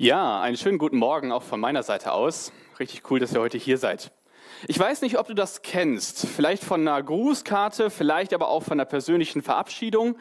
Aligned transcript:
Ja, 0.00 0.40
einen 0.40 0.56
schönen 0.56 0.78
guten 0.78 0.96
Morgen 0.96 1.32
auch 1.32 1.42
von 1.42 1.58
meiner 1.58 1.82
Seite 1.82 2.12
aus. 2.12 2.52
Richtig 2.78 3.10
cool, 3.10 3.18
dass 3.18 3.32
ihr 3.32 3.40
heute 3.40 3.58
hier 3.58 3.78
seid. 3.78 4.12
Ich 4.68 4.78
weiß 4.78 5.02
nicht, 5.02 5.18
ob 5.18 5.26
du 5.26 5.34
das 5.34 5.62
kennst. 5.62 6.24
Vielleicht 6.24 6.62
von 6.62 6.86
einer 6.86 7.02
Grußkarte, 7.02 7.90
vielleicht 7.90 8.32
aber 8.32 8.46
auch 8.46 8.62
von 8.62 8.74
einer 8.74 8.84
persönlichen 8.84 9.42
Verabschiedung. 9.42 10.16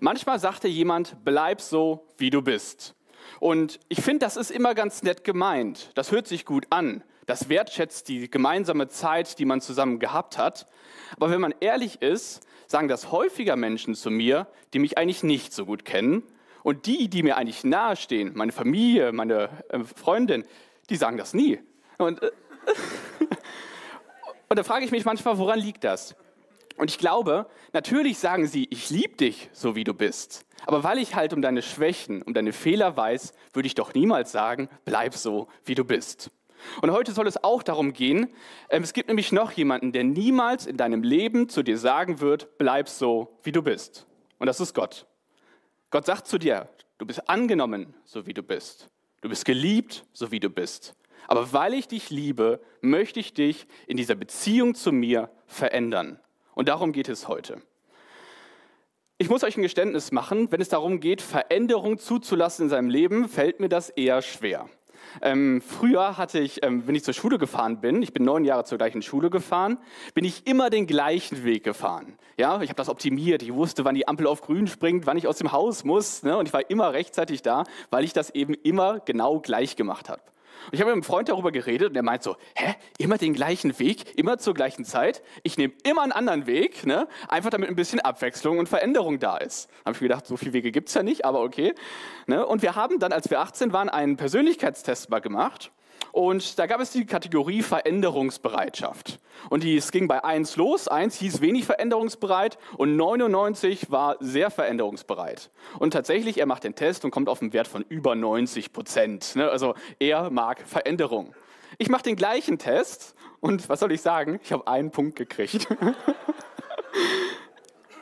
Manchmal 0.00 0.40
sagt 0.40 0.64
dir 0.64 0.68
jemand, 0.68 1.18
bleib 1.24 1.60
so, 1.60 2.08
wie 2.18 2.30
du 2.30 2.42
bist. 2.42 2.96
Und 3.38 3.78
ich 3.88 4.02
finde, 4.02 4.18
das 4.26 4.36
ist 4.36 4.50
immer 4.50 4.74
ganz 4.74 5.04
nett 5.04 5.22
gemeint. 5.22 5.92
Das 5.94 6.10
hört 6.10 6.26
sich 6.26 6.44
gut 6.44 6.66
an. 6.70 7.04
Das 7.26 7.48
wertschätzt 7.48 8.08
die 8.08 8.28
gemeinsame 8.28 8.88
Zeit, 8.88 9.38
die 9.38 9.44
man 9.44 9.60
zusammen 9.60 10.00
gehabt 10.00 10.38
hat. 10.38 10.66
Aber 11.14 11.30
wenn 11.30 11.40
man 11.40 11.54
ehrlich 11.60 12.02
ist, 12.02 12.44
sagen 12.66 12.88
das 12.88 13.12
häufiger 13.12 13.54
Menschen 13.54 13.94
zu 13.94 14.10
mir, 14.10 14.48
die 14.74 14.80
mich 14.80 14.98
eigentlich 14.98 15.22
nicht 15.22 15.52
so 15.52 15.66
gut 15.66 15.84
kennen 15.84 16.24
und 16.62 16.86
die, 16.86 17.08
die 17.08 17.22
mir 17.22 17.36
eigentlich 17.36 17.64
nahestehen, 17.64 18.32
meine 18.34 18.52
Familie, 18.52 19.12
meine 19.12 19.48
äh, 19.68 19.80
Freundin, 19.84 20.44
die 20.88 20.96
sagen 20.96 21.16
das 21.16 21.34
nie. 21.34 21.60
Und, 21.98 22.22
äh, 22.22 22.30
und 24.48 24.58
da 24.58 24.62
frage 24.62 24.84
ich 24.84 24.90
mich 24.90 25.04
manchmal, 25.04 25.38
woran 25.38 25.58
liegt 25.58 25.84
das? 25.84 26.14
Und 26.76 26.90
ich 26.90 26.98
glaube, 26.98 27.46
natürlich 27.72 28.18
sagen 28.18 28.46
sie, 28.46 28.66
ich 28.70 28.88
liebe 28.90 29.16
dich, 29.16 29.50
so 29.52 29.76
wie 29.76 29.84
du 29.84 29.92
bist. 29.92 30.46
Aber 30.66 30.82
weil 30.82 30.98
ich 30.98 31.14
halt 31.14 31.32
um 31.32 31.42
deine 31.42 31.62
Schwächen, 31.62 32.22
um 32.22 32.32
deine 32.32 32.52
Fehler 32.52 32.96
weiß, 32.96 33.34
würde 33.52 33.66
ich 33.66 33.74
doch 33.74 33.92
niemals 33.92 34.32
sagen, 34.32 34.68
bleib 34.84 35.14
so, 35.14 35.48
wie 35.64 35.74
du 35.74 35.84
bist. 35.84 36.30
Und 36.82 36.90
heute 36.90 37.12
soll 37.12 37.26
es 37.26 37.42
auch 37.42 37.62
darum 37.62 37.92
gehen, 37.92 38.32
ähm, 38.68 38.82
es 38.82 38.92
gibt 38.92 39.08
nämlich 39.08 39.32
noch 39.32 39.52
jemanden, 39.52 39.92
der 39.92 40.04
niemals 40.04 40.66
in 40.66 40.76
deinem 40.76 41.02
Leben 41.02 41.48
zu 41.48 41.62
dir 41.62 41.78
sagen 41.78 42.20
wird, 42.20 42.58
bleib 42.58 42.88
so, 42.88 43.38
wie 43.42 43.52
du 43.52 43.62
bist. 43.62 44.06
Und 44.38 44.46
das 44.46 44.60
ist 44.60 44.74
Gott. 44.74 45.06
Gott 45.90 46.06
sagt 46.06 46.28
zu 46.28 46.38
dir, 46.38 46.68
du 46.98 47.06
bist 47.06 47.28
angenommen, 47.28 47.94
so 48.04 48.26
wie 48.26 48.34
du 48.34 48.42
bist. 48.42 48.88
Du 49.22 49.28
bist 49.28 49.44
geliebt, 49.44 50.04
so 50.12 50.30
wie 50.30 50.40
du 50.40 50.48
bist. 50.48 50.94
Aber 51.26 51.52
weil 51.52 51.74
ich 51.74 51.88
dich 51.88 52.10
liebe, 52.10 52.60
möchte 52.80 53.20
ich 53.20 53.34
dich 53.34 53.66
in 53.86 53.96
dieser 53.96 54.14
Beziehung 54.14 54.74
zu 54.74 54.92
mir 54.92 55.30
verändern. 55.46 56.18
Und 56.54 56.68
darum 56.68 56.92
geht 56.92 57.08
es 57.08 57.28
heute. 57.28 57.60
Ich 59.18 59.28
muss 59.28 59.44
euch 59.44 59.56
ein 59.56 59.62
Geständnis 59.62 60.12
machen, 60.12 60.50
wenn 60.50 60.60
es 60.60 60.70
darum 60.70 60.98
geht, 60.98 61.20
Veränderung 61.20 61.98
zuzulassen 61.98 62.64
in 62.64 62.68
seinem 62.70 62.88
Leben, 62.88 63.28
fällt 63.28 63.60
mir 63.60 63.68
das 63.68 63.90
eher 63.90 64.22
schwer. 64.22 64.68
Ähm, 65.22 65.60
früher 65.60 66.16
hatte 66.16 66.38
ich, 66.38 66.62
ähm, 66.62 66.86
wenn 66.86 66.94
ich 66.94 67.04
zur 67.04 67.14
Schule 67.14 67.38
gefahren 67.38 67.80
bin, 67.80 68.02
ich 68.02 68.12
bin 68.12 68.24
neun 68.24 68.44
Jahre 68.44 68.64
zur 68.64 68.78
gleichen 68.78 69.02
Schule 69.02 69.30
gefahren, 69.30 69.78
bin 70.14 70.24
ich 70.24 70.46
immer 70.46 70.70
den 70.70 70.86
gleichen 70.86 71.44
Weg 71.44 71.64
gefahren. 71.64 72.16
Ja, 72.36 72.62
ich 72.62 72.70
habe 72.70 72.76
das 72.76 72.88
optimiert. 72.88 73.42
Ich 73.42 73.52
wusste, 73.52 73.84
wann 73.84 73.94
die 73.94 74.08
Ampel 74.08 74.26
auf 74.26 74.40
grün 74.40 74.66
springt, 74.66 75.06
wann 75.06 75.16
ich 75.16 75.26
aus 75.26 75.38
dem 75.38 75.52
Haus 75.52 75.84
muss. 75.84 76.22
Ne? 76.22 76.36
Und 76.36 76.46
ich 76.46 76.52
war 76.52 76.70
immer 76.70 76.92
rechtzeitig 76.92 77.42
da, 77.42 77.64
weil 77.90 78.04
ich 78.04 78.12
das 78.12 78.30
eben 78.30 78.54
immer 78.54 79.00
genau 79.00 79.40
gleich 79.40 79.76
gemacht 79.76 80.08
habe. 80.08 80.22
Und 80.66 80.74
ich 80.74 80.80
habe 80.80 80.90
mit 80.90 80.94
einem 80.94 81.02
Freund 81.02 81.28
darüber 81.28 81.52
geredet 81.52 81.88
und 81.88 81.94
der 81.94 82.02
meint 82.02 82.22
so, 82.22 82.36
hä, 82.54 82.74
immer 82.98 83.18
den 83.18 83.34
gleichen 83.34 83.78
Weg, 83.78 84.18
immer 84.18 84.38
zur 84.38 84.54
gleichen 84.54 84.84
Zeit. 84.84 85.22
Ich 85.42 85.58
nehme 85.58 85.72
immer 85.84 86.02
einen 86.02 86.12
anderen 86.12 86.46
Weg, 86.46 86.86
ne? 86.86 87.08
einfach 87.28 87.50
damit 87.50 87.68
ein 87.68 87.76
bisschen 87.76 88.00
Abwechslung 88.00 88.58
und 88.58 88.68
Veränderung 88.68 89.18
da 89.18 89.36
ist. 89.36 89.68
Da 89.70 89.86
habe 89.86 89.96
ich 89.96 90.00
mir 90.00 90.08
gedacht, 90.08 90.26
so 90.26 90.36
viele 90.36 90.52
Wege 90.52 90.70
gibt 90.70 90.88
es 90.88 90.94
ja 90.94 91.02
nicht, 91.02 91.24
aber 91.24 91.42
okay. 91.42 91.74
Ne? 92.26 92.44
Und 92.44 92.62
wir 92.62 92.74
haben 92.74 92.98
dann, 92.98 93.12
als 93.12 93.30
wir 93.30 93.40
18 93.40 93.72
waren, 93.72 93.88
einen 93.88 94.16
Persönlichkeitstest 94.16 95.10
mal 95.10 95.20
gemacht. 95.20 95.72
Und 96.12 96.58
da 96.58 96.66
gab 96.66 96.80
es 96.80 96.90
die 96.90 97.06
Kategorie 97.06 97.62
Veränderungsbereitschaft. 97.62 99.20
Und 99.48 99.64
es 99.64 99.92
ging 99.92 100.08
bei 100.08 100.24
1 100.24 100.56
los. 100.56 100.88
1 100.88 101.16
hieß 101.16 101.40
wenig 101.40 101.64
veränderungsbereit 101.64 102.58
und 102.76 102.96
99 102.96 103.90
war 103.90 104.16
sehr 104.20 104.50
veränderungsbereit. 104.50 105.50
Und 105.78 105.92
tatsächlich, 105.92 106.38
er 106.38 106.46
macht 106.46 106.64
den 106.64 106.74
Test 106.74 107.04
und 107.04 107.10
kommt 107.10 107.28
auf 107.28 107.40
einen 107.40 107.52
Wert 107.52 107.68
von 107.68 107.84
über 107.88 108.14
90 108.14 108.72
Prozent. 108.72 109.36
Ne? 109.36 109.48
Also 109.48 109.74
er 109.98 110.30
mag 110.30 110.62
Veränderung. 110.66 111.34
Ich 111.78 111.88
mache 111.88 112.02
den 112.02 112.16
gleichen 112.16 112.58
Test 112.58 113.14
und 113.40 113.68
was 113.68 113.80
soll 113.80 113.92
ich 113.92 114.02
sagen? 114.02 114.40
Ich 114.42 114.52
habe 114.52 114.66
einen 114.66 114.90
Punkt 114.90 115.16
gekriegt. 115.16 115.68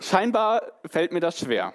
Scheinbar 0.00 0.62
fällt 0.86 1.12
mir 1.12 1.20
das 1.20 1.38
schwer. 1.38 1.74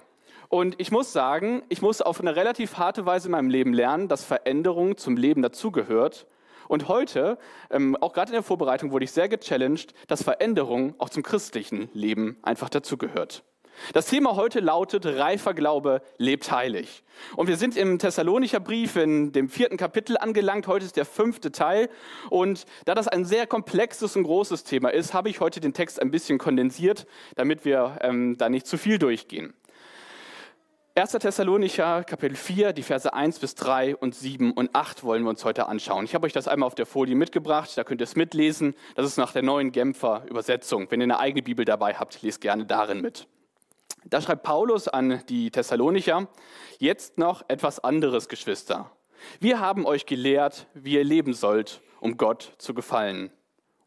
Und 0.54 0.80
ich 0.80 0.92
muss 0.92 1.12
sagen, 1.12 1.64
ich 1.70 1.82
muss 1.82 2.04
auf 2.04 2.20
eine 2.20 2.36
relativ 2.36 2.78
harte 2.78 3.08
Weise 3.08 3.28
in 3.28 3.32
meinem 3.32 3.50
Leben 3.50 3.74
lernen, 3.74 4.08
dass 4.08 4.24
Veränderung 4.24 4.98
zum 4.98 5.18
Leben 5.18 5.42
dazugehört. 5.42 6.28
Und 6.68 6.88
heute, 6.88 7.40
ähm, 7.72 7.96
auch 7.96 8.14
gerade 8.14 8.30
in 8.30 8.34
der 8.34 8.44
Vorbereitung, 8.44 8.92
wurde 8.92 9.04
ich 9.04 9.12
sehr 9.12 9.28
gechallenged, 9.28 9.96
dass 10.08 10.22
Veränderung 10.22 10.94
auch 11.00 11.10
zum 11.10 11.24
christlichen 11.24 11.90
Leben 11.94 12.38
einfach 12.44 12.70
dazugehört. 12.70 13.44
Das 13.94 14.06
Thema 14.06 14.36
heute 14.36 14.60
lautet, 14.60 15.08
reifer 15.08 15.56
Glaube 15.56 16.04
lebt 16.20 16.52
heilig. 16.52 17.04
Und 17.36 17.48
wir 17.48 17.58
sind 17.58 17.76
im 17.76 17.98
Thessalonicher 17.98 18.60
Brief 18.60 18.96
in 18.96 19.32
dem 19.32 19.50
vierten 19.50 19.78
Kapitel 19.78 20.20
angelangt. 20.20 20.68
Heute 20.68 20.86
ist 20.86 20.98
der 20.98 21.06
fünfte 21.06 21.52
Teil. 21.52 21.90
Und 22.30 22.68
da 22.86 22.94
das 22.94 23.08
ein 23.08 23.26
sehr 23.26 23.48
komplexes 23.48 24.16
und 24.16 24.22
großes 24.22 24.66
Thema 24.66 24.90
ist, 24.90 25.16
habe 25.16 25.30
ich 25.30 25.40
heute 25.40 25.62
den 25.62 25.74
Text 25.74 26.00
ein 26.00 26.12
bisschen 26.12 26.38
kondensiert, 26.38 27.08
damit 27.34 27.66
wir 27.66 27.98
ähm, 28.02 28.38
da 28.38 28.50
nicht 28.50 28.68
zu 28.68 28.78
viel 28.78 29.00
durchgehen. 29.00 29.56
1. 30.96 31.12
Thessalonicher, 31.14 32.04
Kapitel 32.04 32.36
4, 32.36 32.72
die 32.72 32.84
Verse 32.84 33.12
1 33.12 33.40
bis 33.40 33.56
3 33.56 33.96
und 33.96 34.14
7 34.14 34.52
und 34.52 34.76
8 34.76 35.04
wollen 35.04 35.24
wir 35.24 35.32
uns 35.32 35.44
heute 35.44 35.66
anschauen. 35.66 36.06
Ich 36.06 36.14
habe 36.14 36.28
euch 36.28 36.34
das 36.34 36.48
einmal 36.48 36.68
auf 36.68 36.76
der 36.76 36.86
Folie 36.86 37.16
mitgebracht, 37.16 37.76
da 37.76 37.84
könnt 37.84 38.00
ihr 38.00 38.04
es 38.04 38.16
mitlesen. 38.16 38.76
Das 38.94 39.08
ist 39.08 39.18
nach 39.18 39.34
der 39.34 39.42
neuen 39.42 39.72
Genfer 39.72 40.24
Übersetzung. 40.30 40.92
Wenn 40.92 41.02
ihr 41.02 41.06
eine 41.06 41.18
eigene 41.18 41.42
Bibel 41.42 41.66
dabei 41.66 41.96
habt, 41.96 42.22
lest 42.22 42.42
gerne 42.42 42.68
darin 42.68 43.02
mit. 43.02 43.28
Da 44.06 44.22
schreibt 44.22 44.44
Paulus 44.44 44.88
an 44.88 45.24
die 45.30 45.50
Thessalonicher, 45.50 46.28
jetzt 46.78 47.18
noch 47.18 47.44
etwas 47.48 47.80
anderes, 47.80 48.30
Geschwister. 48.30 48.92
Wir 49.40 49.60
haben 49.60 49.88
euch 49.88 50.06
gelehrt, 50.06 50.68
wie 50.76 50.94
ihr 50.94 51.04
leben 51.04 51.34
sollt, 51.34 51.82
um 52.02 52.18
Gott 52.18 52.54
zu 52.60 52.76
gefallen. 52.76 53.32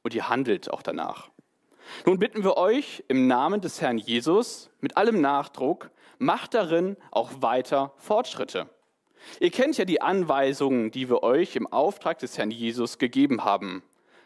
Und 0.02 0.12
ihr 0.12 0.28
handelt 0.28 0.72
auch 0.72 0.82
danach. 0.82 1.30
Nun 2.04 2.18
bitten 2.18 2.42
wir 2.42 2.56
euch 2.56 3.04
im 3.06 3.28
Namen 3.28 3.60
des 3.60 3.80
Herrn 3.80 3.98
Jesus 3.98 4.70
mit 4.80 4.96
allem 4.96 5.20
Nachdruck, 5.20 5.90
macht 6.18 6.54
darin 6.54 6.96
auch 7.10 7.30
weiter 7.40 7.92
Fortschritte. 7.98 8.68
Ihr 9.40 9.50
kennt 9.50 9.76
ja 9.78 9.84
die 9.84 10.00
Anweisungen, 10.00 10.90
die 10.90 11.08
wir 11.08 11.22
euch 11.22 11.56
im 11.56 11.66
Auftrag 11.66 12.18
des 12.18 12.38
Herrn 12.38 12.50
Jesus 12.50 12.98
gegeben 12.98 13.44
haben. 13.44 13.82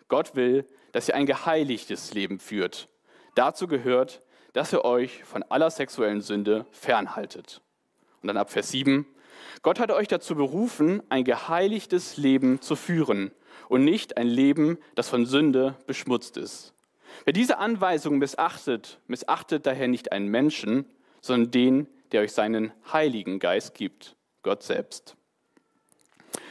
Gott 0.08 0.34
will, 0.34 0.66
dass 0.92 1.08
ihr 1.08 1.14
ein 1.14 1.26
geheiligtes 1.26 2.14
Leben 2.14 2.38
führt. 2.38 2.88
Dazu 3.34 3.66
gehört, 3.66 4.20
dass 4.52 4.72
ihr 4.72 4.84
euch 4.84 5.24
von 5.24 5.42
aller 5.44 5.70
sexuellen 5.70 6.20
Sünde 6.20 6.66
fernhaltet. 6.70 7.60
Und 8.20 8.26
dann 8.28 8.36
ab 8.36 8.50
Vers 8.50 8.70
7. 8.70 9.06
Gott 9.62 9.78
hat 9.78 9.90
euch 9.90 10.08
dazu 10.08 10.34
berufen, 10.34 11.02
ein 11.08 11.24
geheiligtes 11.24 12.16
Leben 12.16 12.60
zu 12.60 12.76
führen 12.76 13.30
und 13.68 13.84
nicht 13.84 14.16
ein 14.16 14.26
Leben, 14.26 14.78
das 14.94 15.08
von 15.08 15.26
Sünde 15.26 15.76
beschmutzt 15.86 16.36
ist. 16.36 16.74
Wer 17.24 17.32
diese 17.32 17.58
Anweisung 17.58 18.18
missachtet, 18.18 19.00
missachtet 19.06 19.66
daher 19.66 19.88
nicht 19.88 20.12
einen 20.12 20.28
Menschen, 20.28 20.86
sondern 21.20 21.50
den, 21.50 21.86
der 22.12 22.22
euch 22.22 22.32
seinen 22.32 22.72
Heiligen 22.92 23.38
Geist 23.38 23.74
gibt, 23.74 24.16
Gott 24.42 24.62
selbst. 24.62 25.16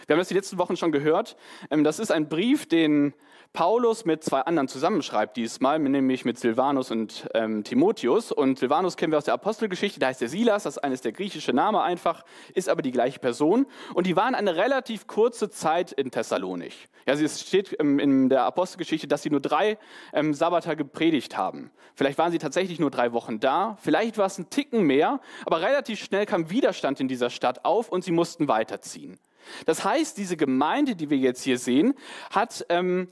Wir 0.08 0.16
haben 0.16 0.20
das 0.20 0.30
die 0.30 0.34
letzten 0.34 0.58
Wochen 0.58 0.76
schon 0.76 0.92
gehört. 0.92 1.38
Ähm, 1.70 1.84
das 1.84 2.00
ist 2.00 2.12
ein 2.12 2.30
Brief, 2.30 2.68
den 2.68 3.14
Paulus 3.52 4.06
mit 4.06 4.24
zwei 4.24 4.42
anderen 4.42 4.68
zusammenschreibt 4.68 5.36
diesmal, 5.36 5.80
nämlich 5.80 6.24
mit 6.24 6.38
Silvanus 6.38 6.92
und 6.92 7.28
ähm, 7.34 7.64
Timotheus. 7.64 8.32
Und 8.32 8.60
Silvanus 8.60 8.96
kennen 8.96 9.12
wir 9.12 9.18
aus 9.18 9.26
der 9.26 9.34
Apostelgeschichte, 9.34 10.00
da 10.00 10.08
heißt 10.08 10.22
der 10.22 10.30
Silas, 10.30 10.64
das 10.64 10.78
ist 10.78 10.84
eines 10.84 11.02
der 11.02 11.14
griechische 11.14 11.52
Name 11.52 11.82
einfach, 11.82 12.24
ist 12.54 12.70
aber 12.70 12.84
die 12.84 12.92
gleiche 12.92 13.20
Person. 13.20 13.66
Und 13.96 14.06
die 14.06 14.16
waren 14.16 14.36
eine 14.36 14.56
relativ 14.56 15.08
kurze 15.08 15.50
Zeit 15.50 15.92
in 15.92 16.12
Thessalonik. 16.12 16.74
Ja, 17.08 17.16
es 17.16 17.42
steht 17.42 17.76
ähm, 17.80 17.98
in 17.98 18.30
der 18.30 18.44
Apostelgeschichte, 18.44 19.08
dass 19.08 19.24
sie 19.24 19.32
nur 19.32 19.42
drei 19.42 19.80
ähm, 20.14 20.36
Sabbata 20.36 20.76
gepredigt 20.76 21.36
haben. 21.36 21.72
Vielleicht 21.96 22.20
waren 22.20 22.32
sie 22.32 22.38
tatsächlich 22.38 22.80
nur 22.80 22.92
drei 22.92 23.14
Wochen 23.14 23.40
da, 23.40 23.78
vielleicht 23.82 24.20
war 24.20 24.28
es 24.28 24.38
ein 24.38 24.52
Ticken 24.52 24.84
mehr, 24.84 25.20
aber 25.46 25.62
relativ 25.62 26.00
schnell 26.00 26.28
kam 26.28 26.52
Widerstand 26.52 27.00
in 27.00 27.08
dieser 27.08 27.32
Stadt 27.32 27.66
auf 27.66 27.90
und 27.90 28.04
sie 28.04 28.12
mussten 28.12 28.48
weiterziehen. 28.48 29.18
Das 29.66 29.84
heißt, 29.84 30.18
diese 30.18 30.38
Gemeinde, 30.38 30.96
die 30.96 31.10
wir 31.10 31.18
jetzt 31.18 31.42
hier 31.42 31.58
sehen, 31.58 31.96
hat 32.30 32.66
ähm, 32.70 33.10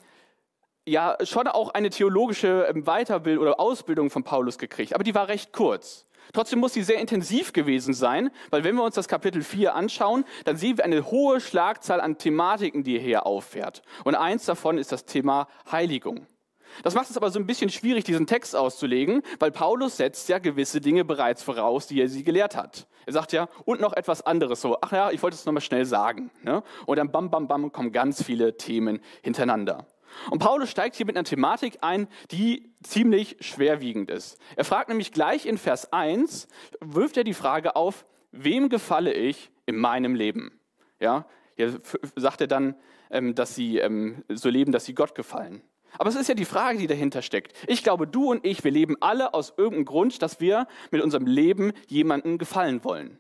ja 0.88 1.18
schon 1.24 1.48
auch 1.48 1.69
eine 1.69 1.89
theologische 1.89 2.68
ähm, 2.69 2.84
Weiterbildung 2.86 3.44
oder 3.44 3.60
Ausbildung 3.60 4.10
von 4.10 4.24
Paulus 4.24 4.57
gekriegt, 4.57 4.95
aber 4.95 5.04
die 5.04 5.16
war 5.16 5.28
recht 5.28 5.54
kurz. 5.54 6.06
Trotzdem 6.34 6.60
muss 6.60 6.74
sie 6.74 6.84
sehr 6.84 7.00
intensiv 7.00 7.54
gewesen 7.54 7.94
sein, 7.94 8.31
weil 8.50 8.63
wenn 8.63 8.75
wir 8.75 8.84
uns 8.84 8.95
das 8.95 9.07
Kapitel 9.07 9.42
4 9.42 9.75
anschauen, 9.75 10.25
dann 10.44 10.57
sehen 10.57 10.78
wir 10.78 10.84
eine 10.84 11.10
hohe 11.10 11.39
Schlagzahl 11.39 12.01
an 12.01 12.18
Thematiken, 12.18 12.84
die 12.84 12.98
er 12.98 13.01
hier 13.01 13.25
auffährt. 13.25 13.81
Und 14.04 14.16
eins 14.16 14.45
davon 14.45 14.78
ist 14.78 14.92
das 14.92 15.06
Thema 15.06 15.48
Heiligung. 15.72 16.28
Das 16.84 16.95
macht 16.95 17.10
es 17.10 17.18
aber 17.18 17.31
so 17.31 17.39
ein 17.39 17.48
bisschen 17.48 17.69
schwierig, 17.69 18.04
diesen 18.04 18.28
Text 18.28 18.56
auszulegen, 18.56 19.24
weil 19.39 19.51
Paulus 19.51 19.98
setzt 19.98 20.28
ja 20.28 20.38
gewisse 20.38 20.81
Dinge 20.81 21.06
bereits 21.06 21.44
voraus, 21.44 21.88
die 21.88 22.01
er 22.01 22.10
sie 22.10 22.24
gelehrt 22.24 22.56
hat. 22.56 22.88
Er 23.06 23.13
sagt 23.13 23.31
ja, 23.31 23.48
und 23.63 23.80
noch 23.80 23.94
etwas 23.94 24.22
anderes 24.25 24.62
so, 24.62 24.78
ach 24.81 24.92
ja, 24.92 25.12
ich 25.12 25.24
wollte 25.24 25.36
es 25.36 25.45
nochmal 25.45 25.62
schnell 25.62 25.86
sagen. 25.86 26.30
Ne? 26.44 26.62
Und 26.86 26.98
dann 26.98 27.10
bam, 27.10 27.31
bam, 27.31 27.48
bam 27.48 27.72
kommen 27.72 27.94
ganz 27.94 28.22
viele 28.22 28.57
Themen 28.57 29.00
hintereinander. 29.24 29.88
Und 30.31 30.39
Paulus 30.39 30.69
steigt 30.69 30.95
hier 30.95 31.06
mit 31.06 31.15
einer 31.15 31.24
Thematik 31.24 31.80
ein, 31.81 32.07
die 32.31 32.74
ziemlich 32.83 33.38
schwerwiegend 33.39 34.09
ist. 34.12 34.38
Er 34.56 34.65
fragt 34.65 34.89
nämlich 34.89 35.12
gleich 35.12 35.45
in 35.45 35.57
Vers 35.57 35.92
1, 35.94 36.48
wirft 36.80 37.18
er 37.18 37.24
die 37.24 37.33
Frage 37.33 37.75
auf, 37.75 38.06
wem 38.31 38.69
gefalle 38.69 39.13
ich 39.13 39.51
in 39.65 39.77
meinem 39.77 40.15
Leben? 40.15 40.59
Ja, 41.00 41.25
Hier 41.56 41.80
sagt 42.15 42.42
er 42.42 42.48
dann, 42.48 42.75
ähm, 43.09 43.36
dass 43.36 43.56
sie 43.56 43.77
ähm, 43.77 44.24
so 44.30 44.50
leben, 44.50 44.71
dass 44.71 44.86
sie 44.86 44.94
Gott 44.94 45.15
gefallen. 45.15 45.62
Aber 45.98 46.10
es 46.10 46.15
ist 46.15 46.27
ja 46.27 46.36
die 46.36 46.45
Frage, 46.45 46.77
die 46.77 46.88
dahinter 46.88 47.21
steckt. 47.21 47.53
Ich 47.68 47.83
glaube, 47.83 48.07
du 48.07 48.30
und 48.31 48.45
ich, 48.45 48.63
wir 48.63 48.71
leben 48.71 48.98
alle 49.00 49.33
aus 49.33 49.53
irgendeinem 49.57 49.86
Grund, 49.86 50.21
dass 50.21 50.39
wir 50.39 50.68
mit 50.92 51.01
unserem 51.01 51.25
Leben 51.25 51.71
jemandem 51.88 52.38
gefallen 52.38 52.83
wollen. 52.83 53.19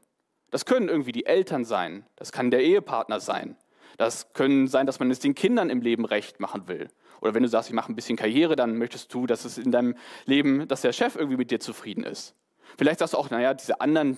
Das 0.51 0.65
können 0.65 0.87
irgendwie 0.87 1.11
die 1.11 1.25
Eltern 1.25 1.65
sein, 1.65 2.05
das 2.15 2.31
kann 2.31 2.51
der 2.51 2.63
Ehepartner 2.63 3.19
sein, 3.19 3.57
das 3.97 4.33
können 4.33 4.67
sein, 4.67 4.85
dass 4.85 4.99
man 4.99 5.09
es 5.11 5.19
den 5.19 5.35
Kindern 5.35 5.69
im 5.69 5.81
Leben 5.81 6.05
recht 6.05 6.39
machen 6.39 6.67
will. 6.67 6.89
Oder 7.21 7.33
wenn 7.33 7.43
du 7.43 7.49
sagst, 7.49 7.69
ich 7.69 7.75
mache 7.75 7.91
ein 7.91 7.95
bisschen 7.95 8.17
Karriere, 8.17 8.55
dann 8.55 8.77
möchtest 8.77 9.13
du, 9.13 9.25
dass 9.25 9.45
es 9.45 9.57
in 9.57 9.71
deinem 9.71 9.95
Leben, 10.25 10.67
dass 10.67 10.81
der 10.81 10.93
Chef 10.93 11.15
irgendwie 11.15 11.37
mit 11.37 11.51
dir 11.51 11.59
zufrieden 11.59 12.03
ist. 12.03 12.35
Vielleicht 12.77 12.99
sagst 12.99 13.13
du 13.13 13.17
auch, 13.17 13.29
naja, 13.29 13.53
diese 13.53 13.81
anderen, 13.81 14.17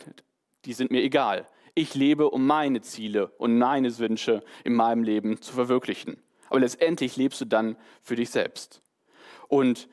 die 0.66 0.74
sind 0.74 0.92
mir 0.92 1.02
egal. 1.02 1.48
Ich 1.76 1.96
lebe, 1.96 2.30
um 2.30 2.46
meine 2.46 2.82
Ziele 2.82 3.28
und 3.38 3.58
meine 3.58 3.98
Wünsche 4.00 4.44
in 4.64 4.74
meinem 4.74 5.04
Leben 5.04 5.42
zu 5.42 5.54
verwirklichen. 5.54 6.22
Aber 6.50 6.60
letztendlich 6.60 7.16
lebst 7.16 7.40
du 7.40 7.46
dann 7.46 7.78
für 8.02 8.16
dich 8.16 8.32
selbst. 8.32 8.82
Und 9.48 9.88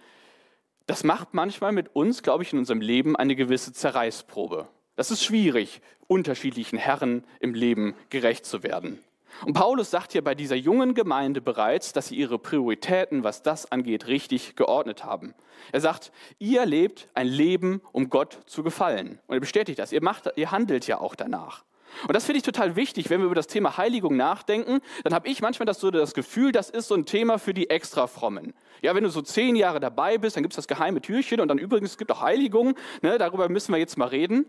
das 0.87 1.05
macht 1.05 1.35
manchmal 1.35 1.73
mit 1.73 1.95
uns, 1.95 2.23
glaube 2.23 2.43
ich, 2.43 2.53
in 2.53 2.59
unserem 2.59 2.81
Leben 2.81 3.17
eine 3.17 3.37
gewisse 3.37 3.73
Zerreißprobe. 3.73 4.69
Das 4.95 5.11
ist 5.11 5.23
schwierig, 5.23 5.81
unterschiedlichen 6.07 6.79
Herren 6.79 7.25
im 7.41 7.55
Leben 7.55 7.95
gerecht 8.09 8.47
zu 8.47 8.63
werden. 8.63 9.01
Und 9.45 9.53
Paulus 9.53 9.91
sagt 9.91 10.13
hier 10.13 10.25
bei 10.25 10.35
dieser 10.35 10.57
jungen 10.57 10.95
Gemeinde 10.95 11.41
bereits, 11.41 11.93
dass 11.93 12.09
sie 12.09 12.17
ihre 12.17 12.39
Prioritäten, 12.39 13.25
was 13.25 13.43
das 13.43 13.71
angeht, 13.71 14.07
richtig 14.07 14.57
geordnet 14.57 15.05
haben. 15.05 15.35
Er 15.73 15.81
sagt, 15.81 16.13
ihr 16.39 16.65
lebt 16.65 17.09
ein 17.15 17.27
Leben, 17.27 17.83
um 17.93 18.09
Gott 18.09 18.39
zu 18.47 18.63
gefallen. 18.63 19.21
Und 19.27 19.35
er 19.35 19.41
bestätigt 19.41 19.79
das. 19.79 19.93
Ihr, 19.93 20.03
macht, 20.03 20.31
ihr 20.37 20.51
handelt 20.51 20.87
ja 20.87 20.99
auch 20.99 21.15
danach. 21.15 21.65
Und 22.07 22.15
das 22.15 22.25
finde 22.25 22.39
ich 22.39 22.43
total 22.43 22.77
wichtig, 22.77 23.11
wenn 23.11 23.21
wir 23.21 23.27
über 23.27 23.35
das 23.35 23.47
Thema 23.47 23.77
Heiligung 23.77 24.17
nachdenken, 24.17 24.81
dann 25.05 25.15
habe 25.15 25.29
ich 25.29 25.41
manchmal 25.41 25.67
das, 25.67 25.81
so 25.81 25.91
das 25.91 26.15
Gefühl, 26.15 26.53
das 26.53 26.69
ist 26.69 26.89
so 26.89 26.95
ein 26.95 27.07
Thema 27.07 27.39
für 27.39 27.55
die 27.55 27.71
Extra-Frommen. 27.71 28.55
Ja, 28.83 28.95
wenn 28.95 29.05
du 29.05 29.11
so 29.11 29.23
zehn 29.23 29.57
Jahre 29.57 29.81
dabei 29.81 30.19
bist, 30.19 30.37
dann 30.37 30.43
gibt 30.43 30.53
es 30.53 30.57
das 30.57 30.69
geheime 30.69 31.01
Türchen 31.01 31.41
und 31.41 31.49
dann 31.49 31.59
übrigens 31.59 31.93
es 31.93 31.99
gibt 31.99 32.13
auch 32.13 32.21
Heiligung, 32.21 32.75
ne, 33.03 33.17
darüber 33.19 33.49
müssen 33.49 33.73
wir 33.73 33.79
jetzt 33.79 33.97
mal 33.97 34.09
reden. 34.09 34.45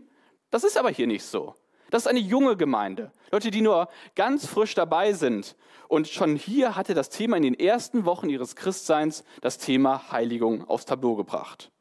Das 0.49 0.63
ist 0.63 0.77
aber 0.77 0.89
hier 0.89 1.07
nicht 1.07 1.23
so. 1.23 1.55
Das 1.89 2.03
ist 2.03 2.07
eine 2.07 2.19
junge 2.19 2.57
Gemeinde. 2.57 3.11
Leute, 3.31 3.51
die 3.51 3.61
nur 3.61 3.89
ganz 4.15 4.45
frisch 4.45 4.75
dabei 4.75 5.13
sind. 5.13 5.55
Und 5.87 6.07
schon 6.07 6.35
hier 6.35 6.75
hatte 6.75 6.93
das 6.93 7.09
Thema 7.09 7.37
in 7.37 7.43
den 7.43 7.57
ersten 7.57 8.05
Wochen 8.05 8.29
ihres 8.29 8.55
Christseins 8.55 9.23
das 9.41 9.57
Thema 9.57 10.11
Heiligung 10.11 10.67
aufs 10.67 10.85
Tableau 10.85 11.15
gebracht. 11.15 11.71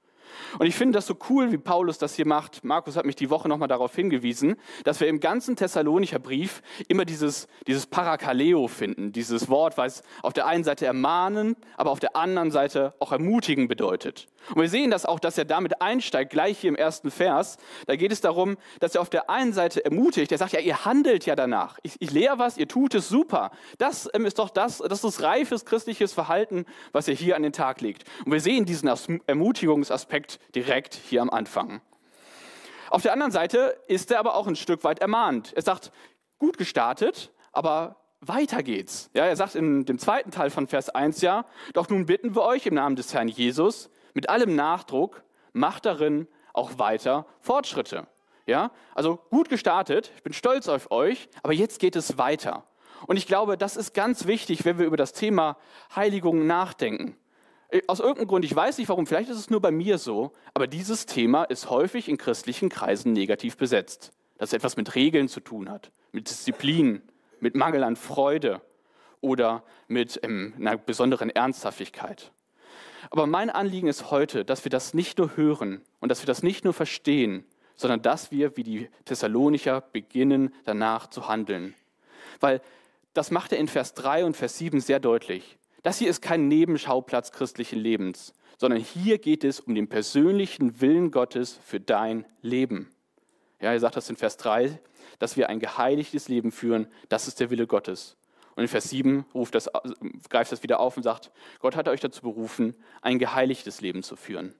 Und 0.58 0.66
ich 0.66 0.74
finde 0.74 0.96
das 0.96 1.06
so 1.06 1.16
cool, 1.30 1.52
wie 1.52 1.58
Paulus 1.58 1.98
das 1.98 2.14
hier 2.14 2.26
macht. 2.26 2.64
Markus 2.64 2.96
hat 2.96 3.06
mich 3.06 3.16
die 3.16 3.30
Woche 3.30 3.48
nochmal 3.48 3.68
darauf 3.68 3.94
hingewiesen, 3.94 4.56
dass 4.84 5.00
wir 5.00 5.08
im 5.08 5.20
ganzen 5.20 5.56
Thessalonicher 5.56 6.18
Brief 6.18 6.62
immer 6.88 7.04
dieses, 7.04 7.48
dieses 7.66 7.86
Parakaleo 7.86 8.68
finden. 8.68 9.12
Dieses 9.12 9.48
Wort, 9.48 9.76
was 9.76 10.02
auf 10.22 10.32
der 10.32 10.46
einen 10.46 10.64
Seite 10.64 10.86
ermahnen, 10.86 11.56
aber 11.76 11.90
auf 11.90 12.00
der 12.00 12.16
anderen 12.16 12.50
Seite 12.50 12.94
auch 12.98 13.12
ermutigen 13.12 13.68
bedeutet. 13.68 14.28
Und 14.54 14.60
wir 14.60 14.68
sehen 14.68 14.90
das 14.90 15.06
auch, 15.06 15.18
dass 15.18 15.38
er 15.38 15.44
damit 15.44 15.80
einsteigt, 15.80 16.30
gleich 16.30 16.58
hier 16.58 16.68
im 16.68 16.76
ersten 16.76 17.10
Vers. 17.10 17.56
Da 17.86 17.96
geht 17.96 18.12
es 18.12 18.20
darum, 18.20 18.56
dass 18.80 18.94
er 18.94 19.00
auf 19.00 19.10
der 19.10 19.30
einen 19.30 19.52
Seite 19.52 19.84
ermutigt, 19.84 20.32
er 20.32 20.38
sagt 20.38 20.52
ja, 20.52 20.60
ihr 20.60 20.84
handelt 20.84 21.26
ja 21.26 21.34
danach. 21.34 21.78
Ich, 21.82 21.96
ich 21.98 22.10
lehre 22.10 22.38
was, 22.38 22.56
ihr 22.56 22.68
tut 22.68 22.94
es 22.94 23.08
super. 23.08 23.50
Das 23.78 24.08
ähm, 24.14 24.26
ist 24.26 24.38
doch 24.38 24.50
das, 24.50 24.78
das 24.78 25.04
ist 25.04 25.22
reifes 25.22 25.64
christliches 25.64 26.12
Verhalten, 26.12 26.64
was 26.92 27.08
er 27.08 27.14
hier 27.14 27.36
an 27.36 27.42
den 27.42 27.52
Tag 27.52 27.80
legt. 27.80 28.04
Und 28.24 28.32
wir 28.32 28.40
sehen 28.40 28.64
diesen 28.64 28.88
Ermutigungsaspekt 29.26 30.38
direkt 30.54 30.94
hier 30.94 31.22
am 31.22 31.30
Anfang. 31.30 31.80
Auf 32.90 33.02
der 33.02 33.12
anderen 33.12 33.32
Seite 33.32 33.76
ist 33.88 34.10
er 34.10 34.20
aber 34.20 34.36
auch 34.36 34.46
ein 34.46 34.56
Stück 34.56 34.84
weit 34.84 35.00
ermahnt. 35.00 35.52
Er 35.54 35.62
sagt, 35.62 35.90
gut 36.38 36.56
gestartet, 36.56 37.32
aber 37.52 37.96
weiter 38.20 38.62
geht's. 38.62 39.10
Ja, 39.14 39.24
er 39.24 39.36
sagt 39.36 39.54
in 39.54 39.84
dem 39.84 39.98
zweiten 39.98 40.30
Teil 40.30 40.50
von 40.50 40.66
Vers 40.66 40.88
1 40.88 41.20
ja, 41.20 41.46
doch 41.74 41.88
nun 41.88 42.06
bitten 42.06 42.34
wir 42.34 42.42
euch 42.42 42.66
im 42.66 42.74
Namen 42.74 42.96
des 42.96 43.12
Herrn 43.12 43.28
Jesus 43.28 43.90
mit 44.16 44.30
allem 44.30 44.56
Nachdruck, 44.56 45.22
macht 45.52 45.84
darin 45.84 46.26
auch 46.54 46.78
weiter 46.78 47.26
Fortschritte. 47.40 48.06
Ja, 48.46 48.70
also 48.94 49.18
gut 49.28 49.50
gestartet, 49.50 50.10
ich 50.16 50.22
bin 50.22 50.32
stolz 50.32 50.68
auf 50.68 50.90
euch, 50.90 51.28
aber 51.42 51.52
jetzt 51.52 51.80
geht 51.80 51.96
es 51.96 52.16
weiter. 52.16 52.64
Und 53.06 53.18
ich 53.18 53.26
glaube, 53.26 53.58
das 53.58 53.76
ist 53.76 53.92
ganz 53.92 54.26
wichtig, 54.26 54.64
wenn 54.64 54.78
wir 54.78 54.86
über 54.86 54.96
das 54.96 55.12
Thema 55.12 55.58
Heiligung 55.94 56.46
nachdenken. 56.46 57.18
Äh, 57.68 57.82
aus 57.88 58.00
irgendeinem 58.00 58.28
Grund, 58.28 58.46
ich 58.46 58.56
weiß 58.56 58.78
nicht 58.78 58.88
warum, 58.88 59.06
vielleicht 59.06 59.28
ist 59.28 59.38
es 59.38 59.50
nur 59.50 59.60
bei 59.60 59.70
mir 59.70 59.98
so, 59.98 60.32
aber 60.54 60.66
dieses 60.66 61.04
Thema 61.04 61.44
ist 61.44 61.68
häufig 61.68 62.08
in 62.08 62.16
christlichen 62.16 62.70
Kreisen 62.70 63.12
negativ 63.12 63.58
besetzt. 63.58 64.12
Das 64.38 64.54
etwas 64.54 64.78
mit 64.78 64.94
Regeln 64.94 65.28
zu 65.28 65.40
tun 65.40 65.68
hat, 65.68 65.92
mit 66.12 66.30
Disziplin, 66.30 67.02
mit 67.40 67.54
Mangel 67.54 67.84
an 67.84 67.96
Freude 67.96 68.62
oder 69.20 69.62
mit 69.88 70.18
ähm, 70.22 70.54
einer 70.58 70.78
besonderen 70.78 71.28
Ernsthaftigkeit. 71.28 72.32
Aber 73.10 73.26
mein 73.26 73.50
Anliegen 73.50 73.88
ist 73.88 74.10
heute, 74.10 74.44
dass 74.44 74.64
wir 74.64 74.70
das 74.70 74.94
nicht 74.94 75.18
nur 75.18 75.36
hören 75.36 75.82
und 76.00 76.10
dass 76.10 76.22
wir 76.22 76.26
das 76.26 76.42
nicht 76.42 76.64
nur 76.64 76.72
verstehen, 76.72 77.44
sondern 77.76 78.02
dass 78.02 78.30
wir 78.30 78.56
wie 78.56 78.62
die 78.62 78.88
Thessalonicher 79.04 79.80
beginnen, 79.80 80.54
danach 80.64 81.08
zu 81.08 81.28
handeln. 81.28 81.74
Weil 82.40 82.60
das 83.14 83.30
macht 83.30 83.52
er 83.52 83.58
in 83.58 83.68
Vers 83.68 83.94
3 83.94 84.24
und 84.24 84.36
Vers 84.36 84.58
7 84.58 84.80
sehr 84.80 85.00
deutlich. 85.00 85.58
Das 85.82 85.98
hier 85.98 86.10
ist 86.10 86.20
kein 86.20 86.48
Nebenschauplatz 86.48 87.32
christlichen 87.32 87.78
Lebens, 87.78 88.34
sondern 88.58 88.80
hier 88.80 89.18
geht 89.18 89.44
es 89.44 89.60
um 89.60 89.74
den 89.74 89.88
persönlichen 89.88 90.80
Willen 90.80 91.10
Gottes 91.10 91.58
für 91.64 91.80
dein 91.80 92.26
Leben. 92.42 92.90
Ja, 93.60 93.72
er 93.72 93.80
sagt 93.80 93.96
das 93.96 94.10
in 94.10 94.16
Vers 94.16 94.36
3, 94.36 94.78
dass 95.18 95.36
wir 95.36 95.48
ein 95.48 95.60
geheiligtes 95.60 96.28
Leben 96.28 96.52
führen, 96.52 96.88
das 97.08 97.28
ist 97.28 97.40
der 97.40 97.50
Wille 97.50 97.66
Gottes. 97.66 98.16
Und 98.56 98.62
in 98.62 98.68
Vers 98.68 98.88
7 98.90 99.26
ruft 99.34 99.54
das, 99.54 99.70
greift 100.30 100.50
das 100.50 100.62
wieder 100.62 100.80
auf 100.80 100.96
und 100.96 101.02
sagt, 101.02 101.30
Gott 101.60 101.76
hat 101.76 101.88
euch 101.88 102.00
dazu 102.00 102.22
berufen, 102.22 102.74
ein 103.02 103.18
geheiligtes 103.18 103.80
Leben 103.82 104.02
zu 104.02 104.16
führen. 104.16 104.54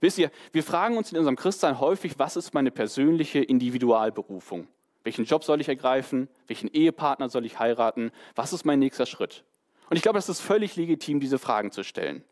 Wisst 0.00 0.18
ihr, 0.18 0.30
wir 0.52 0.62
fragen 0.62 0.96
uns 0.96 1.10
in 1.10 1.18
unserem 1.18 1.36
Christsein 1.36 1.80
häufig, 1.80 2.18
was 2.18 2.36
ist 2.36 2.54
meine 2.54 2.70
persönliche 2.70 3.40
Individualberufung? 3.40 4.68
Welchen 5.02 5.24
Job 5.24 5.42
soll 5.42 5.60
ich 5.60 5.68
ergreifen? 5.68 6.28
Welchen 6.46 6.68
Ehepartner 6.68 7.30
soll 7.30 7.46
ich 7.46 7.58
heiraten? 7.58 8.12
Was 8.34 8.52
ist 8.52 8.64
mein 8.64 8.78
nächster 8.78 9.06
Schritt? 9.06 9.44
Und 9.88 9.96
ich 9.96 10.02
glaube, 10.02 10.18
es 10.18 10.28
ist 10.28 10.40
völlig 10.40 10.76
legitim, 10.76 11.18
diese 11.18 11.38
Fragen 11.38 11.72
zu 11.72 11.82
stellen. 11.82 12.22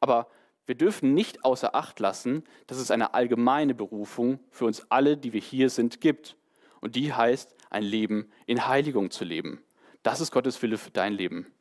Aber 0.00 0.28
wir 0.66 0.74
dürfen 0.74 1.12
nicht 1.12 1.44
außer 1.44 1.74
Acht 1.74 2.00
lassen, 2.00 2.44
dass 2.66 2.78
es 2.78 2.90
eine 2.90 3.12
allgemeine 3.12 3.74
Berufung 3.74 4.40
für 4.50 4.64
uns 4.64 4.90
alle, 4.90 5.16
die 5.18 5.34
wir 5.34 5.40
hier 5.40 5.68
sind, 5.68 6.00
gibt. 6.00 6.36
Und 6.80 6.96
die 6.96 7.12
heißt, 7.12 7.54
ein 7.70 7.82
Leben 7.82 8.30
in 8.46 8.66
Heiligung 8.66 9.10
zu 9.10 9.24
leben. 9.24 9.63
Das 10.04 10.20
ist 10.20 10.30
Gottes 10.30 10.62
Wille 10.62 10.78
für 10.78 10.90
dein 10.90 11.14
Leben. 11.14 11.52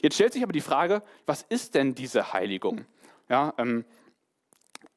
Jetzt 0.00 0.14
stellt 0.14 0.32
sich 0.32 0.42
aber 0.42 0.52
die 0.52 0.62
Frage, 0.62 1.02
was 1.26 1.42
ist 1.42 1.74
denn 1.74 1.94
diese 1.94 2.32
Heiligung? 2.32 2.86
Ja, 3.28 3.52
ähm, 3.58 3.84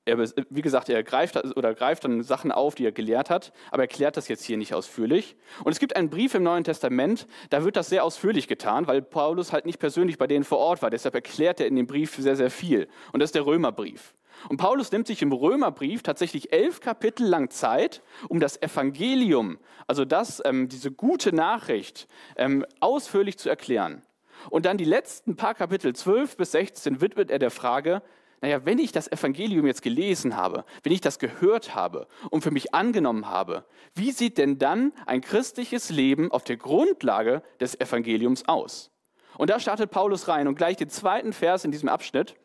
er, 0.06 0.18
wie 0.18 0.62
gesagt, 0.62 0.90
er 0.90 1.04
greift 1.04 1.36
oder 1.56 1.74
greift 1.74 2.06
dann 2.06 2.24
Sachen 2.24 2.52
auf, 2.52 2.76
die 2.76 2.86
er 2.86 2.92
gelehrt 2.92 3.30
hat, 3.30 3.52
aber 3.72 3.84
er 3.84 3.88
klärt 3.88 4.16
das 4.16 4.28
jetzt 4.28 4.44
hier 4.44 4.58
nicht 4.58 4.74
ausführlich. 4.74 5.36
Und 5.64 5.72
es 5.72 5.80
gibt 5.80 5.96
einen 5.96 6.10
Brief 6.10 6.34
im 6.34 6.44
Neuen 6.44 6.64
Testament, 6.64 7.28
da 7.50 7.64
wird 7.64 7.76
das 7.76 7.90
sehr 7.90 8.04
ausführlich 8.04 8.48
getan, 8.48 8.88
weil 8.88 9.02
Paulus 9.02 9.54
halt 9.54 9.66
nicht 9.66 9.80
persönlich 9.80 10.18
bei 10.18 10.28
denen 10.28 10.44
vor 10.44 10.58
Ort 10.60 10.82
war. 10.82 10.90
Deshalb 10.90 11.16
erklärt 11.16 11.60
er 11.60 11.68
in 11.68 11.76
dem 11.76 11.88
Brief 11.88 12.16
sehr, 12.16 12.36
sehr 12.36 12.52
viel. 12.52 12.88
Und 13.12 13.20
das 13.20 13.30
ist 13.30 13.36
der 13.36 13.46
Römerbrief. 13.46 14.14
Und 14.50 14.58
Paulus 14.58 14.92
nimmt 14.92 15.08
sich 15.08 15.22
im 15.22 15.32
Römerbrief 15.32 16.04
tatsächlich 16.04 16.52
elf 16.52 16.80
Kapitel 16.80 17.26
lang 17.28 17.50
Zeit, 17.50 18.02
um 18.30 18.40
das 18.40 18.62
Evangelium, 18.62 19.60
also 19.88 20.06
das, 20.06 20.42
ähm, 20.46 20.68
diese 20.70 20.92
gute 20.92 21.34
Nachricht, 21.34 22.08
ähm, 22.36 22.66
ausführlich 22.80 23.38
zu 23.38 23.50
erklären. 23.50 24.02
Und 24.50 24.66
dann 24.66 24.78
die 24.78 24.86
letzten 24.86 25.36
paar 25.36 25.54
Kapitel, 25.54 25.96
12 25.96 26.38
bis 26.38 26.52
16, 26.52 27.02
widmet 27.02 27.30
er 27.30 27.40
der 27.40 27.52
Frage, 27.52 28.02
naja, 28.42 28.66
wenn 28.66 28.80
ich 28.80 28.92
das 28.92 29.12
Evangelium 29.12 29.68
jetzt 29.68 29.84
gelesen 29.84 30.36
habe, 30.36 30.66
wenn 30.82 30.92
ich 30.92 31.02
das 31.02 31.20
gehört 31.20 31.76
habe 31.76 32.08
und 32.32 32.42
für 32.42 32.50
mich 32.50 32.74
angenommen 32.74 33.30
habe, 33.30 33.66
wie 33.94 34.12
sieht 34.12 34.40
denn 34.40 34.58
dann 34.58 34.94
ein 35.06 35.22
christliches 35.22 35.92
Leben 35.92 36.32
auf 36.32 36.44
der 36.44 36.58
Grundlage 36.58 37.44
des 37.60 37.80
Evangeliums 37.80 38.48
aus? 38.48 38.90
Und 39.38 39.52
da 39.52 39.60
startet 39.60 39.92
Paulus 39.92 40.28
rein 40.28 40.48
und 40.48 40.56
gleich 40.56 40.76
den 40.76 40.90
zweiten 40.90 41.34
Vers 41.34 41.66
in 41.66 41.72
diesem 41.72 41.88
Abschnitt 41.88 42.36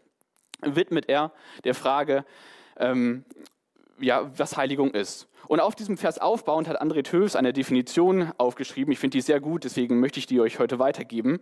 widmet 0.61 1.09
er 1.09 1.33
der 1.65 1.75
Frage, 1.75 2.25
ähm, 2.79 3.25
ja, 3.99 4.31
was 4.37 4.57
Heiligung 4.57 4.93
ist. 4.93 5.29
Und 5.49 5.61
auf 5.61 5.75
diesem 5.75 5.97
Vers 5.97 6.19
aufbauend 6.19 6.69
hat 6.69 6.83
André 6.83 7.05
Töfs 7.05 7.37
eine 7.37 7.53
Definition 7.53 8.33
aufgeschrieben. 8.37 8.93
Ich 8.93 8.99
finde 8.99 9.17
die 9.17 9.23
sehr 9.23 9.41
gut, 9.41 9.65
deswegen 9.65 10.01
möchte 10.01 10.19
ich 10.19 10.27
die 10.27 10.41
euch 10.41 10.59
heute 10.59 10.79
weitergeben. 10.79 11.41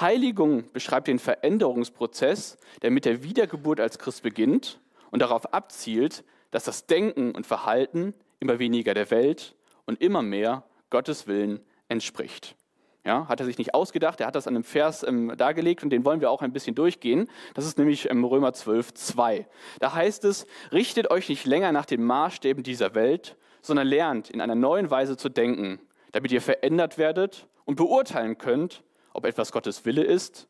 Heiligung 0.00 0.70
beschreibt 0.72 1.06
den 1.06 1.18
Veränderungsprozess, 1.18 2.58
der 2.82 2.90
mit 2.90 3.04
der 3.04 3.22
Wiedergeburt 3.22 3.80
als 3.80 3.98
Christ 3.98 4.22
beginnt 4.22 4.80
und 5.10 5.20
darauf 5.20 5.54
abzielt, 5.54 6.24
dass 6.50 6.64
das 6.64 6.86
Denken 6.86 7.30
und 7.32 7.46
Verhalten 7.46 8.14
immer 8.40 8.58
weniger 8.58 8.94
der 8.94 9.10
Welt 9.10 9.54
und 9.86 10.00
immer 10.00 10.22
mehr 10.22 10.64
Gottes 10.90 11.26
Willen 11.26 11.60
entspricht. 11.88 12.56
Ja, 13.04 13.28
hat 13.28 13.38
er 13.38 13.46
sich 13.46 13.58
nicht 13.58 13.74
ausgedacht, 13.74 14.20
er 14.20 14.26
hat 14.26 14.34
das 14.34 14.46
an 14.46 14.54
einem 14.54 14.64
Vers 14.64 15.02
ähm, 15.02 15.34
dargelegt 15.36 15.82
und 15.82 15.90
den 15.90 16.06
wollen 16.06 16.22
wir 16.22 16.30
auch 16.30 16.40
ein 16.40 16.54
bisschen 16.54 16.74
durchgehen. 16.74 17.28
Das 17.52 17.66
ist 17.66 17.76
nämlich 17.76 18.06
im 18.06 18.24
Römer 18.24 18.54
12, 18.54 18.94
2. 18.94 19.46
Da 19.78 19.94
heißt 19.94 20.24
es, 20.24 20.46
richtet 20.72 21.10
euch 21.10 21.28
nicht 21.28 21.44
länger 21.44 21.70
nach 21.70 21.84
den 21.84 22.02
Maßstäben 22.02 22.62
dieser 22.62 22.94
Welt, 22.94 23.36
sondern 23.60 23.86
lernt 23.86 24.30
in 24.30 24.40
einer 24.40 24.54
neuen 24.54 24.90
Weise 24.90 25.18
zu 25.18 25.28
denken, 25.28 25.80
damit 26.12 26.32
ihr 26.32 26.40
verändert 26.40 26.96
werdet 26.96 27.46
und 27.66 27.76
beurteilen 27.76 28.38
könnt, 28.38 28.82
ob 29.12 29.26
etwas 29.26 29.52
Gottes 29.52 29.84
Wille 29.84 30.02
ist, 30.02 30.48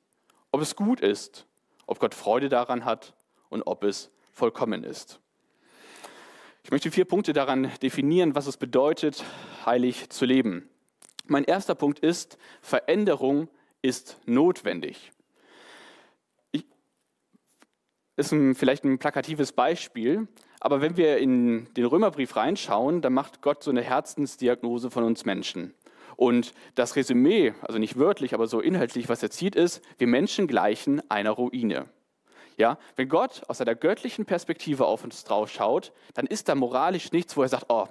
ob 0.52 0.61
es 0.61 0.76
gut 0.76 1.00
ist, 1.00 1.46
ob 1.87 1.99
Gott 1.99 2.14
Freude 2.14 2.49
daran 2.49 2.84
hat 2.84 3.14
und 3.49 3.62
ob 3.62 3.82
es 3.82 4.12
vollkommen 4.32 4.84
ist. 4.84 5.18
Ich 6.62 6.70
möchte 6.70 6.90
vier 6.90 7.04
Punkte 7.04 7.32
daran 7.32 7.70
definieren, 7.82 8.37
was 8.37 8.46
es 8.46 8.56
bedeutet, 8.56 9.25
heilig 9.66 10.08
zu 10.11 10.25
leben. 10.25 10.68
Mein 11.26 11.45
erster 11.45 11.75
Punkt 11.75 12.00
ist, 12.00 12.38
Veränderung 12.61 13.49
ist 13.81 14.19
notwendig. 14.26 15.11
Ich, 16.52 16.66
ist 18.16 18.33
ein, 18.33 18.54
vielleicht 18.54 18.85
ein 18.85 18.99
plakatives 18.99 19.52
Beispiel, 19.52 20.28
aber 20.61 20.81
wenn 20.81 20.97
wir 20.97 21.19
in 21.19 21.73
den 21.75 21.87
Römerbrief 21.87 22.37
reinschauen, 22.37 23.00
dann 23.00 23.14
macht 23.14 23.43
Gott 23.43 23.62
so 23.62 23.71
eine 23.71 23.83
Herzensdiagnose 23.83 24.90
von 24.90 25.04
uns 25.04 25.25
Menschen. 25.25 25.75
Und 26.16 26.52
das 26.75 26.97
Resümee, 26.97 27.54
also 27.62 27.78
nicht 27.78 27.99
wörtlich, 27.99 28.35
aber 28.35 28.47
so 28.47 28.61
inhaltlich, 28.61 29.09
was 29.09 29.23
er 29.23 29.31
zieht, 29.31 29.57
ist, 29.57 29.83
wir 29.99 30.07
Menschen 30.07 30.47
gleichen 30.47 31.02
einer 31.11 31.31
Ruine. 31.31 31.87
Ja, 32.57 32.78
wenn 32.97 33.09
Gott 33.09 33.43
aus 33.49 33.61
einer 33.61 33.75
göttlichen 33.75 34.26
Perspektive 34.26 34.87
auf 34.87 35.02
uns 35.04 35.25
drauf 35.25 35.50
schaut, 35.50 35.93
dann 36.14 36.26
ist 36.26 36.49
da 36.49 36.54
moralisch 36.54 37.11
nichts, 37.12 37.37
wo 37.37 37.43
er 37.43 37.49
sagt, 37.49 37.66
oh, 37.69 37.88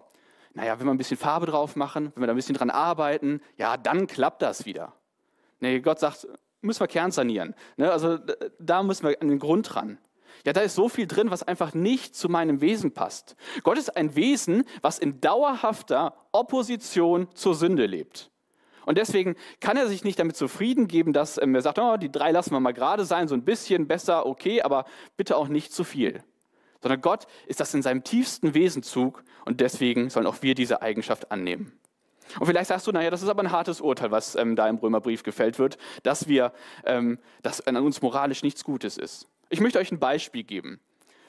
naja, 0.53 0.79
wenn 0.79 0.85
wir 0.85 0.93
ein 0.93 0.97
bisschen 0.97 1.17
Farbe 1.17 1.47
drauf 1.47 1.75
machen, 1.75 2.11
wenn 2.13 2.23
wir 2.23 2.27
da 2.27 2.33
ein 2.33 2.37
bisschen 2.37 2.55
dran 2.55 2.69
arbeiten, 2.69 3.41
ja, 3.57 3.77
dann 3.77 4.07
klappt 4.07 4.41
das 4.41 4.65
wieder. 4.65 4.93
Nee, 5.59 5.79
Gott 5.79 5.99
sagt, 5.99 6.27
müssen 6.61 6.79
wir 6.79 6.87
Kern 6.87 7.11
sanieren. 7.11 7.55
Ne, 7.77 7.91
also 7.91 8.19
da 8.59 8.83
müssen 8.83 9.07
wir 9.07 9.21
an 9.21 9.29
den 9.29 9.39
Grund 9.39 9.75
ran. 9.75 9.97
Ja, 10.45 10.53
da 10.53 10.61
ist 10.61 10.75
so 10.75 10.89
viel 10.89 11.07
drin, 11.07 11.31
was 11.31 11.43
einfach 11.43 11.73
nicht 11.73 12.15
zu 12.15 12.27
meinem 12.27 12.59
Wesen 12.59 12.93
passt. 12.93 13.35
Gott 13.63 13.77
ist 13.77 13.95
ein 13.95 14.15
Wesen, 14.15 14.63
was 14.81 14.99
in 14.99 15.21
dauerhafter 15.21 16.15
Opposition 16.31 17.27
zur 17.33 17.55
Sünde 17.55 17.85
lebt. 17.85 18.29
Und 18.85 18.97
deswegen 18.97 19.35
kann 19.61 19.77
er 19.77 19.87
sich 19.87 20.03
nicht 20.03 20.19
damit 20.19 20.35
zufrieden 20.35 20.87
geben, 20.87 21.13
dass 21.13 21.41
ähm, 21.41 21.55
er 21.55 21.61
sagt, 21.61 21.79
oh, 21.79 21.95
die 21.97 22.11
drei 22.11 22.31
lassen 22.31 22.51
wir 22.51 22.59
mal 22.59 22.73
gerade 22.73 23.05
sein, 23.05 23.27
so 23.29 23.35
ein 23.35 23.45
bisschen 23.45 23.87
besser, 23.87 24.25
okay, 24.25 24.61
aber 24.61 24.85
bitte 25.15 25.37
auch 25.37 25.47
nicht 25.47 25.71
zu 25.71 25.83
viel. 25.83 26.23
Sondern 26.83 27.01
Gott 27.01 27.27
ist 27.47 27.61
das 27.61 27.73
in 27.73 27.81
seinem 27.81 28.03
tiefsten 28.03 28.53
Wesenzug 28.53 29.23
und 29.45 29.61
deswegen 29.61 30.09
sollen 30.09 30.27
auch 30.27 30.41
wir 30.41 30.53
diese 30.53 30.81
Eigenschaft 30.81 31.31
annehmen. 31.31 31.71
Und 32.39 32.45
vielleicht 32.45 32.67
sagst 32.67 32.85
du, 32.87 32.91
naja, 32.91 33.09
das 33.09 33.21
ist 33.21 33.29
aber 33.29 33.41
ein 33.41 33.51
hartes 33.51 33.79
Urteil, 33.79 34.11
was 34.11 34.35
ähm, 34.35 34.57
da 34.57 34.67
im 34.67 34.75
Römerbrief 34.75 35.23
gefällt 35.23 35.59
wird, 35.59 35.77
dass 36.03 36.27
wir, 36.27 36.51
ähm, 36.85 37.19
dass 37.41 37.65
an 37.65 37.77
uns 37.77 38.01
moralisch 38.01 38.43
nichts 38.43 38.65
Gutes 38.65 38.97
ist. 38.97 39.27
Ich 39.49 39.61
möchte 39.61 39.79
euch 39.79 39.91
ein 39.93 39.99
Beispiel 39.99 40.43
geben. 40.43 40.81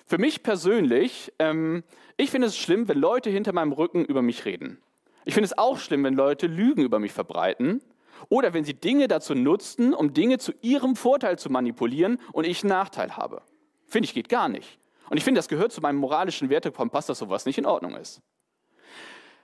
Für 0.07 0.19
mich 0.19 0.43
persönlich, 0.43 1.33
ähm, 1.39 1.85
ich 2.17 2.33
finde 2.33 2.49
es 2.49 2.57
schlimm, 2.57 2.89
wenn 2.89 2.99
Leute 2.99 3.31
hinter 3.31 3.53
meinem 3.53 3.73
Rücken 3.73 4.05
über 4.05 4.23
mich 4.23 4.45
reden. 4.45 4.79
Ich 5.25 5.35
finde 5.35 5.47
es 5.47 5.57
auch 5.57 5.79
schlimm, 5.79 6.03
wenn 6.03 6.15
Leute 6.15 6.49
Lügen 6.49 6.83
über 6.83 6.99
mich 6.99 7.13
verbreiten 7.13 7.81
oder 8.29 8.55
wenn 8.55 8.65
sie 8.65 8.75
Dinge 8.75 9.07
dazu 9.07 9.35
nutzen, 9.35 9.95
um 9.95 10.13
Dinge 10.15 10.39
zu 10.39 10.53
ihrem 10.63 10.97
Vorteil 10.97 11.39
zu 11.39 11.49
manipulieren 11.49 12.19
und 12.33 12.45
ich 12.45 12.63
einen 12.63 12.71
Nachteil 12.71 13.17
habe. 13.17 13.43
Finde 13.87 14.07
ich 14.07 14.15
geht 14.15 14.29
gar 14.29 14.49
nicht. 14.49 14.79
Und 15.11 15.17
ich 15.17 15.25
finde, 15.25 15.39
das 15.39 15.49
gehört 15.49 15.73
zu 15.73 15.81
meinem 15.81 15.97
moralischen 15.97 16.49
Wertekompass, 16.49 17.07
dass 17.07 17.19
sowas 17.19 17.47
nicht 17.47 17.59
in 17.59 17.67
Ordnung 17.67 17.97
ist. 17.97 18.21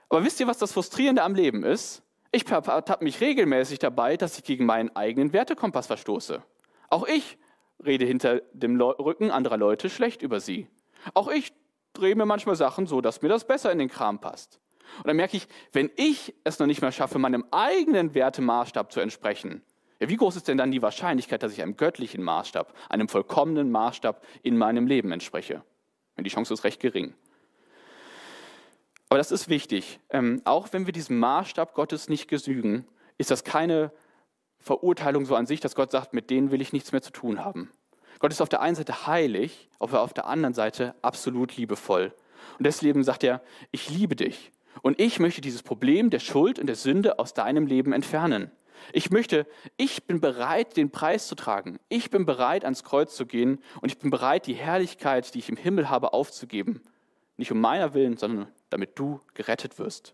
Aber 0.09 0.23
wisst 0.23 0.39
ihr, 0.39 0.47
was 0.47 0.57
das 0.57 0.73
Frustrierende 0.73 1.23
am 1.23 1.35
Leben 1.35 1.63
ist? 1.63 2.03
Ich 2.31 2.49
ertappe 2.49 3.03
mich 3.03 3.21
regelmäßig 3.21 3.79
dabei, 3.79 4.17
dass 4.17 4.37
ich 4.37 4.43
gegen 4.43 4.65
meinen 4.65 4.95
eigenen 4.95 5.33
Wertekompass 5.33 5.87
verstoße. 5.87 6.41
Auch 6.89 7.07
ich 7.07 7.37
rede 7.83 8.05
hinter 8.05 8.41
dem 8.53 8.79
Rücken 8.79 9.31
anderer 9.31 9.57
Leute 9.57 9.89
schlecht 9.89 10.21
über 10.21 10.39
sie. 10.39 10.67
Auch 11.13 11.29
ich 11.29 11.53
drehe 11.93 12.15
mir 12.15 12.25
manchmal 12.25 12.55
Sachen 12.55 12.87
so, 12.87 13.01
dass 13.01 13.21
mir 13.21 13.29
das 13.29 13.45
besser 13.45 13.71
in 13.71 13.79
den 13.79 13.89
Kram 13.89 14.19
passt. 14.19 14.59
Und 14.97 15.07
dann 15.07 15.15
merke 15.15 15.37
ich, 15.37 15.47
wenn 15.71 15.89
ich 15.95 16.33
es 16.43 16.59
noch 16.59 16.67
nicht 16.67 16.81
mehr 16.81 16.91
schaffe, 16.91 17.19
meinem 17.19 17.45
eigenen 17.51 18.13
Wertemaßstab 18.13 18.91
zu 18.91 18.99
entsprechen, 18.99 19.63
ja, 20.01 20.09
wie 20.09 20.17
groß 20.17 20.35
ist 20.35 20.47
denn 20.47 20.57
dann 20.57 20.71
die 20.71 20.81
Wahrscheinlichkeit, 20.81 21.43
dass 21.43 21.53
ich 21.53 21.61
einem 21.61 21.77
göttlichen 21.77 22.23
Maßstab, 22.23 22.73
einem 22.89 23.07
vollkommenen 23.07 23.69
Maßstab 23.69 24.25
in 24.41 24.57
meinem 24.57 24.87
Leben 24.87 25.11
entspreche? 25.11 25.63
Die 26.19 26.29
Chance 26.29 26.53
ist 26.53 26.63
recht 26.63 26.79
gering. 26.79 27.13
Aber 29.09 29.17
das 29.17 29.31
ist 29.31 29.49
wichtig. 29.49 29.99
Ähm, 30.09 30.41
auch 30.43 30.69
wenn 30.71 30.85
wir 30.85 30.93
diesem 30.93 31.19
Maßstab 31.19 31.73
Gottes 31.73 32.09
nicht 32.09 32.27
gesügen, 32.27 32.87
ist 33.17 33.29
das 33.29 33.43
keine 33.43 33.91
Verurteilung 34.57 35.25
so 35.25 35.35
an 35.35 35.45
sich, 35.45 35.59
dass 35.59 35.75
Gott 35.75 35.91
sagt, 35.91 36.13
mit 36.13 36.29
denen 36.29 36.51
will 36.51 36.61
ich 36.61 36.73
nichts 36.73 36.91
mehr 36.91 37.01
zu 37.01 37.11
tun 37.11 37.43
haben. 37.43 37.71
Gott 38.19 38.31
ist 38.31 38.41
auf 38.41 38.49
der 38.49 38.61
einen 38.61 38.75
Seite 38.75 39.07
heilig, 39.07 39.69
aber 39.79 40.01
auf 40.01 40.13
der 40.13 40.27
anderen 40.27 40.53
Seite 40.53 40.95
absolut 41.01 41.57
liebevoll. 41.57 42.13
Und 42.57 42.65
deswegen 42.65 43.03
sagt 43.03 43.23
er, 43.23 43.41
ich 43.71 43.89
liebe 43.89 44.15
dich. 44.15 44.51
Und 44.81 44.99
ich 44.99 45.19
möchte 45.19 45.41
dieses 45.41 45.63
Problem 45.63 46.09
der 46.09 46.19
Schuld 46.19 46.57
und 46.57 46.67
der 46.67 46.75
Sünde 46.75 47.19
aus 47.19 47.33
deinem 47.33 47.67
Leben 47.67 47.93
entfernen. 47.93 48.51
Ich 48.93 49.11
möchte, 49.11 49.47
ich 49.77 50.03
bin 50.03 50.21
bereit, 50.21 50.77
den 50.77 50.91
Preis 50.91 51.27
zu 51.27 51.35
tragen. 51.35 51.79
Ich 51.89 52.09
bin 52.09 52.25
bereit, 52.25 52.63
ans 52.63 52.83
Kreuz 52.83 53.15
zu 53.15 53.25
gehen 53.25 53.59
und 53.81 53.91
ich 53.91 53.97
bin 53.97 54.09
bereit, 54.09 54.47
die 54.47 54.53
Herrlichkeit, 54.53 55.33
die 55.33 55.39
ich 55.39 55.49
im 55.49 55.57
Himmel 55.57 55.89
habe, 55.89 56.13
aufzugeben. 56.13 56.81
Nicht 57.37 57.51
um 57.51 57.59
meiner 57.59 57.93
Willen, 57.93 58.17
sondern 58.17 58.47
damit 58.69 58.97
du 58.99 59.19
gerettet 59.33 59.79
wirst. 59.79 60.13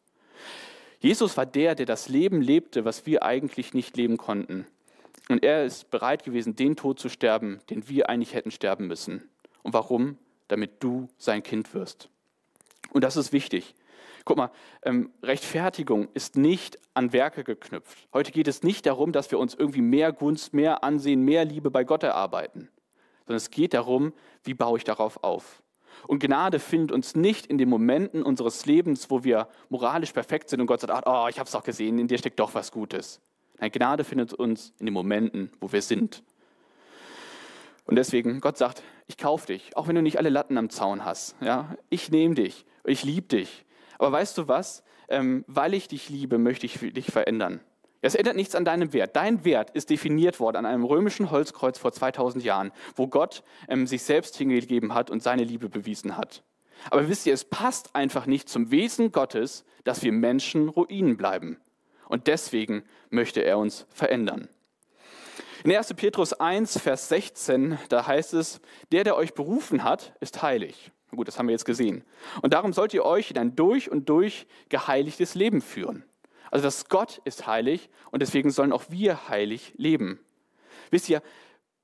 Jesus 1.00 1.38
war 1.38 1.46
der, 1.46 1.76
der 1.76 1.86
das 1.86 2.10
Leben 2.10 2.42
lebte, 2.42 2.86
was 2.86 3.06
wir 3.06 3.24
eigentlich 3.24 3.74
nicht 3.74 3.98
leben 3.98 4.18
konnten. 4.18 4.66
Und 5.30 5.44
er 5.44 5.66
ist 5.66 5.92
bereit 5.92 6.24
gewesen, 6.24 6.56
den 6.56 6.76
Tod 6.76 7.00
zu 7.00 7.10
sterben, 7.10 7.60
den 7.70 7.88
wir 7.90 8.10
eigentlich 8.10 8.34
hätten 8.34 8.52
sterben 8.52 8.88
müssen. 8.88 9.30
Und 9.62 9.74
warum? 9.74 10.18
Damit 10.48 10.82
du 10.84 11.10
sein 11.18 11.44
Kind 11.44 11.74
wirst. 11.74 12.10
Und 12.92 13.04
das 13.04 13.18
ist 13.18 13.34
wichtig. 13.34 13.76
Guck 14.28 14.36
mal, 14.36 14.52
ähm, 14.84 15.14
Rechtfertigung 15.24 16.10
ist 16.14 16.36
nicht 16.36 16.78
an 16.94 17.14
Werke 17.14 17.46
geknüpft. 17.46 18.10
Heute 18.12 18.34
geht 18.34 18.50
es 18.50 18.62
nicht 18.62 18.86
darum, 18.86 19.14
dass 19.14 19.32
wir 19.32 19.40
uns 19.40 19.56
irgendwie 19.56 19.80
mehr 19.80 20.12
Gunst, 20.12 20.54
mehr 20.54 20.84
Ansehen, 20.84 21.22
mehr 21.22 21.46
Liebe 21.46 21.72
bei 21.72 21.86
Gott 21.86 22.04
erarbeiten, 22.04 22.68
sondern 23.20 23.38
es 23.38 23.52
geht 23.52 23.74
darum, 23.74 24.12
wie 24.44 24.54
baue 24.54 24.80
ich 24.80 24.84
darauf 24.84 25.24
auf. 25.24 25.64
Und 26.08 26.20
Gnade 26.20 26.60
findet 26.60 26.92
uns 26.92 27.16
nicht 27.16 27.46
in 27.46 27.58
den 27.58 27.70
Momenten 27.70 28.22
unseres 28.22 28.66
Lebens, 28.66 29.10
wo 29.10 29.24
wir 29.24 29.48
moralisch 29.70 30.12
perfekt 30.12 30.50
sind 30.50 30.60
und 30.60 30.68
Gott 30.68 30.82
sagt, 30.82 31.08
oh, 31.08 31.28
ich 31.30 31.40
habe 31.40 31.48
es 31.48 31.54
doch 31.54 31.64
gesehen, 31.64 31.98
in 31.98 32.10
dir 32.10 32.18
steckt 32.18 32.42
doch 32.42 32.54
was 32.54 32.74
Gutes. 32.74 33.22
Nein, 33.62 33.72
Gnade 33.72 34.04
findet 34.04 34.34
uns 34.34 34.74
in 34.78 34.88
den 34.88 34.94
Momenten, 34.94 35.52
wo 35.62 35.72
wir 35.72 35.82
sind. 35.82 36.22
Und 37.86 37.96
deswegen, 37.96 38.42
Gott 38.42 38.58
sagt, 38.58 38.84
ich 39.08 39.16
kaufe 39.16 39.48
dich, 39.48 39.78
auch 39.78 39.88
wenn 39.88 39.96
du 39.96 40.02
nicht 40.02 40.18
alle 40.18 40.28
Latten 40.28 40.58
am 40.58 40.70
Zaun 40.70 41.06
hast. 41.06 41.38
Ja? 41.40 41.78
Ich 41.90 42.12
nehme 42.12 42.36
dich, 42.36 42.66
ich 42.84 43.06
liebe 43.06 43.28
dich. 43.30 43.64
Aber 44.00 44.12
weißt 44.12 44.38
du 44.38 44.48
was? 44.48 44.84
Ähm, 45.10 45.46
weil 45.48 45.74
ich 45.74 45.88
dich 45.88 46.10
liebe, 46.10 46.38
möchte 46.38 46.66
ich 46.66 46.80
dich 46.80 47.08
verändern. 47.08 47.62
Es 48.02 48.16
ändert 48.16 48.36
nichts 48.36 48.56
an 48.56 48.66
deinem 48.66 48.94
Wert. 48.94 49.16
Dein 49.16 49.44
Wert 49.44 49.72
ist 49.72 49.90
definiert 49.90 50.40
worden 50.40 50.58
an 50.58 50.66
einem 50.66 50.84
römischen 50.84 51.32
Holzkreuz 51.32 51.80
vor 51.80 51.92
2000 51.92 52.44
Jahren, 52.44 52.72
wo 52.96 53.08
Gott 53.08 53.44
ähm, 53.68 53.88
sich 53.88 54.04
selbst 54.04 54.36
hingegeben 54.36 54.94
hat 54.94 55.10
und 55.10 55.24
seine 55.24 55.44
Liebe 55.44 55.70
bewiesen 55.70 56.18
hat. 56.18 56.44
Aber 56.92 57.10
wisst 57.10 57.26
ihr, 57.26 57.34
es 57.34 57.44
passt 57.44 57.96
einfach 57.96 58.28
nicht 58.28 58.50
zum 58.50 58.70
Wesen 58.70 59.12
Gottes, 59.12 59.66
dass 59.84 60.04
wir 60.04 60.12
Menschen 60.12 60.70
Ruinen 60.70 61.18
bleiben. 61.18 61.58
Und 62.08 62.28
deswegen 62.28 62.84
möchte 63.10 63.42
er 63.42 63.58
uns 63.58 63.88
verändern. 63.90 64.48
In 65.64 65.76
1. 65.76 65.96
Petrus 65.96 66.34
1, 66.34 66.80
Vers 66.80 67.10
16, 67.10 67.80
da 67.90 68.06
heißt 68.06 68.34
es, 68.36 68.62
der, 68.92 69.04
der 69.04 69.16
euch 69.16 69.34
berufen 69.34 69.84
hat, 69.84 70.14
ist 70.20 70.42
heilig. 70.44 70.92
Gut, 71.12 71.28
das 71.28 71.40
haben 71.40 71.48
wir 71.48 71.54
jetzt 71.54 71.66
gesehen. 71.66 72.04
Und 72.42 72.54
darum 72.54 72.74
sollt 72.74 72.94
ihr 72.94 73.06
euch 73.06 73.32
in 73.32 73.38
ein 73.38 73.56
durch 73.56 73.90
und 73.90 74.10
durch 74.10 74.46
geheiligtes 74.70 75.36
Leben 75.36 75.62
führen. 75.62 76.04
Also 76.52 76.64
das 76.64 76.90
Gott 76.90 77.22
ist 77.24 77.48
heilig 77.48 77.90
und 78.12 78.22
deswegen 78.22 78.52
sollen 78.52 78.74
auch 78.74 78.86
wir 78.90 79.30
heilig 79.30 79.74
leben. 79.78 80.20
Wisst 80.92 81.10
ihr, 81.10 81.22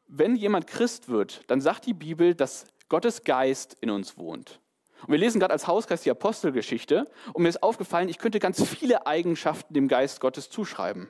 wenn 0.07 0.35
jemand 0.35 0.67
Christ 0.67 1.09
wird, 1.09 1.41
dann 1.47 1.61
sagt 1.61 1.85
die 1.85 1.93
Bibel, 1.93 2.35
dass 2.35 2.65
Gottes 2.89 3.23
Geist 3.23 3.77
in 3.81 3.89
uns 3.89 4.17
wohnt. 4.17 4.59
Und 5.01 5.11
wir 5.11 5.17
lesen 5.17 5.39
gerade 5.39 5.53
als 5.53 5.67
Hauskreis 5.67 6.03
die 6.03 6.11
Apostelgeschichte 6.11 7.09
und 7.33 7.43
mir 7.43 7.49
ist 7.49 7.63
aufgefallen, 7.63 8.09
ich 8.09 8.19
könnte 8.19 8.39
ganz 8.39 8.63
viele 8.63 9.05
Eigenschaften 9.05 9.73
dem 9.73 9.87
Geist 9.87 10.21
Gottes 10.21 10.49
zuschreiben. 10.49 11.09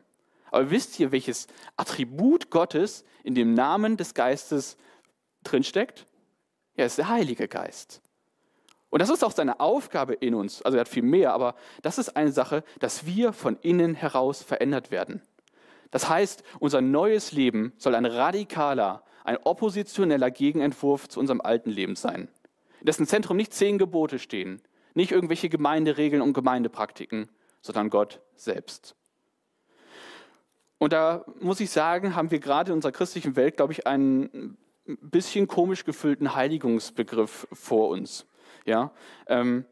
Aber 0.51 0.69
wisst 0.71 0.99
ihr, 0.99 1.11
welches 1.11 1.47
Attribut 1.77 2.49
Gottes 2.49 3.03
in 3.23 3.35
dem 3.35 3.53
Namen 3.53 3.97
des 3.97 4.13
Geistes 4.13 4.77
drinsteckt? 5.43 6.07
Es 6.75 6.93
ist 6.93 6.97
der 6.97 7.09
Heilige 7.09 7.47
Geist. 7.47 8.01
Und 8.89 9.01
das 9.01 9.09
ist 9.09 9.23
auch 9.23 9.31
seine 9.31 9.59
Aufgabe 9.59 10.13
in 10.13 10.35
uns. 10.35 10.61
Also 10.61 10.77
er 10.77 10.81
hat 10.81 10.87
viel 10.87 11.03
mehr, 11.03 11.33
aber 11.33 11.55
das 11.81 11.97
ist 11.97 12.15
eine 12.15 12.31
Sache, 12.31 12.63
dass 12.79 13.05
wir 13.05 13.33
von 13.33 13.57
innen 13.61 13.95
heraus 13.95 14.43
verändert 14.43 14.91
werden. 14.91 15.21
Das 15.89 16.09
heißt, 16.09 16.43
unser 16.59 16.81
neues 16.81 17.31
Leben 17.31 17.73
soll 17.77 17.95
ein 17.95 18.05
radikaler, 18.05 19.03
ein 19.23 19.37
oppositioneller 19.37 20.31
Gegenentwurf 20.31 21.09
zu 21.09 21.19
unserem 21.19 21.41
alten 21.41 21.69
Leben 21.69 21.95
sein. 21.95 22.27
In 22.79 22.85
dessen 22.85 23.07
Zentrum 23.07 23.37
nicht 23.37 23.53
zehn 23.53 23.77
Gebote 23.77 24.19
stehen, 24.19 24.61
nicht 24.93 25.11
irgendwelche 25.11 25.49
Gemeinderegeln 25.49 26.21
und 26.21 26.33
Gemeindepraktiken, 26.33 27.29
sondern 27.61 27.89
Gott 27.89 28.21
selbst. 28.35 28.95
Und 30.77 30.93
da 30.93 31.25
muss 31.39 31.59
ich 31.61 31.71
sagen, 31.71 32.15
haben 32.15 32.29
wir 32.29 32.39
gerade 32.39 32.71
in 32.71 32.75
unserer 32.75 32.91
christlichen 32.91 33.35
Welt, 33.35 33.57
glaube 33.57 33.73
ich, 33.73 33.87
einen 33.87 34.57
bisschen 34.85 35.47
komisch 35.47 35.85
gefüllten 35.85 36.35
Heiligungsbegriff 36.35 37.47
vor 37.51 37.89
uns. 37.89 38.25
Ja? 38.65 38.91
Ähm, 39.27 39.65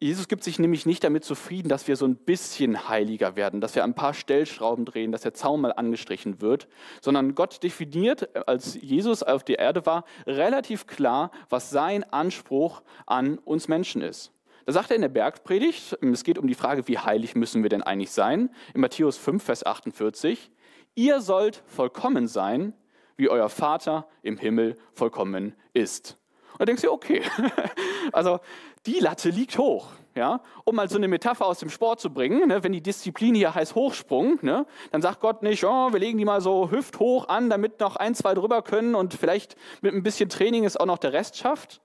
Jesus 0.00 0.28
gibt 0.28 0.44
sich 0.44 0.60
nämlich 0.60 0.86
nicht 0.86 1.02
damit 1.02 1.24
zufrieden, 1.24 1.68
dass 1.68 1.88
wir 1.88 1.96
so 1.96 2.06
ein 2.06 2.14
bisschen 2.14 2.88
heiliger 2.88 3.34
werden, 3.34 3.60
dass 3.60 3.74
wir 3.74 3.82
ein 3.82 3.94
paar 3.94 4.14
Stellschrauben 4.14 4.84
drehen, 4.84 5.10
dass 5.10 5.22
der 5.22 5.34
Zaun 5.34 5.60
mal 5.60 5.72
angestrichen 5.72 6.40
wird, 6.40 6.68
sondern 7.00 7.34
Gott 7.34 7.64
definiert, 7.64 8.48
als 8.48 8.80
Jesus 8.80 9.24
auf 9.24 9.42
der 9.42 9.58
Erde 9.58 9.86
war, 9.86 10.04
relativ 10.24 10.86
klar, 10.86 11.32
was 11.48 11.70
sein 11.70 12.04
Anspruch 12.12 12.82
an 13.06 13.38
uns 13.38 13.66
Menschen 13.66 14.00
ist. 14.00 14.32
Da 14.66 14.72
sagt 14.72 14.90
er 14.90 14.96
in 14.96 15.02
der 15.02 15.08
Bergpredigt, 15.08 15.98
es 16.00 16.22
geht 16.22 16.38
um 16.38 16.46
die 16.46 16.54
Frage, 16.54 16.86
wie 16.86 16.98
heilig 16.98 17.34
müssen 17.34 17.64
wir 17.64 17.70
denn 17.70 17.82
eigentlich 17.82 18.12
sein? 18.12 18.50
In 18.74 18.82
Matthäus 18.82 19.16
5, 19.16 19.42
Vers 19.42 19.66
48, 19.66 20.52
ihr 20.94 21.20
sollt 21.20 21.64
vollkommen 21.66 22.28
sein, 22.28 22.72
wie 23.18 23.28
euer 23.28 23.50
Vater 23.50 24.08
im 24.22 24.38
Himmel 24.38 24.78
vollkommen 24.94 25.54
ist. 25.74 26.16
Und 26.52 26.60
da 26.60 26.64
denkst 26.64 26.82
du, 26.82 26.90
okay, 26.90 27.22
also 28.12 28.40
die 28.86 29.00
Latte 29.00 29.28
liegt 29.28 29.58
hoch. 29.58 29.88
Ja? 30.14 30.40
Um 30.64 30.76
mal 30.76 30.88
so 30.88 30.96
eine 30.96 31.08
Metapher 31.08 31.44
aus 31.44 31.58
dem 31.58 31.68
Sport 31.68 32.00
zu 32.00 32.10
bringen, 32.10 32.48
ne? 32.48 32.64
wenn 32.64 32.72
die 32.72 32.80
Disziplin 32.80 33.34
hier 33.34 33.54
heißt 33.54 33.74
Hochsprung, 33.74 34.38
ne? 34.42 34.66
dann 34.90 35.02
sagt 35.02 35.20
Gott 35.20 35.42
nicht, 35.42 35.64
oh, 35.64 35.92
wir 35.92 35.98
legen 35.98 36.16
die 36.16 36.24
mal 36.24 36.40
so 36.40 36.70
hüfthoch 36.70 37.28
an, 37.28 37.50
damit 37.50 37.80
noch 37.80 37.96
ein, 37.96 38.14
zwei 38.14 38.34
drüber 38.34 38.62
können 38.62 38.94
und 38.94 39.14
vielleicht 39.14 39.56
mit 39.82 39.94
ein 39.94 40.02
bisschen 40.02 40.28
Training 40.28 40.64
ist 40.64 40.80
auch 40.80 40.86
noch 40.86 40.98
der 40.98 41.12
Rest 41.12 41.36
schafft. 41.36 41.80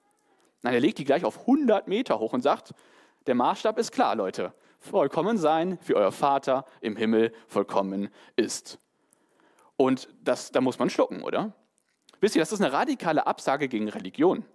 Nein, 0.61 0.75
er 0.75 0.79
legt 0.79 0.97
die 0.97 1.03
gleich 1.03 1.25
auf 1.25 1.41
100 1.41 1.87
Meter 1.87 2.19
hoch 2.19 2.33
und 2.33 2.41
sagt, 2.41 2.73
der 3.27 3.35
Maßstab 3.35 3.77
ist 3.77 3.91
klar, 3.91 4.15
Leute. 4.15 4.53
Vollkommen 4.79 5.37
sein, 5.37 5.77
wie 5.85 5.95
euer 5.95 6.11
Vater 6.11 6.65
im 6.81 6.95
Himmel 6.95 7.33
vollkommen 7.47 8.09
ist. 8.35 8.79
Und 9.83 10.07
das, 10.23 10.53
da 10.53 10.61
muss 10.61 10.79
man 10.79 10.89
schlucken, 10.89 11.23
oder? 11.23 11.51
Wisst 12.21 12.37
ihr, 12.37 12.41
das 12.41 12.53
ist 12.53 12.61
eine 12.61 12.71
radikale 12.71 13.27
Absage 13.27 13.67
gegen 13.67 13.89
Religion. 13.89 14.45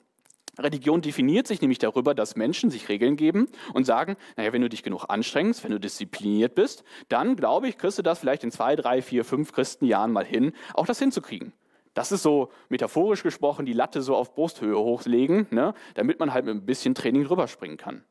Religion 0.58 1.02
definiert 1.02 1.46
sich 1.46 1.60
nämlich 1.60 1.78
darüber, 1.78 2.14
dass 2.14 2.34
Menschen 2.34 2.70
sich 2.70 2.88
Regeln 2.88 3.16
geben 3.16 3.46
und 3.74 3.84
sagen, 3.84 4.16
naja, 4.38 4.54
wenn 4.54 4.62
du 4.62 4.70
dich 4.70 4.82
genug 4.82 5.04
anstrengst, 5.10 5.64
wenn 5.64 5.72
du 5.72 5.78
diszipliniert 5.78 6.54
bist, 6.54 6.82
dann 7.10 7.36
glaube 7.36 7.68
ich, 7.68 7.76
kriegst 7.76 7.98
du 7.98 8.02
das 8.02 8.20
vielleicht 8.20 8.42
in 8.42 8.50
zwei, 8.50 8.74
drei, 8.74 9.02
vier, 9.02 9.22
fünf 9.22 9.52
Christenjahren 9.52 10.12
mal 10.12 10.24
hin, 10.24 10.54
auch 10.72 10.86
das 10.86 10.98
hinzukriegen. 10.98 11.52
Das 11.92 12.10
ist 12.10 12.22
so 12.22 12.50
metaphorisch 12.70 13.22
gesprochen, 13.22 13.66
die 13.66 13.74
Latte 13.74 14.00
so 14.00 14.16
auf 14.16 14.34
Brusthöhe 14.34 14.78
hochlegen, 14.78 15.46
ne, 15.50 15.74
damit 15.92 16.20
man 16.20 16.32
halt 16.32 16.46
mit 16.46 16.54
ein 16.54 16.64
bisschen 16.64 16.94
Training 16.94 17.26
rüberspringen 17.26 17.76
kann. 17.76 18.02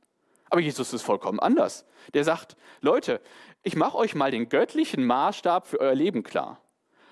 Aber 0.51 0.62
Jesus 0.62 0.93
ist 0.93 1.01
vollkommen 1.01 1.39
anders. 1.39 1.88
Der 2.13 2.24
sagt, 2.24 2.57
Leute, 2.79 3.21
ich 3.63 3.75
mache 3.75 3.97
euch 3.97 4.13
mal 4.13 4.29
den 4.29 4.50
göttlichen 4.50 5.03
Maßstab 5.03 5.65
für 5.65 5.79
euer 5.79 5.95
Leben 5.95 6.21
klar. 6.21 6.62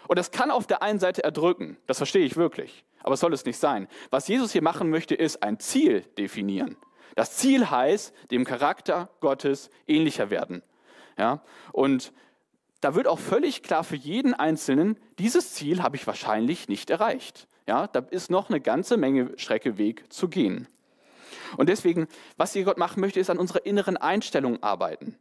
Und 0.07 0.17
das 0.17 0.31
kann 0.31 0.51
auf 0.51 0.67
der 0.67 0.81
einen 0.81 1.00
Seite 1.00 1.24
erdrücken, 1.24 1.77
das 1.88 1.97
verstehe 1.97 2.25
ich 2.25 2.35
wirklich 2.35 2.85
aber 3.05 3.17
soll 3.17 3.33
es 3.33 3.45
nicht 3.45 3.59
sein. 3.59 3.88
Was 4.09 4.27
Jesus 4.27 4.51
hier 4.51 4.63
machen 4.63 4.89
möchte, 4.89 5.13
ist 5.13 5.43
ein 5.43 5.59
Ziel 5.59 6.01
definieren. 6.17 6.75
Das 7.15 7.38
Ziel 7.38 7.69
heißt, 7.69 8.12
dem 8.31 8.45
Charakter 8.45 9.09
Gottes 9.19 9.69
ähnlicher 9.85 10.31
werden. 10.31 10.63
Ja? 11.15 11.43
Und 11.71 12.13
da 12.81 12.95
wird 12.95 13.07
auch 13.07 13.19
völlig 13.19 13.62
klar 13.62 13.83
für 13.83 13.95
jeden 13.95 14.33
Einzelnen, 14.33 15.00
dieses 15.19 15.53
Ziel 15.53 15.83
habe 15.83 15.97
ich 15.97 16.07
wahrscheinlich 16.07 16.67
nicht 16.67 16.89
erreicht. 16.89 17.47
Ja? 17.67 17.85
Da 17.85 18.00
ist 18.00 18.31
noch 18.31 18.50
eine 18.50 18.59
ganze 18.59 18.97
Menge 18.97 19.33
Strecke 19.38 19.77
Weg 19.77 20.12
zu 20.12 20.27
gehen. 20.27 20.67
Und 21.57 21.69
deswegen, 21.69 22.07
was 22.38 22.53
hier 22.53 22.63
Gott 22.63 22.79
machen 22.79 23.01
möchte, 23.01 23.19
ist 23.19 23.29
an 23.29 23.38
unserer 23.38 23.67
inneren 23.67 23.97
Einstellung 23.97 24.63
arbeiten. 24.63 25.15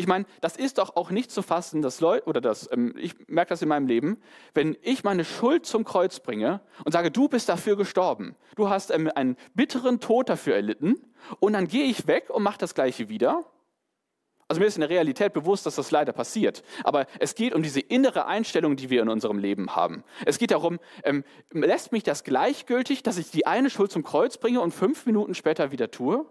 Ich 0.00 0.06
meine, 0.06 0.24
das 0.40 0.56
ist 0.56 0.78
doch 0.78 0.96
auch 0.96 1.10
nicht 1.10 1.30
zu 1.30 1.42
fassen, 1.42 1.82
dass 1.82 2.00
Leute, 2.00 2.26
oder 2.26 2.40
das, 2.40 2.70
ähm, 2.72 2.94
ich 2.96 3.12
merke 3.28 3.50
das 3.50 3.60
in 3.60 3.68
meinem 3.68 3.86
Leben, 3.86 4.16
wenn 4.54 4.74
ich 4.80 5.04
meine 5.04 5.26
Schuld 5.26 5.66
zum 5.66 5.84
Kreuz 5.84 6.20
bringe 6.20 6.62
und 6.86 6.92
sage, 6.92 7.10
du 7.10 7.28
bist 7.28 7.50
dafür 7.50 7.76
gestorben, 7.76 8.34
du 8.56 8.70
hast 8.70 8.90
ähm, 8.92 9.10
einen 9.14 9.36
bitteren 9.52 10.00
Tod 10.00 10.30
dafür 10.30 10.54
erlitten 10.54 10.94
und 11.38 11.52
dann 11.52 11.68
gehe 11.68 11.84
ich 11.84 12.06
weg 12.06 12.30
und 12.30 12.42
mache 12.42 12.56
das 12.56 12.74
Gleiche 12.74 13.10
wieder. 13.10 13.44
Also 14.48 14.58
mir 14.58 14.68
ist 14.68 14.76
in 14.76 14.80
der 14.80 14.88
Realität 14.88 15.34
bewusst, 15.34 15.66
dass 15.66 15.74
das 15.74 15.90
leider 15.90 16.14
passiert. 16.14 16.62
Aber 16.82 17.06
es 17.18 17.34
geht 17.34 17.54
um 17.54 17.62
diese 17.62 17.80
innere 17.80 18.24
Einstellung, 18.24 18.76
die 18.76 18.88
wir 18.88 19.02
in 19.02 19.10
unserem 19.10 19.38
Leben 19.38 19.76
haben. 19.76 20.02
Es 20.24 20.38
geht 20.38 20.50
darum, 20.50 20.78
ähm, 21.04 21.24
lässt 21.50 21.92
mich 21.92 22.04
das 22.04 22.24
gleichgültig, 22.24 23.02
dass 23.02 23.18
ich 23.18 23.30
die 23.30 23.46
eine 23.46 23.68
Schuld 23.68 23.92
zum 23.92 24.02
Kreuz 24.02 24.38
bringe 24.38 24.62
und 24.62 24.72
fünf 24.72 25.04
Minuten 25.04 25.34
später 25.34 25.72
wieder 25.72 25.90
tue? 25.90 26.24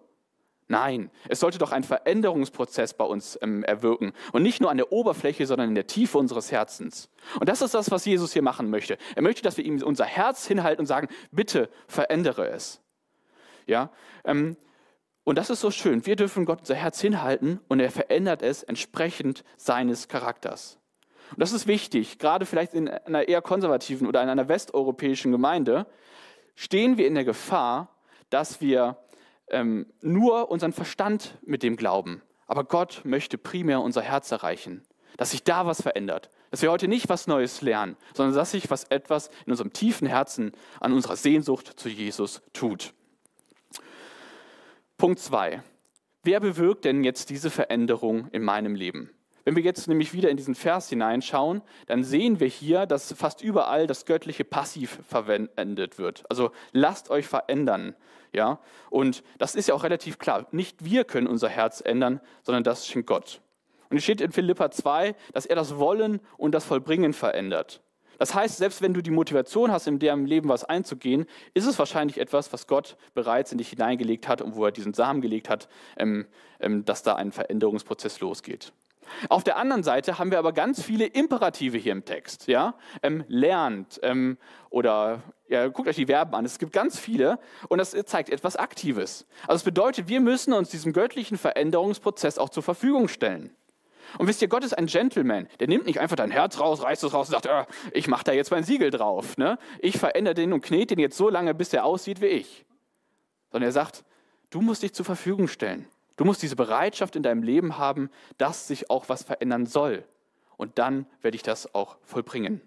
Nein, 0.71 1.09
es 1.27 1.39
sollte 1.39 1.57
doch 1.57 1.71
ein 1.71 1.83
Veränderungsprozess 1.83 2.93
bei 2.93 3.03
uns 3.03 3.39
ähm, 3.41 3.63
erwirken. 3.63 4.13
Und 4.33 4.43
nicht 4.43 4.61
nur 4.61 4.69
an 4.69 4.77
der 4.77 4.91
Oberfläche, 4.91 5.47
sondern 5.47 5.69
in 5.69 5.75
der 5.75 5.87
Tiefe 5.87 6.19
unseres 6.19 6.51
Herzens. 6.51 7.09
Und 7.39 7.49
das 7.49 7.63
ist 7.63 7.73
das, 7.73 7.89
was 7.89 8.05
Jesus 8.05 8.33
hier 8.33 8.43
machen 8.43 8.69
möchte. 8.69 8.99
Er 9.15 9.23
möchte, 9.23 9.41
dass 9.41 9.57
wir 9.57 9.65
ihm 9.65 9.81
unser 9.81 10.05
Herz 10.05 10.45
hinhalten 10.45 10.81
und 10.81 10.85
sagen, 10.85 11.07
bitte 11.31 11.69
verändere 11.87 12.49
es. 12.49 12.81
Ja, 13.65 13.89
ähm, 14.23 14.57
und 15.23 15.39
das 15.39 15.49
ist 15.49 15.59
so 15.59 15.71
schön. 15.71 16.05
Wir 16.05 16.15
dürfen 16.15 16.45
Gott 16.45 16.59
unser 16.59 16.75
Herz 16.75 17.01
hinhalten 17.01 17.59
und 17.67 17.79
er 17.79 17.89
verändert 17.89 18.43
es 18.43 18.61
entsprechend 18.61 19.43
seines 19.57 20.07
Charakters. 20.07 20.77
Und 21.31 21.39
das 21.39 21.51
ist 21.51 21.65
wichtig, 21.65 22.19
gerade 22.19 22.45
vielleicht 22.45 22.75
in 22.75 22.87
einer 22.87 23.27
eher 23.27 23.41
konservativen 23.41 24.07
oder 24.07 24.21
in 24.21 24.29
einer 24.29 24.47
westeuropäischen 24.47 25.31
Gemeinde 25.31 25.87
stehen 26.53 26.97
wir 26.97 27.07
in 27.07 27.15
der 27.15 27.25
Gefahr, 27.25 27.89
dass 28.29 28.61
wir 28.61 28.97
ähm, 29.51 29.85
nur 30.01 30.51
unseren 30.51 30.73
Verstand 30.73 31.37
mit 31.41 31.63
dem 31.63 31.75
glauben. 31.75 32.21
Aber 32.47 32.63
Gott 32.63 33.01
möchte 33.03 33.37
primär 33.37 33.81
unser 33.81 34.01
Herz 34.01 34.31
erreichen, 34.31 34.83
dass 35.17 35.31
sich 35.31 35.43
da 35.43 35.65
was 35.65 35.81
verändert. 35.81 36.29
Dass 36.51 36.63
wir 36.63 36.71
heute 36.71 36.87
nicht 36.87 37.09
was 37.09 37.27
Neues 37.27 37.61
lernen, 37.61 37.95
sondern 38.15 38.35
dass 38.35 38.51
sich 38.51 38.71
was 38.71 38.85
etwas 38.85 39.29
in 39.45 39.51
unserem 39.51 39.71
tiefen 39.71 40.07
Herzen 40.07 40.53
an 40.79 40.93
unserer 40.93 41.15
Sehnsucht 41.15 41.79
zu 41.79 41.89
Jesus 41.89 42.41
tut. 42.53 42.93
Punkt 44.97 45.19
2. 45.19 45.61
Wer 46.23 46.39
bewirkt 46.39 46.85
denn 46.85 47.03
jetzt 47.03 47.29
diese 47.29 47.51
Veränderung 47.51 48.27
in 48.31 48.41
meinem 48.41 48.73
Leben? 48.73 49.11
Wenn 49.45 49.55
wir 49.55 49.63
jetzt 49.63 49.87
nämlich 49.87 50.13
wieder 50.13 50.29
in 50.29 50.37
diesen 50.37 50.55
Vers 50.55 50.89
hineinschauen, 50.89 51.61
dann 51.87 52.03
sehen 52.03 52.39
wir 52.39 52.47
hier, 52.47 52.85
dass 52.85 53.13
fast 53.13 53.41
überall 53.41 53.87
das 53.87 54.05
göttliche 54.05 54.43
Passiv 54.43 54.99
verwendet 55.07 55.97
wird. 55.97 56.23
Also 56.29 56.51
lasst 56.71 57.09
euch 57.09 57.27
verändern. 57.27 57.95
Ja? 58.31 58.59
Und 58.89 59.23
das 59.37 59.55
ist 59.55 59.67
ja 59.67 59.75
auch 59.75 59.83
relativ 59.83 60.19
klar. 60.19 60.47
Nicht 60.51 60.83
wir 60.85 61.03
können 61.03 61.27
unser 61.27 61.49
Herz 61.49 61.81
ändern, 61.83 62.21
sondern 62.43 62.63
das 62.63 62.87
schenkt 62.87 63.07
Gott. 63.07 63.41
Und 63.89 63.97
es 63.97 64.03
steht 64.03 64.21
in 64.21 64.31
Philippa 64.31 64.69
2, 64.69 65.15
dass 65.33 65.45
er 65.45 65.55
das 65.55 65.77
Wollen 65.77 66.19
und 66.37 66.53
das 66.53 66.65
Vollbringen 66.65 67.13
verändert. 67.13 67.81
Das 68.19 68.35
heißt, 68.35 68.57
selbst 68.57 68.81
wenn 68.81 68.93
du 68.93 69.01
die 69.01 69.11
Motivation 69.11 69.71
hast, 69.71 69.87
in 69.87 69.97
deinem 69.97 70.25
Leben 70.25 70.49
was 70.49 70.65
einzugehen, 70.65 71.25
ist 71.53 71.65
es 71.65 71.79
wahrscheinlich 71.79 72.19
etwas, 72.19 72.51
was 72.51 72.67
Gott 72.67 72.97
bereits 73.13 73.53
in 73.53 73.57
dich 73.57 73.69
hineingelegt 73.69 74.27
hat 74.27 74.41
und 74.41 74.55
wo 74.55 74.65
er 74.65 74.71
diesen 74.71 74.93
Samen 74.93 75.21
gelegt 75.21 75.49
hat, 75.49 75.69
ähm, 75.97 76.27
ähm, 76.59 76.83
dass 76.83 77.01
da 77.01 77.15
ein 77.15 77.31
Veränderungsprozess 77.31 78.19
losgeht. 78.19 78.73
Auf 79.29 79.43
der 79.43 79.57
anderen 79.57 79.83
Seite 79.83 80.19
haben 80.19 80.31
wir 80.31 80.39
aber 80.39 80.53
ganz 80.53 80.81
viele 80.81 81.05
Imperative 81.05 81.77
hier 81.77 81.91
im 81.91 82.05
Text. 82.05 82.47
Ja? 82.47 82.75
Ähm, 83.01 83.23
lernt 83.27 83.99
ähm, 84.03 84.37
oder 84.69 85.21
ja, 85.47 85.67
guckt 85.67 85.87
euch 85.87 85.95
die 85.95 86.05
Verben 86.05 86.35
an. 86.35 86.45
Es 86.45 86.59
gibt 86.59 86.73
ganz 86.73 86.99
viele 86.99 87.39
und 87.67 87.79
das 87.79 87.91
zeigt 88.05 88.29
etwas 88.29 88.55
Aktives. 88.55 89.25
Also 89.43 89.55
es 89.55 89.63
bedeutet, 89.63 90.07
wir 90.07 90.21
müssen 90.21 90.53
uns 90.53 90.69
diesem 90.69 90.93
göttlichen 90.93 91.37
Veränderungsprozess 91.37 92.37
auch 92.37 92.49
zur 92.49 92.63
Verfügung 92.63 93.07
stellen. 93.07 93.55
Und 94.17 94.27
wisst 94.27 94.41
ihr, 94.41 94.47
Gott 94.47 94.63
ist 94.63 94.77
ein 94.77 94.87
Gentleman. 94.87 95.47
Der 95.59 95.67
nimmt 95.67 95.85
nicht 95.85 95.99
einfach 95.99 96.15
dein 96.15 96.31
Herz 96.31 96.59
raus, 96.59 96.81
reißt 96.81 97.03
es 97.03 97.13
raus 97.13 97.27
und 97.27 97.33
sagt, 97.33 97.45
äh, 97.45 97.65
ich 97.91 98.07
mache 98.07 98.23
da 98.23 98.31
jetzt 98.31 98.51
mein 98.51 98.63
Siegel 98.63 98.89
drauf. 98.89 99.37
Ne? 99.37 99.59
Ich 99.79 99.97
verändere 99.97 100.33
den 100.33 100.53
und 100.53 100.61
knete 100.61 100.95
den 100.95 101.01
jetzt 101.01 101.17
so 101.17 101.29
lange, 101.29 101.53
bis 101.53 101.73
er 101.73 101.85
aussieht 101.85 102.21
wie 102.21 102.27
ich. 102.27 102.65
Sondern 103.51 103.69
er 103.69 103.71
sagt, 103.71 104.03
du 104.49 104.61
musst 104.61 104.83
dich 104.83 104.93
zur 104.93 105.05
Verfügung 105.05 105.47
stellen. 105.47 105.87
Du 106.19 106.25
musst 106.25 106.43
diese 106.43 106.57
Bereitschaft 106.57 107.15
in 107.15 107.23
deinem 107.23 107.43
Leben 107.43 107.77
haben, 107.77 108.09
dass 108.37 108.67
sich 108.67 108.89
auch 108.89 109.07
was 109.07 109.23
verändern 109.23 109.65
soll. 109.65 110.03
Und 110.57 110.77
dann 110.77 111.05
werde 111.21 111.35
ich 111.35 111.43
das 111.43 111.73
auch 111.73 111.95
vollbringen. 112.03 112.59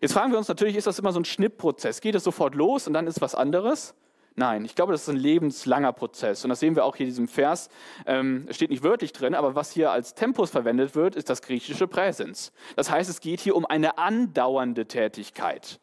Jetzt 0.00 0.14
fragen 0.14 0.32
wir 0.32 0.38
uns 0.38 0.48
natürlich, 0.48 0.74
ist 0.74 0.88
das 0.88 0.98
immer 0.98 1.12
so 1.12 1.20
ein 1.20 1.24
Schnittprozess? 1.24 2.00
Geht 2.00 2.16
es 2.16 2.24
sofort 2.24 2.56
los 2.56 2.88
und 2.88 2.94
dann 2.94 3.06
ist 3.06 3.20
was 3.20 3.36
anderes? 3.36 3.94
Nein, 4.34 4.64
ich 4.64 4.74
glaube, 4.74 4.90
das 4.90 5.02
ist 5.02 5.08
ein 5.08 5.18
lebenslanger 5.18 5.92
Prozess. 5.92 6.42
Und 6.42 6.48
das 6.48 6.58
sehen 6.58 6.74
wir 6.74 6.84
auch 6.84 6.96
hier 6.96 7.06
in 7.06 7.10
diesem 7.10 7.28
Vers. 7.28 7.68
Ähm, 8.06 8.44
es 8.48 8.56
steht 8.56 8.70
nicht 8.70 8.82
wörtlich 8.82 9.12
drin, 9.12 9.36
aber 9.36 9.54
was 9.54 9.70
hier 9.70 9.92
als 9.92 10.14
Tempus 10.14 10.50
verwendet 10.50 10.96
wird, 10.96 11.14
ist 11.14 11.30
das 11.30 11.42
griechische 11.42 11.86
Präsens. 11.86 12.50
Das 12.74 12.90
heißt, 12.90 13.08
es 13.08 13.20
geht 13.20 13.38
hier 13.38 13.54
um 13.54 13.66
eine 13.66 13.98
andauernde 13.98 14.86
Tätigkeit. 14.86 15.78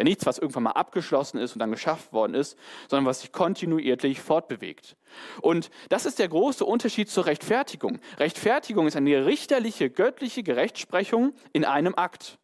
Ja, 0.00 0.04
nichts, 0.04 0.24
was 0.24 0.38
irgendwann 0.38 0.62
mal 0.62 0.70
abgeschlossen 0.70 1.36
ist 1.36 1.52
und 1.52 1.58
dann 1.58 1.70
geschafft 1.72 2.14
worden 2.14 2.32
ist, 2.32 2.56
sondern 2.88 3.04
was 3.04 3.20
sich 3.20 3.32
kontinuierlich 3.32 4.18
fortbewegt. 4.18 4.96
Und 5.42 5.70
das 5.90 6.06
ist 6.06 6.18
der 6.18 6.28
große 6.28 6.64
Unterschied 6.64 7.10
zur 7.10 7.26
Rechtfertigung. 7.26 8.00
Rechtfertigung 8.16 8.86
ist 8.86 8.96
eine 8.96 9.26
richterliche, 9.26 9.90
göttliche 9.90 10.42
Gerechtsprechung 10.42 11.34
in 11.52 11.66
einem 11.66 11.94
Akt. 11.96 12.38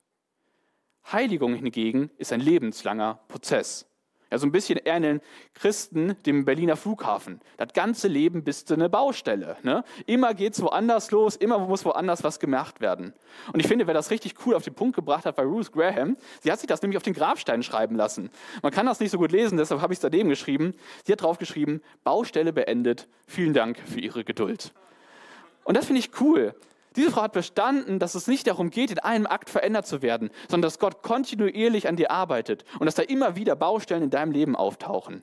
Heiligung 1.11 1.55
hingegen 1.55 2.11
ist 2.19 2.31
ein 2.31 2.40
lebenslanger 2.40 3.21
Prozess. 3.27 3.86
Ja, 4.31 4.39
so 4.39 4.47
ein 4.47 4.53
bisschen 4.53 4.81
ähneln 4.85 5.21
Christen 5.55 6.17
dem 6.27 6.45
Berliner 6.45 6.77
Flughafen. 6.77 7.41
Das 7.59 7.73
ganze 7.73 8.09
Leben 8.09 8.43
bist 8.43 8.69
du 8.69 8.75
eine 8.75 8.89
Baustelle. 8.89 9.57
Ne? 9.62 9.85
Immer 10.07 10.39
es 10.39 10.61
woanders 10.61 11.12
los, 11.12 11.37
immer 11.37 11.61
muss 11.61 11.85
woanders 11.85 12.25
was 12.25 12.41
gemacht 12.41 12.81
werden. 12.81 13.12
Und 13.53 13.61
ich 13.61 13.69
finde, 13.69 13.87
wer 13.87 13.95
das 13.95 14.11
richtig 14.11 14.35
cool 14.45 14.57
auf 14.57 14.65
den 14.65 14.75
Punkt 14.75 14.97
gebracht 14.97 15.27
hat, 15.27 15.39
war 15.39 15.45
Ruth 15.45 15.71
Graham. 15.71 16.17
Sie 16.41 16.51
hat 16.51 16.59
sich 16.59 16.67
das 16.67 16.83
nämlich 16.83 16.97
auf 16.97 17.05
den 17.05 17.15
Grabstein 17.15 17.62
schreiben 17.62 17.95
lassen. 17.95 18.31
Man 18.62 18.73
kann 18.73 18.87
das 18.87 18.99
nicht 18.99 19.12
so 19.12 19.19
gut 19.19 19.31
lesen, 19.31 19.59
deshalb 19.59 19.81
habe 19.81 19.93
ich 19.93 19.99
es 19.99 20.03
daneben 20.03 20.29
geschrieben. 20.29 20.75
Sie 21.05 21.12
hat 21.12 21.23
drauf 21.23 21.39
geschrieben, 21.39 21.81
Baustelle 22.03 22.53
beendet, 22.53 23.09
vielen 23.29 23.55
Dank 23.55 23.79
für 23.79 24.01
Ihre 24.01 24.25
Geduld. 24.25 24.73
Und 25.62 25.77
das 25.77 25.87
finde 25.87 26.01
ich 26.01 26.21
cool. 26.21 26.55
Diese 26.96 27.11
Frau 27.11 27.22
hat 27.22 27.35
verstanden, 27.35 27.98
dass 27.98 28.14
es 28.14 28.26
nicht 28.26 28.46
darum 28.46 28.70
geht, 28.70 28.90
in 28.90 28.98
einem 28.98 29.26
Akt 29.26 29.50
verändert 29.50 29.87
zu 29.87 30.02
werden, 30.02 30.30
sondern 30.48 30.62
dass 30.62 30.78
Gott 30.78 31.02
kontinuierlich 31.02 31.88
an 31.88 31.96
dir 31.96 32.11
arbeitet 32.11 32.64
und 32.78 32.87
dass 32.87 32.94
da 32.94 33.02
immer 33.02 33.37
wieder 33.37 33.54
Baustellen 33.54 34.02
in 34.02 34.11
deinem 34.11 34.32
Leben 34.32 34.56
auftauchen. 34.56 35.22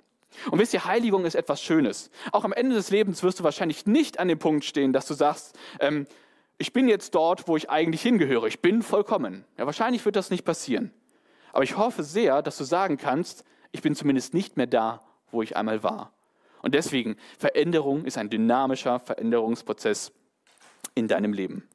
Und 0.49 0.59
wisst 0.59 0.73
ihr, 0.73 0.85
Heiligung 0.85 1.25
ist 1.25 1.35
etwas 1.35 1.61
Schönes. 1.61 2.09
Auch 2.31 2.43
am 2.43 2.53
Ende 2.53 2.75
des 2.75 2.89
Lebens 2.89 3.23
wirst 3.23 3.39
du 3.39 3.43
wahrscheinlich 3.43 3.85
nicht 3.85 4.19
an 4.19 4.27
dem 4.27 4.39
Punkt 4.39 4.65
stehen, 4.65 4.93
dass 4.93 5.05
du 5.05 5.13
sagst, 5.13 5.57
ähm, 5.79 6.07
ich 6.57 6.73
bin 6.73 6.87
jetzt 6.87 7.15
dort, 7.15 7.47
wo 7.47 7.57
ich 7.57 7.69
eigentlich 7.69 8.01
hingehöre. 8.01 8.47
Ich 8.47 8.61
bin 8.61 8.81
vollkommen. 8.83 9.45
Ja, 9.57 9.65
wahrscheinlich 9.65 10.05
wird 10.05 10.15
das 10.15 10.29
nicht 10.29 10.45
passieren. 10.45 10.91
Aber 11.51 11.63
ich 11.63 11.77
hoffe 11.77 12.03
sehr, 12.03 12.41
dass 12.41 12.57
du 12.57 12.63
sagen 12.63 12.97
kannst, 12.97 13.43
ich 13.71 13.81
bin 13.81 13.95
zumindest 13.95 14.33
nicht 14.33 14.57
mehr 14.57 14.67
da, 14.67 15.01
wo 15.31 15.41
ich 15.41 15.55
einmal 15.55 15.83
war. 15.83 16.11
Und 16.61 16.73
deswegen, 16.73 17.17
Veränderung 17.37 18.05
ist 18.05 18.17
ein 18.17 18.29
dynamischer 18.29 18.99
Veränderungsprozess 18.99 20.13
in 20.95 21.07
deinem 21.07 21.33
Leben. 21.33 21.67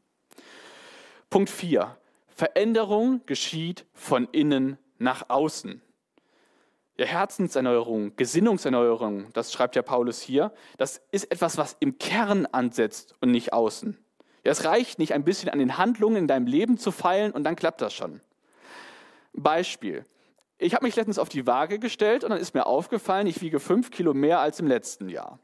Punkt 1.31 1.51
4. 1.51 1.97
Veränderung 2.29 3.23
geschieht 3.27 3.85
von 3.93 4.29
innen 4.33 4.79
nach 4.99 5.29
außen. 5.29 5.83
Ja, 6.97 7.07
Herzenserneuerung, 7.07 8.17
Gesinnungserneuerung, 8.17 9.33
das 9.33 9.53
schreibt 9.53 9.77
ja 9.77 9.83
Paulus 9.83 10.21
hier, 10.21 10.53
das 10.79 11.01
ist 11.13 11.31
etwas, 11.31 11.57
was 11.57 11.77
im 11.79 11.99
Kern 11.99 12.47
ansetzt 12.47 13.15
und 13.21 13.31
nicht 13.31 13.53
außen. 13.53 13.97
Ja, 14.45 14.53
es 14.53 14.65
reicht 14.65 14.99
nicht, 14.99 15.15
ein 15.15 15.25
bisschen 15.25 15.49
an 15.49 15.59
den 15.59 15.79
Handlungen 15.79 16.17
in 16.17 16.27
deinem 16.27 16.47
Leben 16.47 16.79
zu 16.79 16.91
feilen 16.91 17.33
und 17.33 17.45
dann 17.45 17.55
klappt 17.55 17.81
das 17.83 17.95
schon. 17.95 18.21
Beispiel. 19.33 20.05
Ich 20.59 20.75
habe 20.75 20.85
mich 20.85 20.97
letztens 20.97 21.21
auf 21.21 21.29
die 21.29 21.47
Waage 21.47 21.79
gestellt 21.79 22.25
und 22.25 22.31
dann 22.31 22.41
ist 22.41 22.55
mir 22.55 22.67
aufgefallen, 22.67 23.29
ich 23.29 23.41
wiege 23.43 23.61
fünf 23.61 23.93
Kilo 23.93 24.13
mehr 24.13 24.41
als 24.41 24.59
im 24.59 24.67
letzten 24.67 25.09
Jahr. 25.09 25.39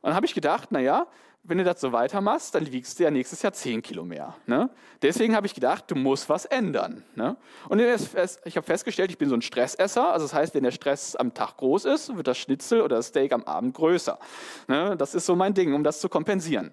Und 0.00 0.08
dann 0.08 0.14
habe 0.14 0.26
ich 0.26 0.34
gedacht, 0.34 0.72
naja, 0.72 1.06
wenn 1.44 1.58
du 1.58 1.64
das 1.64 1.80
so 1.80 1.92
weitermachst, 1.92 2.54
dann 2.54 2.70
wiegst 2.70 2.98
du 2.98 3.04
ja 3.04 3.10
nächstes 3.10 3.40
Jahr 3.42 3.52
10 3.52 3.80
Kilo 3.80 4.04
mehr. 4.04 4.36
Ne? 4.46 4.68
Deswegen 5.00 5.34
habe 5.34 5.46
ich 5.46 5.54
gedacht, 5.54 5.84
du 5.88 5.94
musst 5.94 6.28
was 6.28 6.44
ändern. 6.44 7.04
Ne? 7.14 7.36
Und 7.68 7.80
ich 7.80 8.56
habe 8.56 8.66
festgestellt, 8.66 9.10
ich 9.10 9.18
bin 9.18 9.28
so 9.28 9.34
ein 9.34 9.40
Stressesser. 9.40 10.12
Also 10.12 10.26
das 10.26 10.34
heißt, 10.34 10.54
wenn 10.54 10.64
der 10.64 10.72
Stress 10.72 11.16
am 11.16 11.32
Tag 11.32 11.56
groß 11.56 11.86
ist, 11.86 12.14
wird 12.14 12.26
das 12.26 12.36
Schnitzel 12.38 12.82
oder 12.82 12.96
das 12.96 13.06
Steak 13.06 13.32
am 13.32 13.44
Abend 13.44 13.74
größer. 13.74 14.18
Ne? 14.66 14.96
Das 14.98 15.14
ist 15.14 15.24
so 15.26 15.36
mein 15.36 15.54
Ding, 15.54 15.72
um 15.72 15.84
das 15.84 16.00
zu 16.00 16.08
kompensieren. 16.08 16.72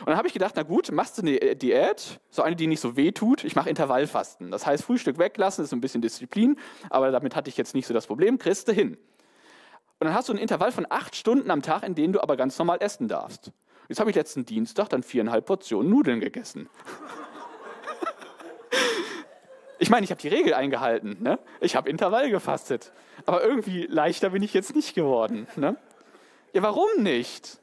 Und 0.00 0.08
dann 0.08 0.16
habe 0.16 0.26
ich 0.26 0.34
gedacht, 0.34 0.54
na 0.56 0.62
gut, 0.62 0.90
machst 0.90 1.18
du 1.18 1.22
eine 1.22 1.54
Diät, 1.54 2.18
so 2.30 2.42
eine, 2.42 2.56
die 2.56 2.66
nicht 2.66 2.80
so 2.80 2.96
weh 2.96 3.12
tut. 3.12 3.44
Ich 3.44 3.54
mache 3.54 3.70
Intervallfasten. 3.70 4.50
Das 4.50 4.66
heißt, 4.66 4.82
Frühstück 4.82 5.18
weglassen 5.18 5.64
ist 5.64 5.72
ein 5.72 5.80
bisschen 5.80 6.02
Disziplin, 6.02 6.58
aber 6.90 7.12
damit 7.12 7.36
hatte 7.36 7.48
ich 7.48 7.56
jetzt 7.56 7.74
nicht 7.74 7.86
so 7.86 7.94
das 7.94 8.06
Problem. 8.06 8.38
Kriegst 8.38 8.66
du 8.66 8.72
hin. 8.72 8.96
Und 9.98 10.06
dann 10.06 10.14
hast 10.14 10.28
du 10.28 10.32
einen 10.32 10.42
Intervall 10.42 10.72
von 10.72 10.86
acht 10.90 11.16
Stunden 11.16 11.50
am 11.50 11.62
Tag, 11.62 11.82
in 11.82 11.94
denen 11.94 12.12
du 12.12 12.22
aber 12.22 12.36
ganz 12.36 12.58
normal 12.58 12.78
essen 12.80 13.08
darfst. 13.08 13.50
Jetzt 13.88 14.00
habe 14.00 14.10
ich 14.10 14.16
letzten 14.16 14.44
Dienstag 14.44 14.88
dann 14.88 15.02
viereinhalb 15.02 15.46
Portionen 15.46 15.90
Nudeln 15.90 16.20
gegessen. 16.20 16.68
Ich 19.78 19.90
meine, 19.90 20.04
ich 20.04 20.10
habe 20.10 20.20
die 20.20 20.28
Regel 20.28 20.54
eingehalten. 20.54 21.18
Ne? 21.20 21.38
Ich 21.60 21.76
habe 21.76 21.90
Intervall 21.90 22.30
gefastet. 22.30 22.92
Aber 23.26 23.42
irgendwie 23.44 23.86
leichter 23.86 24.30
bin 24.30 24.42
ich 24.42 24.54
jetzt 24.54 24.74
nicht 24.74 24.94
geworden. 24.94 25.46
Ne? 25.56 25.76
Ja, 26.54 26.62
warum 26.62 26.88
nicht? 26.98 27.60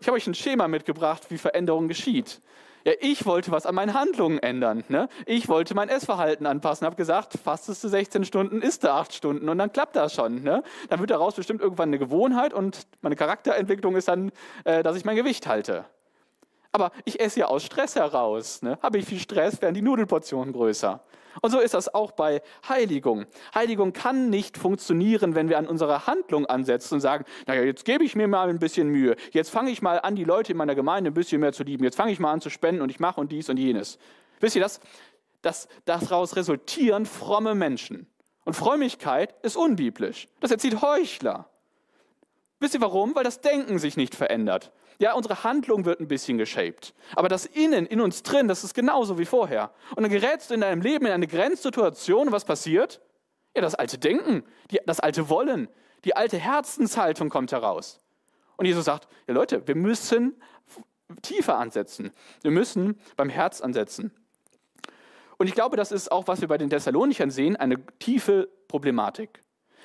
Ich 0.00 0.06
habe 0.06 0.16
euch 0.16 0.26
ein 0.26 0.34
Schema 0.34 0.68
mitgebracht, 0.68 1.24
wie 1.28 1.36
Veränderung 1.36 1.88
geschieht. 1.88 2.40
Ja, 2.84 2.92
ich 3.00 3.26
wollte 3.26 3.50
was 3.50 3.66
an 3.66 3.74
meinen 3.74 3.94
Handlungen 3.94 4.38
ändern. 4.38 4.84
Ne? 4.88 5.08
Ich 5.26 5.48
wollte 5.48 5.74
mein 5.74 5.88
Essverhalten 5.88 6.46
anpassen, 6.46 6.86
habe 6.86 6.96
gesagt, 6.96 7.34
fastest 7.42 7.84
du 7.84 7.88
16 7.88 8.24
Stunden, 8.24 8.62
isst 8.62 8.84
du 8.84 8.92
8 8.92 9.12
Stunden 9.12 9.48
und 9.48 9.58
dann 9.58 9.72
klappt 9.72 9.96
das 9.96 10.14
schon. 10.14 10.42
Ne? 10.42 10.62
Dann 10.88 11.00
wird 11.00 11.10
daraus 11.10 11.34
bestimmt 11.34 11.60
irgendwann 11.60 11.90
eine 11.90 11.98
Gewohnheit 11.98 12.54
und 12.54 12.86
meine 13.02 13.16
Charakterentwicklung 13.16 13.96
ist 13.96 14.08
dann, 14.08 14.32
äh, 14.64 14.82
dass 14.82 14.96
ich 14.96 15.04
mein 15.04 15.16
Gewicht 15.16 15.46
halte. 15.46 15.84
Aber 16.72 16.92
ich 17.04 17.20
esse 17.20 17.40
ja 17.40 17.46
aus 17.46 17.64
Stress 17.64 17.96
heraus. 17.96 18.62
Ne? 18.62 18.78
Habe 18.82 18.98
ich 18.98 19.04
viel 19.04 19.18
Stress, 19.18 19.60
werden 19.60 19.74
die 19.74 19.82
Nudelportionen 19.82 20.52
größer. 20.52 21.00
Und 21.42 21.50
so 21.50 21.60
ist 21.60 21.74
das 21.74 21.94
auch 21.94 22.12
bei 22.12 22.42
Heiligung. 22.68 23.26
Heiligung 23.54 23.92
kann 23.92 24.30
nicht 24.30 24.58
funktionieren, 24.58 25.34
wenn 25.34 25.48
wir 25.48 25.58
an 25.58 25.66
unserer 25.66 26.06
Handlung 26.06 26.46
ansetzen 26.46 26.94
und 26.94 27.00
sagen, 27.00 27.24
naja, 27.46 27.62
jetzt 27.62 27.84
gebe 27.84 28.04
ich 28.04 28.16
mir 28.16 28.28
mal 28.28 28.48
ein 28.48 28.58
bisschen 28.58 28.88
Mühe. 28.88 29.16
Jetzt 29.32 29.50
fange 29.50 29.70
ich 29.70 29.82
mal 29.82 29.98
an, 29.98 30.16
die 30.16 30.24
Leute 30.24 30.52
in 30.52 30.58
meiner 30.58 30.74
Gemeinde 30.74 31.10
ein 31.10 31.14
bisschen 31.14 31.40
mehr 31.40 31.52
zu 31.52 31.62
lieben. 31.62 31.84
Jetzt 31.84 31.96
fange 31.96 32.12
ich 32.12 32.20
mal 32.20 32.32
an 32.32 32.40
zu 32.40 32.50
spenden 32.50 32.82
und 32.82 32.90
ich 32.90 33.00
mache 33.00 33.20
und 33.20 33.32
dies 33.32 33.48
und 33.48 33.58
jenes. 33.58 33.98
Wisst 34.40 34.56
ihr 34.56 34.62
das? 34.62 34.80
das 35.42 35.68
daraus 35.84 36.36
resultieren 36.36 37.06
fromme 37.06 37.54
Menschen. 37.54 38.06
Und 38.44 38.54
Frömmigkeit 38.54 39.34
ist 39.42 39.56
unbiblisch. 39.56 40.28
Das 40.40 40.50
erzieht 40.50 40.82
Heuchler. 40.82 41.48
Wisst 42.58 42.74
ihr 42.74 42.80
warum? 42.80 43.14
Weil 43.14 43.24
das 43.24 43.40
Denken 43.40 43.78
sich 43.78 43.96
nicht 43.96 44.14
verändert. 44.14 44.72
Ja, 45.00 45.14
unsere 45.14 45.44
Handlung 45.44 45.86
wird 45.86 45.98
ein 45.98 46.08
bisschen 46.08 46.36
geshaped. 46.36 46.92
Aber 47.16 47.30
das 47.30 47.46
Innen, 47.46 47.86
in 47.86 48.02
uns 48.02 48.22
drin, 48.22 48.48
das 48.48 48.64
ist 48.64 48.74
genauso 48.74 49.18
wie 49.18 49.24
vorher. 49.24 49.72
Und 49.96 50.02
dann 50.02 50.12
gerätst 50.12 50.50
du 50.50 50.54
in 50.54 50.60
deinem 50.60 50.82
Leben 50.82 51.06
in 51.06 51.12
eine 51.12 51.26
Grenzsituation. 51.26 52.32
Was 52.32 52.44
passiert? 52.44 53.00
Ja, 53.56 53.62
das 53.62 53.74
alte 53.74 53.96
Denken, 53.96 54.44
die, 54.70 54.78
das 54.84 55.00
alte 55.00 55.30
Wollen, 55.30 55.68
die 56.04 56.14
alte 56.14 56.36
Herzenshaltung 56.36 57.30
kommt 57.30 57.50
heraus. 57.50 57.98
Und 58.58 58.66
Jesus 58.66 58.84
sagt, 58.84 59.08
ja 59.26 59.32
Leute, 59.32 59.66
wir 59.66 59.74
müssen 59.74 60.38
tiefer 61.22 61.56
ansetzen. 61.56 62.10
Wir 62.42 62.50
müssen 62.50 63.00
beim 63.16 63.30
Herz 63.30 63.62
ansetzen. 63.62 64.12
Und 65.38 65.46
ich 65.46 65.54
glaube, 65.54 65.78
das 65.78 65.92
ist 65.92 66.12
auch, 66.12 66.28
was 66.28 66.42
wir 66.42 66.48
bei 66.48 66.58
den 66.58 66.68
Thessalonichern 66.68 67.30
sehen, 67.30 67.56
eine 67.56 67.82
tiefe 68.00 68.50
Problematik. 68.68 69.42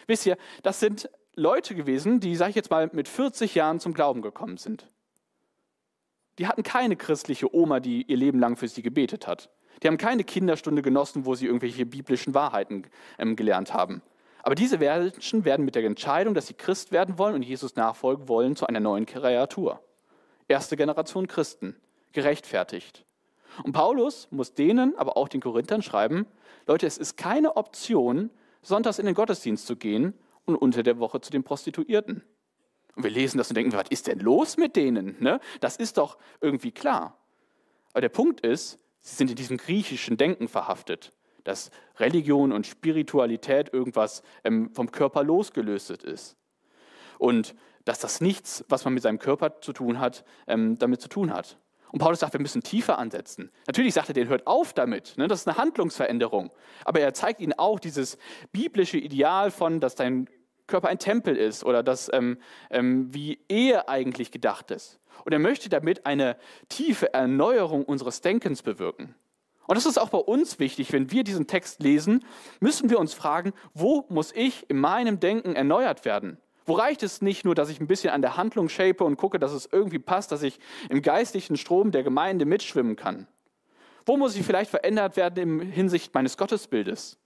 Wisst 0.08 0.26
ihr, 0.26 0.38
das 0.62 0.82
sind 0.82 1.10
Leute 1.36 1.74
gewesen, 1.74 2.20
die, 2.20 2.36
sage 2.36 2.50
ich 2.50 2.58
jetzt 2.58 2.70
mal, 2.70 2.90
mit 2.92 3.08
40 3.08 3.56
Jahren 3.56 3.80
zum 3.80 3.94
Glauben 3.94 4.22
gekommen 4.22 4.58
sind. 4.58 4.90
Die 6.40 6.48
hatten 6.48 6.64
keine 6.64 6.96
christliche 6.96 7.54
Oma, 7.54 7.80
die 7.80 8.04
ihr 8.04 8.18
Leben 8.18 8.40
lang 8.40 8.56
für 8.58 8.68
sie 8.68 8.82
gebetet 8.82 9.28
hat. 9.28 9.50
Die 9.82 9.88
haben 9.88 9.98
keine 9.98 10.24
Kinderstunde 10.24 10.82
genossen, 10.82 11.26
wo 11.26 11.36
sie 11.36 11.46
irgendwelche 11.46 11.86
biblischen 11.86 12.34
Wahrheiten 12.34 12.88
ähm, 13.18 13.36
gelernt 13.36 13.74
haben. 13.74 14.02
Aber 14.44 14.56
diese 14.56 14.78
Menschen 14.78 15.44
werden 15.44 15.66
mit 15.66 15.76
der 15.76 15.84
Entscheidung, 15.84 16.34
dass 16.34 16.48
sie 16.48 16.54
Christ 16.54 16.92
werden 16.92 17.18
wollen 17.18 17.36
und 17.36 17.42
Jesus 17.42 17.76
nachfolgen 17.76 18.30
wollen, 18.30 18.56
zu 18.56 18.68
einer 18.68 18.80
neuen 18.80 19.06
Kreatur. 19.06 19.82
Erste 20.48 20.78
Generation 20.78 21.28
Christen, 21.28 21.76
gerechtfertigt. 22.14 23.06
Und 23.64 23.74
Paulus 23.74 24.28
muss 24.32 24.54
denen, 24.54 24.96
aber 24.98 25.18
auch 25.18 25.30
den 25.30 25.42
Korinthern 25.42 25.82
schreiben, 25.82 26.28
Leute, 26.68 26.86
es 26.86 26.98
ist 26.98 27.18
keine 27.18 27.58
Option, 27.58 28.30
sonntags 28.62 29.00
in 29.00 29.06
den 29.06 29.16
Gottesdienst 29.16 29.66
zu 29.66 29.76
gehen 29.76 30.14
und 30.46 30.56
unter 30.56 30.84
der 30.84 31.00
Woche 31.00 31.22
zu 31.22 31.32
den 31.32 31.44
Prostituierten. 31.44 32.24
Und 32.96 33.04
wir 33.04 33.12
lesen 33.12 33.38
das 33.38 33.50
und 33.50 33.56
denken, 33.56 33.74
was 33.74 33.90
ist 33.90 34.08
denn 34.08 34.20
los 34.20 34.58
mit 34.58 34.76
denen? 34.76 35.18
Ne? 35.20 35.40
Das 35.60 35.76
ist 35.76 35.98
doch 35.98 36.18
irgendwie 36.42 36.72
klar. 36.72 37.18
Aber 37.92 38.02
der 38.02 38.10
Punkt 38.10 38.42
ist, 38.42 38.80
sie 39.02 39.16
sind 39.16 39.30
in 39.30 39.36
diesem 39.36 39.58
griechischen 39.58 40.18
Denken 40.18 40.48
verhaftet, 40.48 41.12
dass 41.44 41.72
Religion 41.98 42.52
und 42.52 42.66
Spiritualität 42.66 43.74
irgendwas 43.74 44.24
ähm, 44.44 44.72
vom 44.74 44.92
Körper 44.92 45.24
losgelöst 45.24 46.04
ist. 46.04 46.38
Und 47.18 47.56
dass 47.86 48.00
das 48.00 48.20
nichts, 48.20 48.66
was 48.68 48.84
man 48.84 48.94
mit 48.94 49.04
seinem 49.04 49.20
Körper 49.20 49.62
zu 49.62 49.72
tun 49.72 50.00
hat, 50.00 50.26
ähm, 50.48 50.78
damit 50.80 51.02
zu 51.02 51.08
tun 51.08 51.34
hat. 51.34 51.60
Und 51.92 52.00
Paulus 52.00 52.20
sagt, 52.20 52.34
wir 52.34 52.42
müssen 52.42 52.62
tiefer 52.62 52.98
ansetzen. 52.98 53.52
Natürlich 53.68 53.94
sagt 53.94 54.10
er, 54.10 54.14
den 54.14 54.28
hört 54.28 54.48
auf 54.48 54.74
damit. 54.74 55.14
Ne? 55.18 55.28
Das 55.28 55.42
ist 55.42 55.48
eine 55.48 55.58
Handlungsveränderung. 55.58 56.52
Aber 56.84 57.00
er 57.00 57.14
zeigt 57.14 57.40
ihnen 57.40 57.54
auch 57.54 57.80
dieses 57.80 58.18
biblische 58.52 58.98
Ideal 58.98 59.52
von, 59.52 59.80
dass 59.80 59.96
dein 59.96 60.28
Körper 60.68 60.90
ein 60.90 61.00
Tempel 61.00 61.36
ist 61.36 61.64
oder 61.64 61.84
dass, 61.84 62.12
ähm, 62.14 62.38
ähm, 62.70 63.14
wie 63.14 63.40
Ehe 63.50 63.88
eigentlich 63.88 64.32
gedacht 64.32 64.72
ist. 64.72 65.00
Und 65.24 65.32
er 65.32 65.40
möchte 65.40 65.70
damit 65.70 66.06
eine 66.06 66.38
tiefe 66.70 67.14
Erneuerung 67.14 67.86
unseres 67.86 68.22
Denkens 68.22 68.64
bewirken. 68.64 69.16
Und 69.68 69.76
das 69.76 69.86
ist 69.86 69.98
auch 69.98 70.10
bei 70.10 70.20
uns 70.20 70.60
wichtig, 70.60 70.94
wenn 70.94 71.12
wir 71.12 71.24
diesen 71.24 71.48
Text 71.48 71.82
lesen, 71.82 72.24
müssen 72.60 72.90
wir 72.90 73.00
uns 73.00 73.14
fragen, 73.14 73.54
wo 73.74 74.06
muss 74.10 74.32
ich 74.32 74.70
in 74.70 74.78
meinem 74.78 75.20
Denken 75.20 75.56
erneuert 75.56 76.06
werden? 76.06 76.38
Wo 76.66 76.74
reicht 76.74 77.04
es 77.04 77.22
nicht 77.22 77.46
nur, 77.46 77.56
dass 77.56 77.70
ich 77.70 77.80
ein 77.80 77.88
bisschen 77.88 78.12
an 78.12 78.22
der 78.22 78.38
Handlung 78.38 78.70
shape 78.70 79.04
und 79.04 79.18
gucke, 79.18 79.40
dass 79.40 79.54
es 79.54 79.70
irgendwie 79.72 80.00
passt, 80.00 80.32
dass 80.32 80.44
ich 80.44 80.60
im 80.90 81.02
geistlichen 81.02 81.58
Strom 81.58 81.92
der 81.92 82.04
Gemeinde 82.04 82.46
mitschwimmen 82.46 82.96
kann? 82.96 83.28
Wo 84.06 84.18
muss 84.18 84.36
ich 84.36 84.46
vielleicht 84.46 84.70
verändert 84.70 85.18
werden 85.18 85.38
im 85.38 85.62
Hinsicht 85.62 86.14
meines 86.14 86.38
Gottesbildes? 86.38 87.18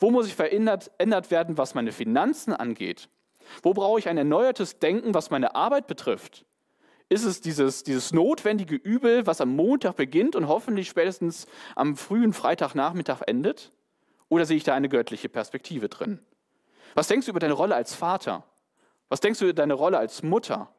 Wo 0.00 0.10
muss 0.10 0.26
ich 0.26 0.34
verändert 0.34 0.90
werden, 1.30 1.58
was 1.58 1.74
meine 1.74 1.92
Finanzen 1.92 2.52
angeht? 2.52 3.08
Wo 3.62 3.72
brauche 3.72 3.98
ich 3.98 4.08
ein 4.08 4.18
erneuertes 4.18 4.78
Denken, 4.78 5.14
was 5.14 5.30
meine 5.30 5.54
Arbeit 5.54 5.86
betrifft? 5.86 6.44
Ist 7.08 7.24
es 7.24 7.40
dieses, 7.40 7.84
dieses 7.84 8.12
notwendige 8.12 8.74
Übel, 8.74 9.26
was 9.26 9.40
am 9.40 9.56
Montag 9.56 9.96
beginnt 9.96 10.36
und 10.36 10.46
hoffentlich 10.46 10.88
spätestens 10.88 11.46
am 11.74 11.96
frühen 11.96 12.34
Freitagnachmittag 12.34 13.22
endet? 13.26 13.72
Oder 14.28 14.44
sehe 14.44 14.58
ich 14.58 14.64
da 14.64 14.74
eine 14.74 14.90
göttliche 14.90 15.30
Perspektive 15.30 15.88
drin? 15.88 16.20
Was 16.94 17.08
denkst 17.08 17.26
du 17.26 17.30
über 17.30 17.40
deine 17.40 17.54
Rolle 17.54 17.74
als 17.74 17.94
Vater? 17.94 18.44
Was 19.08 19.20
denkst 19.20 19.38
du 19.38 19.46
über 19.46 19.54
deine 19.54 19.72
Rolle 19.72 19.98
als 19.98 20.22
Mutter? 20.22 20.70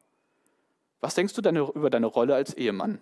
Was 1.00 1.16
denkst 1.16 1.34
du 1.34 1.40
deine, 1.40 1.60
über 1.60 1.90
deine 1.90 2.06
Rolle 2.06 2.36
als 2.36 2.54
Ehemann? 2.54 3.00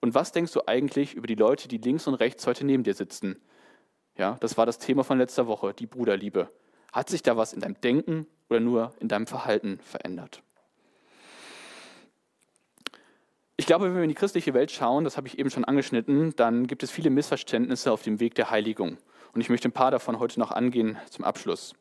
Und 0.00 0.14
was 0.14 0.32
denkst 0.32 0.52
du 0.52 0.66
eigentlich 0.66 1.14
über 1.14 1.26
die 1.26 1.34
Leute, 1.34 1.68
die 1.68 1.78
links 1.78 2.06
und 2.06 2.14
rechts 2.14 2.46
heute 2.46 2.66
neben 2.66 2.82
dir 2.82 2.94
sitzen? 2.94 3.40
Ja, 4.16 4.36
das 4.40 4.56
war 4.56 4.66
das 4.66 4.78
Thema 4.78 5.04
von 5.04 5.18
letzter 5.18 5.46
Woche, 5.46 5.74
die 5.74 5.86
Bruderliebe. 5.86 6.48
Hat 6.92 7.10
sich 7.10 7.22
da 7.22 7.36
was 7.36 7.52
in 7.52 7.60
deinem 7.60 7.80
Denken 7.80 8.26
oder 8.48 8.60
nur 8.60 8.92
in 9.00 9.08
deinem 9.08 9.26
Verhalten 9.26 9.78
verändert? 9.82 10.42
Ich 13.58 13.66
glaube, 13.66 13.86
wenn 13.86 13.96
wir 13.96 14.02
in 14.02 14.08
die 14.08 14.14
christliche 14.14 14.54
Welt 14.54 14.70
schauen, 14.70 15.04
das 15.04 15.16
habe 15.16 15.26
ich 15.28 15.38
eben 15.38 15.50
schon 15.50 15.64
angeschnitten, 15.64 16.34
dann 16.36 16.66
gibt 16.66 16.82
es 16.82 16.90
viele 16.90 17.10
Missverständnisse 17.10 17.90
auf 17.90 18.02
dem 18.02 18.20
Weg 18.20 18.34
der 18.34 18.50
Heiligung. 18.50 18.98
Und 19.32 19.40
ich 19.40 19.48
möchte 19.48 19.68
ein 19.68 19.72
paar 19.72 19.90
davon 19.90 20.18
heute 20.18 20.38
noch 20.40 20.50
angehen 20.50 20.98
zum 21.10 21.24
Abschluss. 21.24 21.74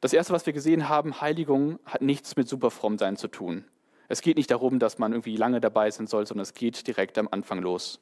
Das 0.00 0.12
erste, 0.12 0.32
was 0.32 0.46
wir 0.46 0.52
gesehen 0.52 0.88
haben, 0.88 1.20
Heiligung 1.20 1.78
hat 1.84 2.02
nichts 2.02 2.36
mit 2.36 2.48
Superfrommsein 2.48 3.16
zu 3.16 3.28
tun. 3.28 3.64
Es 4.08 4.22
geht 4.22 4.36
nicht 4.36 4.50
darum, 4.50 4.78
dass 4.78 4.98
man 4.98 5.12
irgendwie 5.12 5.36
lange 5.36 5.60
dabei 5.60 5.90
sein 5.90 6.06
soll, 6.06 6.26
sondern 6.26 6.42
es 6.42 6.54
geht 6.54 6.86
direkt 6.86 7.18
am 7.18 7.28
Anfang 7.30 7.60
los. 7.60 8.00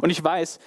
Und 0.00 0.10
ich 0.10 0.22
weiß, 0.22 0.58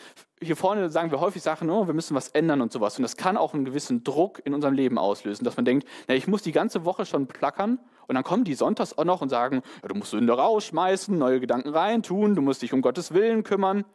hier 0.41 0.55
vorne 0.55 0.89
sagen 0.89 1.11
wir 1.11 1.19
häufig 1.19 1.41
Sachen, 1.41 1.69
oh, 1.69 1.87
wir 1.87 1.93
müssen 1.93 2.15
was 2.15 2.29
ändern 2.29 2.61
und 2.61 2.71
sowas. 2.71 2.97
Und 2.97 3.03
das 3.03 3.17
kann 3.17 3.37
auch 3.37 3.53
einen 3.53 3.65
gewissen 3.65 4.03
Druck 4.03 4.41
in 4.45 4.53
unserem 4.53 4.73
Leben 4.73 4.97
auslösen, 4.97 5.45
dass 5.45 5.55
man 5.55 5.65
denkt, 5.65 5.87
na, 6.07 6.15
ich 6.15 6.27
muss 6.27 6.41
die 6.41 6.51
ganze 6.51 6.85
Woche 6.85 7.05
schon 7.05 7.27
plackern 7.27 7.79
und 8.07 8.15
dann 8.15 8.23
kommen 8.23 8.43
die 8.43 8.53
sonntags 8.53 8.97
auch 8.97 9.05
noch 9.05 9.21
und 9.21 9.29
sagen, 9.29 9.61
ja, 9.81 9.87
du 9.87 9.95
musst 9.95 10.11
Sünde 10.11 10.33
rausschmeißen, 10.33 11.17
neue 11.17 11.39
Gedanken 11.39 11.69
reintun, 11.69 12.35
du 12.35 12.41
musst 12.41 12.61
dich 12.61 12.73
um 12.73 12.81
Gottes 12.81 13.13
Willen 13.13 13.43
kümmern. 13.43 13.85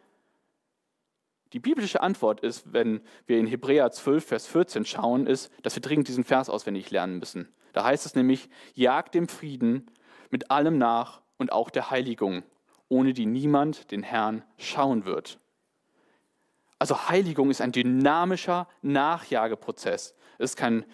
Die 1.53 1.61
biblische 1.61 2.03
Antwort 2.03 2.41
ist, 2.41 2.73
wenn 2.73 3.01
wir 3.27 3.39
in 3.39 3.47
Hebräer 3.47 3.91
12, 3.91 4.25
Vers 4.25 4.47
14 4.47 4.85
schauen, 4.85 5.27
ist, 5.27 5.51
dass 5.63 5.75
wir 5.75 5.83
dringend 5.83 6.09
diesen 6.09 6.25
Vers 6.25 6.51
auswendig 6.51 6.91
lernen 6.91 7.19
müssen. 7.19 7.49
Da 7.73 7.85
heißt 7.85 8.05
es 8.05 8.15
nämlich, 8.15 8.51
jagt 8.75 9.15
dem 9.15 9.29
Frieden 9.29 9.91
mit 10.31 10.51
allem 10.51 10.77
nach 10.77 11.23
und 11.39 11.53
auch 11.53 11.71
der 11.71 11.91
Heiligung, 11.91 12.43
ohne 12.89 13.13
die 13.13 13.27
niemand 13.27 13.91
den 13.91 14.03
Herrn 14.03 14.43
schauen 14.57 15.05
wird. 15.05 15.39
Also 16.79 17.09
Heiligung 17.09 17.51
ist 17.51 17.61
ein 17.61 17.73
dynamischer 17.73 18.69
Nachjageprozess. 18.83 20.15
Es 20.39 20.51
ist 20.53 20.57
kein 20.57 20.85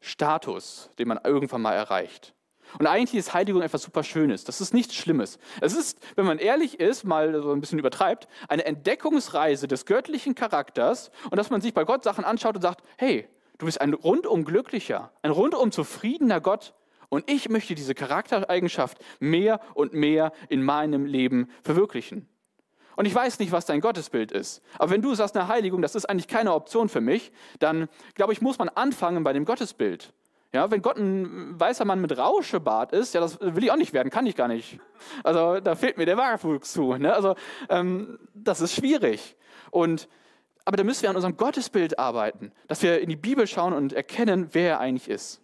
Status, 0.00 0.90
den 0.98 1.08
man 1.08 1.20
irgendwann 1.24 1.62
mal 1.62 1.74
erreicht. 1.74 2.34
Und 2.78 2.86
eigentlich 2.86 3.18
ist 3.18 3.34
Heiligung 3.34 3.62
etwas 3.62 3.82
super 3.82 4.02
Schönes. 4.02 4.44
Das 4.44 4.60
ist 4.60 4.72
nichts 4.72 4.94
Schlimmes. 4.94 5.38
Es 5.60 5.74
ist, 5.74 5.98
wenn 6.16 6.24
man 6.24 6.38
ehrlich 6.38 6.80
ist, 6.80 7.04
mal 7.04 7.42
so 7.42 7.52
ein 7.52 7.60
bisschen 7.60 7.78
übertreibt, 7.78 8.28
eine 8.48 8.64
Entdeckungsreise 8.64 9.68
des 9.68 9.84
göttlichen 9.84 10.34
Charakters 10.34 11.10
und 11.30 11.36
dass 11.36 11.50
man 11.50 11.60
sich 11.60 11.74
bei 11.74 11.84
Gott 11.84 12.04
Sachen 12.04 12.24
anschaut 12.24 12.56
und 12.56 12.62
sagt, 12.62 12.82
hey, 12.96 13.28
du 13.58 13.66
bist 13.66 13.80
ein 13.80 13.92
rundum 13.92 14.44
glücklicher, 14.44 15.12
ein 15.22 15.30
rundum 15.32 15.70
zufriedener 15.70 16.40
Gott. 16.40 16.72
Und 17.12 17.28
ich 17.30 17.50
möchte 17.50 17.74
diese 17.74 17.94
Charaktereigenschaft 17.94 18.96
mehr 19.20 19.60
und 19.74 19.92
mehr 19.92 20.32
in 20.48 20.62
meinem 20.62 21.04
Leben 21.04 21.50
verwirklichen. 21.62 22.26
Und 22.96 23.04
ich 23.04 23.14
weiß 23.14 23.38
nicht, 23.38 23.52
was 23.52 23.66
dein 23.66 23.82
Gottesbild 23.82 24.32
ist. 24.32 24.62
Aber 24.78 24.92
wenn 24.92 25.02
du 25.02 25.14
sagst, 25.14 25.36
eine 25.36 25.46
Heiligung, 25.46 25.82
das 25.82 25.94
ist 25.94 26.06
eigentlich 26.06 26.26
keine 26.26 26.54
Option 26.54 26.88
für 26.88 27.02
mich, 27.02 27.30
dann 27.58 27.90
glaube 28.14 28.32
ich, 28.32 28.40
muss 28.40 28.58
man 28.58 28.70
anfangen 28.70 29.24
bei 29.24 29.34
dem 29.34 29.44
Gottesbild. 29.44 30.14
Ja, 30.54 30.70
wenn 30.70 30.80
Gott 30.80 30.96
ein 30.96 31.60
weißer 31.60 31.84
Mann 31.84 32.00
mit 32.00 32.16
Rauschebart 32.16 32.92
ist, 32.92 33.12
ja, 33.12 33.20
das 33.20 33.38
will 33.42 33.62
ich 33.62 33.70
auch 33.70 33.76
nicht 33.76 33.92
werden, 33.92 34.08
kann 34.08 34.24
ich 34.24 34.34
gar 34.34 34.48
nicht. 34.48 34.80
Also 35.22 35.60
da 35.60 35.74
fehlt 35.74 35.98
mir 35.98 36.06
der 36.06 36.16
Wagenfuchs 36.16 36.72
zu. 36.72 36.94
Ne? 36.94 37.12
Also 37.12 37.34
ähm, 37.68 38.20
das 38.32 38.62
ist 38.62 38.74
schwierig. 38.74 39.36
Und, 39.70 40.08
aber 40.64 40.78
da 40.78 40.84
müssen 40.84 41.02
wir 41.02 41.10
an 41.10 41.16
unserem 41.16 41.36
Gottesbild 41.36 41.98
arbeiten, 41.98 42.52
dass 42.68 42.82
wir 42.82 43.02
in 43.02 43.10
die 43.10 43.16
Bibel 43.16 43.46
schauen 43.46 43.74
und 43.74 43.92
erkennen, 43.92 44.48
wer 44.52 44.70
er 44.70 44.80
eigentlich 44.80 45.10
ist. 45.10 45.41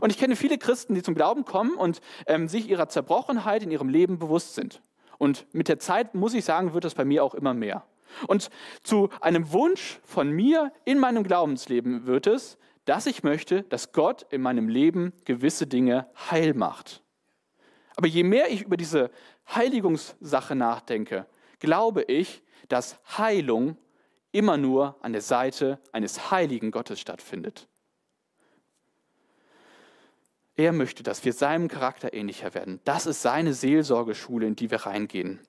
Und 0.00 0.10
ich 0.10 0.18
kenne 0.18 0.36
viele 0.36 0.58
Christen, 0.58 0.94
die 0.94 1.02
zum 1.02 1.14
Glauben 1.14 1.44
kommen 1.44 1.74
und 1.74 2.00
ähm, 2.26 2.48
sich 2.48 2.68
ihrer 2.68 2.88
Zerbrochenheit 2.88 3.62
in 3.62 3.70
ihrem 3.70 3.88
Leben 3.88 4.18
bewusst 4.18 4.54
sind. 4.54 4.82
Und 5.18 5.46
mit 5.52 5.68
der 5.68 5.78
Zeit, 5.78 6.14
muss 6.14 6.34
ich 6.34 6.44
sagen, 6.44 6.74
wird 6.74 6.84
das 6.84 6.94
bei 6.94 7.04
mir 7.04 7.24
auch 7.24 7.34
immer 7.34 7.54
mehr. 7.54 7.84
Und 8.26 8.50
zu 8.82 9.08
einem 9.20 9.52
Wunsch 9.52 10.00
von 10.04 10.30
mir 10.30 10.72
in 10.84 10.98
meinem 10.98 11.22
Glaubensleben 11.22 12.06
wird 12.06 12.26
es, 12.26 12.58
dass 12.84 13.06
ich 13.06 13.22
möchte, 13.22 13.62
dass 13.62 13.92
Gott 13.92 14.26
in 14.30 14.42
meinem 14.42 14.68
Leben 14.68 15.12
gewisse 15.24 15.66
Dinge 15.66 16.08
heil 16.30 16.54
macht. 16.54 17.02
Aber 17.96 18.08
je 18.08 18.24
mehr 18.24 18.50
ich 18.50 18.62
über 18.62 18.76
diese 18.76 19.10
Heiligungssache 19.54 20.54
nachdenke, 20.54 21.26
glaube 21.60 22.02
ich, 22.02 22.42
dass 22.68 22.98
Heilung 23.16 23.76
immer 24.32 24.56
nur 24.56 24.96
an 25.02 25.12
der 25.12 25.22
Seite 25.22 25.78
eines 25.92 26.30
heiligen 26.30 26.70
Gottes 26.70 26.98
stattfindet. 27.00 27.68
Er 30.56 30.72
möchte, 30.72 31.02
dass 31.02 31.24
wir 31.24 31.32
seinem 31.32 31.68
Charakter 31.68 32.12
ähnlicher 32.12 32.54
werden. 32.54 32.80
Das 32.84 33.06
ist 33.06 33.22
seine 33.22 33.54
Seelsorgeschule, 33.54 34.46
in 34.46 34.56
die 34.56 34.70
wir 34.70 34.86
reingehen. 34.86 35.40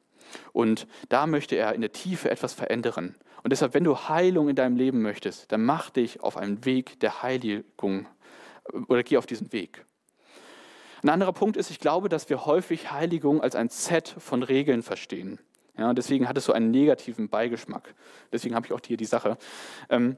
Und 0.51 0.87
da 1.09 1.27
möchte 1.27 1.55
er 1.55 1.73
in 1.73 1.81
der 1.81 1.91
Tiefe 1.91 2.31
etwas 2.31 2.53
verändern. 2.53 3.15
Und 3.43 3.51
deshalb, 3.51 3.73
wenn 3.73 3.83
du 3.83 3.97
Heilung 3.97 4.47
in 4.49 4.55
deinem 4.55 4.77
Leben 4.77 5.01
möchtest, 5.01 5.51
dann 5.51 5.65
mach 5.65 5.89
dich 5.89 6.21
auf 6.21 6.37
einen 6.37 6.63
Weg 6.63 6.99
der 7.01 7.21
Heiligung 7.21 8.07
oder 8.87 9.03
geh 9.03 9.17
auf 9.17 9.25
diesen 9.25 9.51
Weg. 9.51 9.85
Ein 11.03 11.09
anderer 11.09 11.33
Punkt 11.33 11.57
ist, 11.57 11.69
ich 11.69 11.79
glaube, 11.79 12.07
dass 12.07 12.29
wir 12.29 12.45
häufig 12.45 12.91
Heiligung 12.91 13.41
als 13.41 13.55
ein 13.55 13.67
Set 13.67 14.15
von 14.17 14.41
Regeln 14.41 14.83
verstehen. 14.83 15.39
Ja, 15.77 15.93
deswegen 15.93 16.29
hat 16.29 16.37
es 16.37 16.45
so 16.45 16.53
einen 16.53 16.71
negativen 16.71 17.27
Beigeschmack. 17.27 17.93
Deswegen 18.31 18.55
habe 18.55 18.67
ich 18.67 18.71
auch 18.71 18.79
hier 18.85 18.95
die 18.95 19.05
Sache. 19.05 19.37
Ähm, 19.89 20.17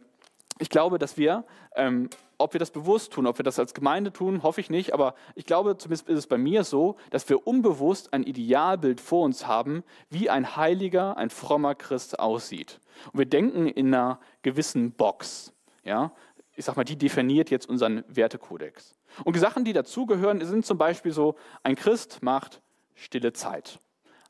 ich 0.57 0.69
glaube, 0.69 0.99
dass 0.99 1.17
wir, 1.17 1.43
ähm, 1.75 2.09
ob 2.37 2.53
wir 2.53 2.59
das 2.59 2.71
bewusst 2.71 3.13
tun, 3.13 3.27
ob 3.27 3.37
wir 3.39 3.43
das 3.43 3.59
als 3.59 3.73
Gemeinde 3.73 4.13
tun, 4.13 4.43
hoffe 4.43 4.61
ich 4.61 4.69
nicht, 4.69 4.93
aber 4.93 5.15
ich 5.35 5.45
glaube, 5.45 5.77
zumindest 5.77 6.07
ist 6.07 6.19
es 6.19 6.27
bei 6.27 6.37
mir 6.37 6.63
so, 6.63 6.95
dass 7.09 7.27
wir 7.27 7.45
unbewusst 7.45 8.13
ein 8.13 8.23
Idealbild 8.23 9.01
vor 9.01 9.25
uns 9.25 9.47
haben, 9.47 9.83
wie 10.09 10.29
ein 10.29 10.55
heiliger, 10.55 11.17
ein 11.17 11.29
frommer 11.29 11.75
Christ 11.75 12.19
aussieht. 12.19 12.79
Und 13.11 13.19
wir 13.19 13.25
denken 13.25 13.67
in 13.67 13.93
einer 13.93 14.19
gewissen 14.43 14.91
Box. 14.91 15.53
Ja? 15.83 16.13
Ich 16.55 16.65
sag 16.65 16.77
mal, 16.77 16.85
die 16.85 16.97
definiert 16.97 17.49
jetzt 17.49 17.67
unseren 17.67 18.03
Wertekodex. 18.07 18.95
Und 19.23 19.35
die 19.35 19.39
Sachen, 19.39 19.65
die 19.65 19.73
dazugehören, 19.73 20.43
sind 20.45 20.65
zum 20.65 20.77
Beispiel 20.77 21.11
so, 21.11 21.35
ein 21.63 21.75
Christ 21.75 22.21
macht 22.21 22.61
stille 22.95 23.33
Zeit. 23.33 23.79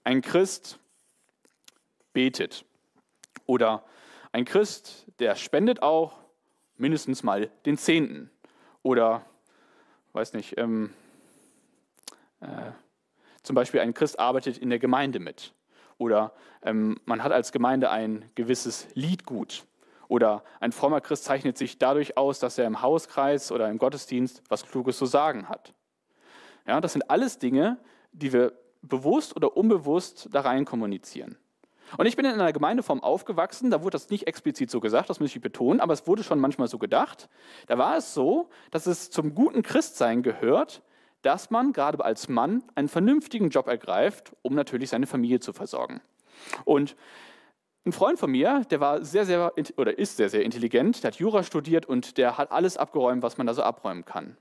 Ein 0.03 0.21
Christ 0.21 0.79
betet. 2.13 2.65
Oder 3.45 3.83
ein 4.31 4.45
Christ, 4.45 5.04
der 5.19 5.35
spendet 5.35 5.81
auch 5.81 6.13
mindestens 6.77 7.23
mal 7.23 7.49
den 7.65 7.77
Zehnten. 7.77 8.29
Oder, 8.83 9.25
weiß 10.13 10.33
nicht, 10.33 10.57
ähm, 10.57 10.93
äh, 12.41 12.71
zum 13.43 13.55
Beispiel 13.55 13.79
ein 13.79 13.93
Christ 13.93 14.19
arbeitet 14.19 14.57
in 14.57 14.69
der 14.69 14.79
Gemeinde 14.79 15.19
mit. 15.19 15.53
Oder 15.97 16.33
ähm, 16.61 16.99
man 17.05 17.23
hat 17.23 17.31
als 17.31 17.51
Gemeinde 17.51 17.89
ein 17.89 18.29
gewisses 18.35 18.87
Liedgut. 18.93 19.65
Oder 20.07 20.43
ein 20.59 20.71
frommer 20.71 21.01
Christ 21.01 21.23
zeichnet 21.23 21.57
sich 21.57 21.77
dadurch 21.77 22.17
aus, 22.17 22.39
dass 22.39 22.57
er 22.57 22.65
im 22.65 22.81
Hauskreis 22.81 23.51
oder 23.51 23.69
im 23.69 23.77
Gottesdienst 23.77 24.43
was 24.49 24.65
Kluges 24.65 24.97
zu 24.97 25.05
sagen 25.05 25.49
hat. 25.49 25.73
Ja, 26.67 26.81
das 26.81 26.93
sind 26.93 27.09
alles 27.09 27.39
Dinge, 27.39 27.77
die 28.11 28.33
wir 28.33 28.53
bewusst 28.81 29.35
oder 29.35 29.57
unbewusst 29.57 30.29
da 30.31 30.41
rein 30.41 30.65
kommunizieren. 30.65 31.37
Und 31.97 32.05
ich 32.05 32.15
bin 32.15 32.25
in 32.25 32.33
einer 32.33 32.53
Gemeindeform 32.53 33.01
aufgewachsen, 33.01 33.71
da 33.71 33.81
wurde 33.81 33.91
das 33.91 34.09
nicht 34.09 34.27
explizit 34.27 34.71
so 34.71 34.79
gesagt, 34.79 35.09
das 35.09 35.19
muss 35.19 35.35
ich 35.35 35.41
betonen, 35.41 35.79
aber 35.79 35.93
es 35.93 36.07
wurde 36.07 36.23
schon 36.23 36.39
manchmal 36.39 36.67
so 36.67 36.77
gedacht. 36.77 37.29
Da 37.67 37.77
war 37.77 37.97
es 37.97 38.13
so, 38.13 38.49
dass 38.71 38.85
es 38.87 39.09
zum 39.09 39.35
guten 39.35 39.61
Christsein 39.61 40.23
gehört, 40.23 40.81
dass 41.21 41.49
man 41.49 41.73
gerade 41.73 42.03
als 42.03 42.29
Mann 42.29 42.63
einen 42.75 42.87
vernünftigen 42.87 43.49
Job 43.49 43.67
ergreift, 43.67 44.33
um 44.41 44.53
natürlich 44.53 44.89
seine 44.89 45.07
Familie 45.07 45.39
zu 45.39 45.53
versorgen. 45.53 46.01
Und 46.65 46.95
ein 47.85 47.91
Freund 47.91 48.19
von 48.19 48.31
mir, 48.31 48.65
der 48.71 48.79
war 48.79 49.03
sehr, 49.03 49.25
sehr 49.25 49.53
oder 49.77 49.97
ist 49.97 50.17
sehr, 50.17 50.29
sehr 50.29 50.43
intelligent, 50.43 51.03
der 51.03 51.11
hat 51.11 51.19
Jura 51.19 51.43
studiert 51.43 51.85
und 51.85 52.17
der 52.17 52.37
hat 52.37 52.51
alles 52.51 52.77
abgeräumt, 52.77 53.21
was 53.21 53.37
man 53.37 53.47
da 53.47 53.53
so 53.53 53.61
abräumen 53.61 54.05
kann. 54.05 54.37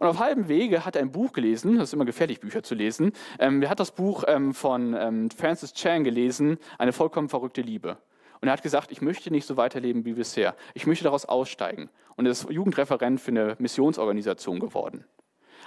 Und 0.00 0.06
auf 0.06 0.18
halbem 0.18 0.48
Wege 0.48 0.86
hat 0.86 0.96
er 0.96 1.02
ein 1.02 1.12
Buch 1.12 1.34
gelesen, 1.34 1.76
das 1.76 1.90
ist 1.90 1.92
immer 1.92 2.06
gefährlich, 2.06 2.40
Bücher 2.40 2.62
zu 2.62 2.74
lesen. 2.74 3.12
Ähm, 3.38 3.60
er 3.60 3.68
hat 3.68 3.80
das 3.80 3.90
Buch 3.90 4.24
ähm, 4.26 4.54
von 4.54 4.94
ähm, 4.94 5.30
Francis 5.30 5.74
Chan 5.74 6.04
gelesen, 6.04 6.56
Eine 6.78 6.94
vollkommen 6.94 7.28
verrückte 7.28 7.60
Liebe. 7.60 7.98
Und 8.40 8.48
er 8.48 8.52
hat 8.52 8.62
gesagt, 8.62 8.92
ich 8.92 9.02
möchte 9.02 9.30
nicht 9.30 9.46
so 9.46 9.58
weiterleben 9.58 10.06
wie 10.06 10.14
bisher. 10.14 10.56
Ich 10.72 10.86
möchte 10.86 11.04
daraus 11.04 11.26
aussteigen. 11.26 11.90
Und 12.16 12.24
er 12.24 12.32
ist 12.32 12.48
Jugendreferent 12.48 13.20
für 13.20 13.30
eine 13.30 13.56
Missionsorganisation 13.58 14.58
geworden. 14.58 15.04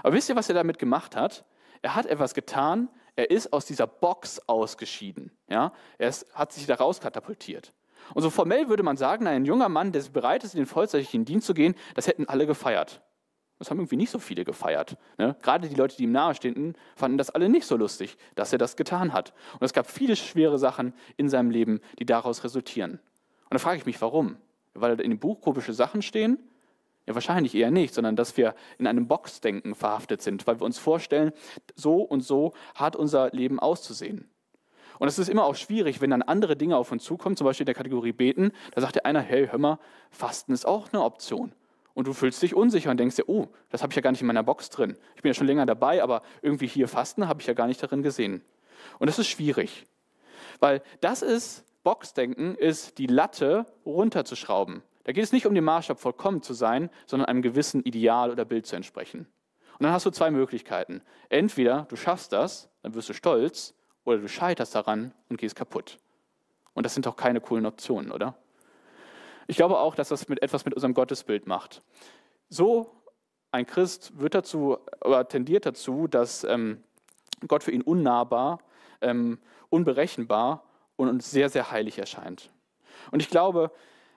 Aber 0.01 0.15
wisst 0.15 0.29
ihr, 0.29 0.35
was 0.35 0.49
er 0.49 0.55
damit 0.55 0.79
gemacht 0.79 1.15
hat? 1.15 1.45
Er 1.83 1.93
hat 1.93 2.07
etwas 2.07 2.33
getan, 2.33 2.89
er 3.15 3.29
ist 3.29 3.53
aus 3.53 3.65
dieser 3.65 3.85
Box 3.85 4.41
ausgeschieden. 4.49 5.29
Ja? 5.47 5.73
Er 5.99 6.09
ist, 6.09 6.25
hat 6.33 6.51
sich 6.53 6.65
da 6.65 6.73
rauskatapultiert. 6.73 7.71
Und 8.15 8.23
so 8.23 8.31
formell 8.31 8.67
würde 8.67 8.81
man 8.81 8.97
sagen, 8.97 9.27
ein 9.27 9.45
junger 9.45 9.69
Mann, 9.69 9.91
der 9.91 10.01
bereit 10.11 10.43
ist, 10.43 10.55
in 10.55 10.61
den 10.61 10.65
vollzeitlichen 10.65 11.23
Dienst 11.23 11.45
zu 11.45 11.53
gehen, 11.53 11.75
das 11.93 12.07
hätten 12.07 12.27
alle 12.27 12.47
gefeiert. 12.47 13.02
Das 13.63 13.71
haben 13.71 13.79
irgendwie 13.79 13.95
nicht 13.95 14.09
so 14.09 14.19
viele 14.19 14.43
gefeiert. 14.43 14.97
Ne? 15.17 15.37
Gerade 15.41 15.69
die 15.69 15.75
Leute, 15.75 15.95
die 15.95 16.03
ihm 16.03 16.11
nahestehenden, 16.11 16.75
fanden 16.97 17.17
das 17.17 17.29
alle 17.29 17.47
nicht 17.47 17.65
so 17.65 17.77
lustig, 17.77 18.17
dass 18.35 18.51
er 18.51 18.57
das 18.57 18.75
getan 18.75 19.13
hat. 19.13 19.33
Und 19.53 19.63
es 19.63 19.71
gab 19.71 19.89
viele 19.89 20.17
schwere 20.17 20.59
Sachen 20.59 20.93
in 21.15 21.29
seinem 21.29 21.49
Leben, 21.49 21.79
die 21.97 22.05
daraus 22.05 22.43
resultieren. 22.43 22.99
Und 23.43 23.53
da 23.53 23.59
frage 23.59 23.77
ich 23.77 23.85
mich, 23.85 24.01
warum? 24.01 24.35
Weil 24.73 24.99
in 24.99 25.11
dem 25.11 25.19
Buch 25.19 25.39
komische 25.39 25.71
Sachen 25.71 26.01
stehen? 26.01 26.39
Ja, 27.05 27.15
wahrscheinlich 27.15 27.55
eher 27.55 27.71
nicht, 27.71 27.93
sondern 27.93 28.17
dass 28.17 28.35
wir 28.35 28.53
in 28.79 28.85
einem 28.85 29.07
Boxdenken 29.07 29.75
verhaftet 29.75 30.21
sind, 30.21 30.45
weil 30.45 30.59
wir 30.59 30.65
uns 30.65 30.77
vorstellen, 30.77 31.31
so 31.73 32.01
und 32.01 32.19
so 32.19 32.51
hat 32.75 32.97
unser 32.97 33.29
Leben 33.29 33.61
auszusehen. 33.61 34.29
Und 34.99 35.07
es 35.07 35.17
ist 35.19 35.29
immer 35.29 35.45
auch 35.45 35.55
schwierig, 35.55 36.01
wenn 36.01 36.09
dann 36.09 36.21
andere 36.21 36.57
Dinge 36.57 36.75
auf 36.75 36.91
uns 36.91 37.05
zukommen, 37.05 37.37
zum 37.37 37.45
Beispiel 37.45 37.63
in 37.63 37.67
der 37.67 37.75
Kategorie 37.75 38.11
Beten, 38.11 38.51
da 38.73 38.81
sagt 38.81 38.95
der 38.95 39.05
einer, 39.05 39.21
hey, 39.21 39.47
hör 39.47 39.57
mal, 39.57 39.79
Fasten 40.11 40.51
ist 40.51 40.65
auch 40.65 40.91
eine 40.91 41.01
Option. 41.01 41.53
Und 41.93 42.07
du 42.07 42.13
fühlst 42.13 42.41
dich 42.41 42.55
unsicher 42.55 42.89
und 42.89 42.97
denkst 42.97 43.17
dir, 43.17 43.29
oh, 43.29 43.47
das 43.69 43.83
habe 43.83 43.91
ich 43.91 43.95
ja 43.95 44.01
gar 44.01 44.11
nicht 44.11 44.21
in 44.21 44.27
meiner 44.27 44.43
Box 44.43 44.69
drin. 44.69 44.97
Ich 45.15 45.21
bin 45.21 45.29
ja 45.29 45.33
schon 45.33 45.47
länger 45.47 45.65
dabei, 45.65 46.01
aber 46.01 46.23
irgendwie 46.41 46.67
hier 46.67 46.87
Fasten 46.87 47.27
habe 47.27 47.41
ich 47.41 47.47
ja 47.47 47.53
gar 47.53 47.67
nicht 47.67 47.81
darin 47.83 48.01
gesehen. 48.01 48.41
Und 48.99 49.07
das 49.07 49.19
ist 49.19 49.27
schwierig, 49.27 49.85
weil 50.59 50.81
das 51.01 51.21
ist, 51.21 51.65
Boxdenken 51.83 52.55
ist, 52.55 52.97
die 52.97 53.07
Latte 53.07 53.65
runterzuschrauben. 53.85 54.81
Da 55.03 55.11
geht 55.11 55.23
es 55.23 55.33
nicht 55.33 55.45
um 55.45 55.53
den 55.53 55.65
Maßstab, 55.65 55.99
vollkommen 55.99 56.41
zu 56.41 56.53
sein, 56.53 56.89
sondern 57.05 57.27
einem 57.27 57.41
gewissen 57.41 57.83
Ideal 57.83 58.31
oder 58.31 58.45
Bild 58.45 58.65
zu 58.65 58.75
entsprechen. 58.75 59.27
Und 59.73 59.83
dann 59.83 59.91
hast 59.91 60.05
du 60.05 60.11
zwei 60.11 60.31
Möglichkeiten. 60.31 61.01
Entweder 61.29 61.85
du 61.89 61.95
schaffst 61.95 62.31
das, 62.31 62.69
dann 62.81 62.93
wirst 62.95 63.09
du 63.09 63.13
stolz, 63.13 63.75
oder 64.05 64.17
du 64.17 64.27
scheiterst 64.27 64.75
daran 64.75 65.13
und 65.29 65.37
gehst 65.37 65.55
kaputt. 65.55 65.97
Und 66.73 66.85
das 66.85 66.93
sind 66.93 67.05
doch 67.05 67.15
keine 67.15 67.41
coolen 67.41 67.65
Optionen, 67.65 68.11
oder? 68.11 68.35
Ich 69.47 69.57
glaube 69.57 69.79
auch, 69.79 69.95
dass 69.95 70.09
das 70.09 70.27
mit 70.29 70.41
etwas 70.41 70.65
mit 70.65 70.73
unserem 70.73 70.93
Gottesbild 70.93 71.47
macht. 71.47 71.81
So 72.49 72.91
ein 73.51 73.65
Christ 73.65 74.19
wird 74.19 74.33
dazu 74.35 74.77
oder 75.03 75.27
tendiert 75.27 75.65
dazu, 75.65 76.07
dass 76.07 76.43
ähm, 76.43 76.83
Gott 77.47 77.63
für 77.63 77.71
ihn 77.71 77.81
unnahbar, 77.81 78.59
ähm, 79.01 79.39
unberechenbar 79.69 80.63
und 80.95 81.21
sehr, 81.21 81.49
sehr 81.49 81.71
heilig 81.71 81.99
erscheint. 81.99 82.51
Und 83.11 83.21
ich 83.21 83.29
glaube, 83.29 83.71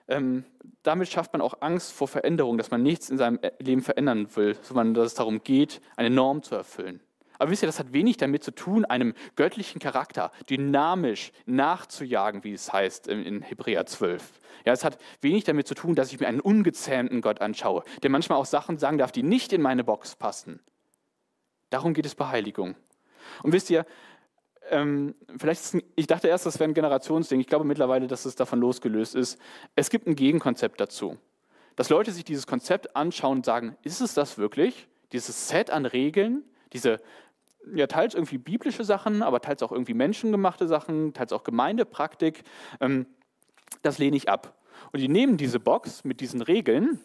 ähm, 0.07 0.45
damit 0.83 1.09
schafft 1.09 1.33
man 1.33 1.41
auch 1.41 1.61
Angst 1.61 1.91
vor 1.91 2.07
Veränderung, 2.07 2.57
dass 2.57 2.71
man 2.71 2.81
nichts 2.81 3.09
in 3.09 3.17
seinem 3.17 3.39
Leben 3.59 3.81
verändern 3.81 4.27
will, 4.35 4.55
sondern 4.61 4.93
dass 4.93 5.07
es 5.07 5.13
darum 5.15 5.43
geht, 5.43 5.81
eine 5.97 6.09
Norm 6.09 6.43
zu 6.43 6.55
erfüllen. 6.55 7.01
Aber 7.39 7.51
wisst 7.51 7.63
ihr, 7.63 7.67
das 7.67 7.79
hat 7.79 7.93
wenig 7.93 8.17
damit 8.17 8.43
zu 8.43 8.51
tun, 8.51 8.85
einem 8.85 9.13
göttlichen 9.35 9.79
Charakter 9.79 10.31
dynamisch 10.49 11.31
nachzujagen, 11.45 12.43
wie 12.43 12.53
es 12.53 12.71
heißt 12.71 13.07
in 13.07 13.41
Hebräer 13.41 13.85
12. 13.85 14.23
Ja, 14.65 14.73
es 14.73 14.83
hat 14.83 14.97
wenig 15.21 15.43
damit 15.43 15.67
zu 15.67 15.75
tun, 15.75 15.95
dass 15.95 16.11
ich 16.11 16.19
mir 16.19 16.27
einen 16.27 16.39
ungezähmten 16.39 17.21
Gott 17.21 17.41
anschaue, 17.41 17.83
der 18.03 18.09
manchmal 18.09 18.37
auch 18.37 18.45
Sachen 18.45 18.77
sagen 18.77 18.97
darf, 18.97 19.11
die 19.11 19.23
nicht 19.23 19.53
in 19.53 19.61
meine 19.61 19.83
Box 19.83 20.15
passen. 20.15 20.59
Darum 21.69 21.93
geht 21.93 22.05
es 22.05 22.15
bei 22.15 22.27
Heiligung. 22.27 22.75
Und 23.43 23.53
wisst 23.53 23.69
ihr, 23.69 23.85
ähm, 24.69 25.15
vielleicht 25.37 25.61
ist, 25.61 25.83
ich 25.95 26.07
dachte 26.07 26.27
erst, 26.27 26.45
das 26.45 26.59
wäre 26.59 26.69
ein 26.69 26.73
Generationsding. 26.73 27.39
Ich 27.39 27.47
glaube 27.47 27.65
mittlerweile, 27.65 28.07
dass 28.07 28.25
es 28.25 28.35
davon 28.35 28.59
losgelöst 28.59 29.15
ist. 29.15 29.39
Es 29.75 29.89
gibt 29.89 30.07
ein 30.07 30.15
Gegenkonzept 30.15 30.79
dazu. 30.79 31.17
Dass 31.75 31.89
Leute 31.89 32.11
sich 32.11 32.23
dieses 32.23 32.47
Konzept 32.47 32.95
anschauen 32.95 33.37
und 33.37 33.45
sagen, 33.45 33.77
ist 33.83 34.01
es 34.01 34.13
das 34.13 34.37
wirklich? 34.37 34.87
Dieses 35.11 35.47
Set 35.47 35.69
an 35.69 35.85
Regeln, 35.85 36.43
diese 36.73 36.99
ja, 37.73 37.87
teils 37.87 38.13
irgendwie 38.13 38.37
biblische 38.37 38.83
Sachen, 38.83 39.21
aber 39.21 39.41
teils 39.41 39.63
auch 39.63 39.71
irgendwie 39.71 39.93
menschengemachte 39.93 40.67
Sachen, 40.67 41.13
teils 41.13 41.33
auch 41.33 41.43
Gemeindepraktik, 41.43 42.43
ähm, 42.79 43.05
das 43.81 43.97
lehne 43.97 44.17
ich 44.17 44.29
ab. 44.29 44.57
Und 44.91 44.99
die 44.99 45.09
nehmen 45.09 45.37
diese 45.37 45.59
Box 45.59 46.03
mit 46.03 46.21
diesen 46.21 46.41
Regeln 46.41 46.99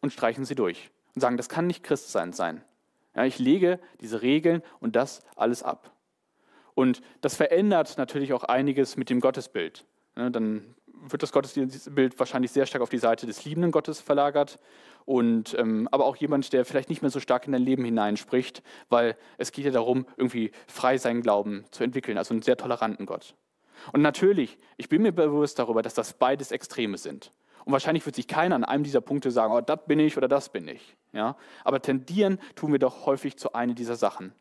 und 0.00 0.12
streichen 0.12 0.44
sie 0.44 0.54
durch 0.54 0.90
und 1.14 1.20
sagen, 1.20 1.36
das 1.36 1.48
kann 1.48 1.66
nicht 1.66 1.82
Christsein 1.82 2.32
sein. 2.32 2.62
Ja, 3.14 3.24
ich 3.24 3.38
lege 3.38 3.78
diese 4.00 4.22
Regeln 4.22 4.62
und 4.80 4.96
das 4.96 5.22
alles 5.36 5.62
ab. 5.62 5.92
Und 6.74 7.02
das 7.20 7.36
verändert 7.36 7.98
natürlich 7.98 8.32
auch 8.32 8.44
einiges 8.44 8.96
mit 8.96 9.10
dem 9.10 9.20
Gottesbild. 9.20 9.84
Ja, 10.16 10.30
dann 10.30 10.74
wird 11.02 11.22
das 11.22 11.32
Gottesbild 11.32 12.18
wahrscheinlich 12.18 12.52
sehr 12.52 12.66
stark 12.66 12.82
auf 12.82 12.88
die 12.88 12.98
Seite 12.98 13.26
des 13.26 13.44
liebenden 13.44 13.72
Gottes 13.72 14.00
verlagert 14.00 14.58
und 15.04 15.56
ähm, 15.58 15.88
aber 15.90 16.04
auch 16.04 16.16
jemand, 16.16 16.52
der 16.52 16.64
vielleicht 16.64 16.88
nicht 16.88 17.02
mehr 17.02 17.10
so 17.10 17.20
stark 17.20 17.46
in 17.46 17.52
dein 17.52 17.62
Leben 17.62 17.84
hineinspricht, 17.84 18.62
weil 18.88 19.16
es 19.38 19.52
geht 19.52 19.64
ja 19.64 19.70
darum, 19.70 20.06
irgendwie 20.16 20.52
frei 20.66 20.98
seinen 20.98 21.22
Glauben 21.22 21.64
zu 21.70 21.84
entwickeln, 21.84 22.18
also 22.18 22.34
einen 22.34 22.42
sehr 22.42 22.56
toleranten 22.56 23.06
Gott. 23.06 23.34
Und 23.92 24.02
natürlich, 24.02 24.58
ich 24.76 24.88
bin 24.88 25.02
mir 25.02 25.12
bewusst 25.12 25.58
darüber, 25.58 25.82
dass 25.82 25.94
das 25.94 26.12
beides 26.12 26.52
Extreme 26.52 26.98
sind. 26.98 27.32
Und 27.64 27.72
wahrscheinlich 27.72 28.04
wird 28.06 28.16
sich 28.16 28.28
keiner 28.28 28.54
an 28.54 28.64
einem 28.64 28.84
dieser 28.84 29.00
Punkte 29.00 29.30
sagen, 29.30 29.52
oh, 29.52 29.60
das 29.60 29.80
bin 29.86 29.98
ich 29.98 30.16
oder 30.16 30.28
das 30.28 30.48
bin 30.48 30.68
ich. 30.68 30.96
Ja? 31.12 31.36
Aber 31.64 31.80
tendieren 31.80 32.38
tun 32.54 32.72
wir 32.72 32.78
doch 32.78 33.06
häufig 33.06 33.36
zu 33.36 33.52
einer 33.52 33.74
dieser 33.74 33.96
Sachen. 33.96 34.32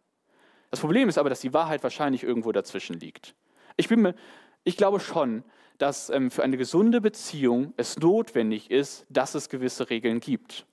Das 0.69 0.80
Problem 0.80 1.10
ist 1.10 1.17
aber, 1.17 1.30
dass 1.30 1.41
die 1.41 1.54
Wahrheit 1.54 1.84
wahrscheinlich 1.84 2.24
irgendwo 2.24 2.52
dazwischen 2.52 3.00
liegt. 3.00 3.36
Ich, 3.78 3.89
bin 3.89 4.02
mir, 4.02 4.15
ich 4.63 4.78
glaube 4.78 5.00
schon, 5.00 5.43
dass 5.78 6.10
ähm, 6.10 6.30
für 6.30 6.43
eine 6.43 6.58
gesunde 6.58 7.02
Beziehung 7.02 7.74
es 7.78 7.97
notwendig 7.97 8.69
ist, 8.69 9.06
dass 9.10 9.34
es 9.34 9.50
gewisse 9.50 9.89
Regeln 9.89 10.19
gibt. 10.19 10.65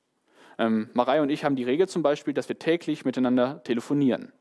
Ähm, 0.58 0.90
Marei 0.92 1.22
und 1.22 1.30
ich 1.30 1.44
haben 1.44 1.56
die 1.56 1.64
Regel 1.64 1.88
zum 1.88 2.02
Beispiel, 2.02 2.34
dass 2.34 2.48
wir 2.48 2.58
täglich 2.58 3.04
miteinander 3.04 3.62
telefonieren. 3.62 4.32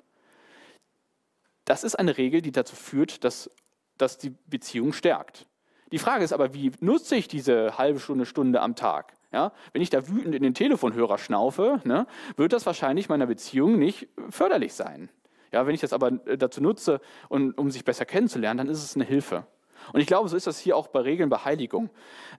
Das 1.64 1.84
ist 1.84 1.96
eine 1.96 2.18
Regel, 2.18 2.42
die 2.42 2.52
dazu 2.52 2.76
führt, 2.76 3.24
dass, 3.24 3.50
dass 3.98 4.18
die 4.18 4.34
Beziehung 4.48 4.94
stärkt. 4.94 5.46
Die 5.92 6.00
Frage 6.00 6.24
ist 6.24 6.34
aber, 6.34 6.54
wie 6.54 6.72
nutze 6.80 7.16
ich 7.16 7.28
diese 7.28 7.78
halbe 7.78 8.00
Stunde, 8.00 8.26
Stunde 8.26 8.62
am 8.62 8.76
Tag? 8.76 9.14
Ja, 9.32 9.52
wenn 9.74 9.82
ich 9.82 9.90
da 9.90 10.08
wütend 10.08 10.34
in 10.36 10.44
den 10.44 10.54
Telefonhörer 10.54 11.18
schnaufe, 11.18 11.82
ne, 11.84 12.08
wird 12.38 12.54
das 12.54 12.66
wahrscheinlich 12.66 13.10
meiner 13.10 13.26
Beziehung 13.26 13.78
nicht 13.78 14.08
förderlich 14.30 14.74
sein. 14.74 15.10
Ja, 15.52 15.66
wenn 15.66 15.76
ich 15.76 15.82
das 15.82 15.94
aber 15.94 16.12
äh, 16.28 16.38
dazu 16.38 16.62
nutze, 16.62 17.02
um, 17.30 17.54
um 17.56 17.72
sich 17.72 17.86
besser 17.86 18.06
kennenzulernen, 18.06 18.60
dann 18.60 18.70
ist 18.70 18.84
es 18.84 18.96
eine 18.96 19.06
Hilfe. 19.06 19.46
Und 19.94 20.02
ich 20.02 20.08
glaube, 20.08 20.28
so 20.30 20.36
ist 20.36 20.48
das 20.48 20.60
hier 20.60 20.76
auch 20.76 20.88
bei 20.88 21.00
Regeln 21.02 21.30
bei 21.30 21.38
Heiligung. 21.38 21.90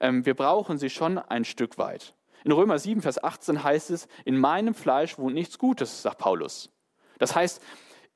Ähm, 0.00 0.26
wir 0.26 0.34
brauchen 0.34 0.78
sie 0.78 0.90
schon 0.90 1.18
ein 1.18 1.44
Stück 1.44 1.78
weit. 1.78 2.14
In 2.44 2.52
Römer 2.52 2.78
7, 2.78 3.02
Vers 3.02 3.22
18 3.22 3.64
heißt 3.64 3.90
es, 3.90 4.08
in 4.24 4.36
meinem 4.36 4.74
Fleisch 4.74 5.18
wohnt 5.18 5.34
nichts 5.34 5.58
Gutes, 5.58 6.02
sagt 6.02 6.18
Paulus. 6.18 6.70
Das 7.18 7.34
heißt, 7.34 7.62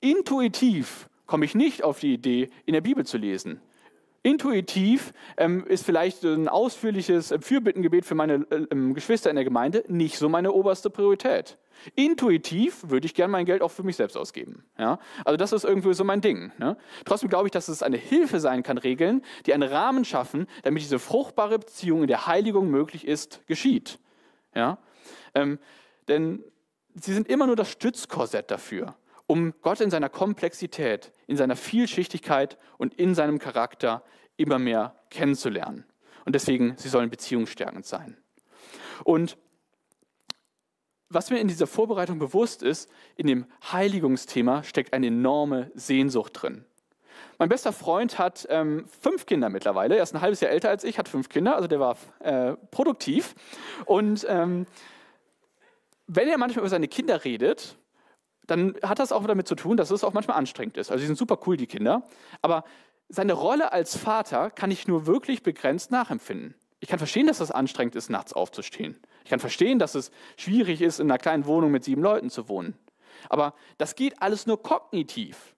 intuitiv 0.00 1.08
komme 1.26 1.44
ich 1.44 1.54
nicht 1.54 1.82
auf 1.82 2.00
die 2.00 2.14
Idee, 2.14 2.50
in 2.66 2.74
der 2.74 2.80
Bibel 2.82 3.04
zu 3.04 3.18
lesen. 3.18 3.60
Intuitiv 4.24 5.12
ähm, 5.36 5.66
ist 5.66 5.84
vielleicht 5.84 6.22
ein 6.22 6.48
ausführliches 6.48 7.34
Fürbittengebet 7.40 8.04
für 8.04 8.14
meine 8.14 8.46
äh, 8.50 8.66
ähm, 8.70 8.94
Geschwister 8.94 9.30
in 9.30 9.36
der 9.36 9.44
Gemeinde 9.44 9.84
nicht 9.88 10.16
so 10.16 10.28
meine 10.28 10.52
oberste 10.52 10.90
Priorität. 10.90 11.58
Intuitiv 11.96 12.88
würde 12.88 13.06
ich 13.06 13.14
gerne 13.14 13.32
mein 13.32 13.46
Geld 13.46 13.62
auch 13.62 13.72
für 13.72 13.82
mich 13.82 13.96
selbst 13.96 14.16
ausgeben. 14.16 14.64
Ja? 14.78 15.00
Also 15.24 15.36
das 15.36 15.52
ist 15.52 15.64
irgendwie 15.64 15.92
so 15.94 16.04
mein 16.04 16.20
Ding. 16.20 16.52
Ne? 16.58 16.76
Trotzdem 17.04 17.30
glaube 17.30 17.48
ich, 17.48 17.50
dass 17.50 17.66
es 17.66 17.82
eine 17.82 17.96
Hilfe 17.96 18.38
sein 18.38 18.62
kann, 18.62 18.78
Regeln, 18.78 19.22
die 19.46 19.54
einen 19.54 19.68
Rahmen 19.68 20.04
schaffen, 20.04 20.46
damit 20.62 20.82
diese 20.82 21.00
fruchtbare 21.00 21.58
Beziehung 21.58 22.02
in 22.02 22.06
der 22.06 22.28
Heiligung 22.28 22.70
möglich 22.70 23.04
ist, 23.06 23.44
geschieht. 23.48 23.98
Ja? 24.54 24.78
Ähm, 25.34 25.58
denn 26.06 26.44
sie 26.94 27.12
sind 27.12 27.28
immer 27.28 27.48
nur 27.48 27.56
das 27.56 27.70
Stützkorsett 27.70 28.52
dafür 28.52 28.94
um 29.32 29.54
Gott 29.62 29.80
in 29.80 29.88
seiner 29.88 30.10
Komplexität, 30.10 31.10
in 31.26 31.38
seiner 31.38 31.56
Vielschichtigkeit 31.56 32.58
und 32.76 32.92
in 32.92 33.14
seinem 33.14 33.38
Charakter 33.38 34.04
immer 34.36 34.58
mehr 34.58 34.94
kennenzulernen. 35.08 35.86
Und 36.26 36.34
deswegen, 36.34 36.74
sie 36.76 36.90
sollen 36.90 37.08
beziehungsstärkend 37.08 37.86
sein. 37.86 38.18
Und 39.04 39.38
was 41.08 41.30
mir 41.30 41.40
in 41.40 41.48
dieser 41.48 41.66
Vorbereitung 41.66 42.18
bewusst 42.18 42.62
ist, 42.62 42.90
in 43.16 43.26
dem 43.26 43.46
Heiligungsthema 43.72 44.64
steckt 44.64 44.92
eine 44.92 45.06
enorme 45.06 45.70
Sehnsucht 45.74 46.42
drin. 46.42 46.66
Mein 47.38 47.48
bester 47.48 47.72
Freund 47.72 48.18
hat 48.18 48.46
ähm, 48.50 48.84
fünf 49.00 49.24
Kinder 49.24 49.48
mittlerweile. 49.48 49.96
Er 49.96 50.02
ist 50.02 50.14
ein 50.14 50.20
halbes 50.20 50.42
Jahr 50.42 50.50
älter 50.50 50.68
als 50.68 50.84
ich, 50.84 50.98
hat 50.98 51.08
fünf 51.08 51.30
Kinder, 51.30 51.56
also 51.56 51.68
der 51.68 51.80
war 51.80 51.96
äh, 52.18 52.52
produktiv. 52.70 53.34
Und 53.86 54.26
ähm, 54.28 54.66
wenn 56.06 56.28
er 56.28 56.36
manchmal 56.36 56.64
über 56.64 56.68
seine 56.68 56.88
Kinder 56.88 57.24
redet, 57.24 57.78
dann 58.46 58.74
hat 58.82 58.98
das 58.98 59.12
auch 59.12 59.24
damit 59.26 59.46
zu 59.46 59.54
tun, 59.54 59.76
dass 59.76 59.90
es 59.90 60.04
auch 60.04 60.12
manchmal 60.12 60.36
anstrengend 60.36 60.76
ist. 60.76 60.90
Also 60.90 61.00
sie 61.00 61.06
sind 61.06 61.18
super 61.18 61.38
cool, 61.46 61.56
die 61.56 61.66
Kinder. 61.66 62.02
Aber 62.40 62.64
seine 63.08 63.34
Rolle 63.34 63.72
als 63.72 63.96
Vater 63.96 64.50
kann 64.50 64.70
ich 64.70 64.88
nur 64.88 65.06
wirklich 65.06 65.42
begrenzt 65.42 65.90
nachempfinden. 65.90 66.54
Ich 66.80 66.88
kann 66.88 66.98
verstehen, 66.98 67.28
dass 67.28 67.40
es 67.40 67.52
anstrengend 67.52 67.94
ist, 67.94 68.10
nachts 68.10 68.32
aufzustehen. 68.32 68.98
Ich 69.22 69.30
kann 69.30 69.38
verstehen, 69.38 69.78
dass 69.78 69.94
es 69.94 70.10
schwierig 70.36 70.82
ist, 70.82 70.98
in 70.98 71.10
einer 71.10 71.18
kleinen 71.18 71.46
Wohnung 71.46 71.70
mit 71.70 71.84
sieben 71.84 72.02
Leuten 72.02 72.28
zu 72.28 72.48
wohnen. 72.48 72.76
Aber 73.28 73.54
das 73.78 73.94
geht 73.94 74.20
alles 74.20 74.46
nur 74.46 74.62
kognitiv. 74.62 75.54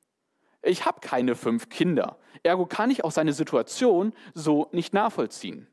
Ich 0.60 0.84
habe 0.84 1.00
keine 1.00 1.34
fünf 1.34 1.70
Kinder. 1.70 2.18
Ergo 2.42 2.66
kann 2.66 2.90
ich 2.90 3.04
auch 3.04 3.10
seine 3.10 3.32
Situation 3.32 4.12
so 4.34 4.68
nicht 4.72 4.92
nachvollziehen. 4.92 5.66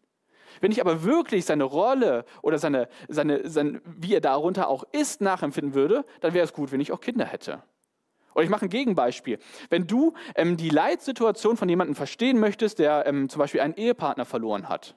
Wenn 0.60 0.72
ich 0.72 0.82
aber 0.82 1.04
wirklich 1.04 1.46
seine 1.46 1.64
Rolle 1.64 2.26
oder 2.42 2.58
seine, 2.58 2.88
seine, 3.08 3.50
sein, 3.50 3.82
wie 3.86 4.14
er 4.14 4.22
darunter 4.22 4.68
auch 4.68 4.84
ist, 4.92 5.22
nachempfinden 5.22 5.74
würde, 5.74 6.06
dann 6.20 6.34
wäre 6.34 6.46
es 6.46 6.54
gut, 6.54 6.72
wenn 6.72 6.82
ich 6.82 6.92
auch 6.92 7.02
Kinder 7.02 7.26
hätte. 7.26 7.64
Oder 8.34 8.44
ich 8.44 8.50
mache 8.50 8.66
ein 8.66 8.70
Gegenbeispiel. 8.70 9.40
Wenn 9.70 9.88
du 9.88 10.14
ähm, 10.36 10.58
die 10.58 10.70
Leitsituation 10.70 11.58
von 11.58 11.68
jemandem 11.68 11.96
verstehen 11.96 12.40
möchtest, 12.40 12.80
der 12.80 13.06
ähm, 13.06 13.30
zum 13.30 13.40
Beispiel 13.40 13.62
einen 13.62 13.76
Ehepartner 13.76 14.26
verloren 14.26 14.70
hat, 14.70 14.96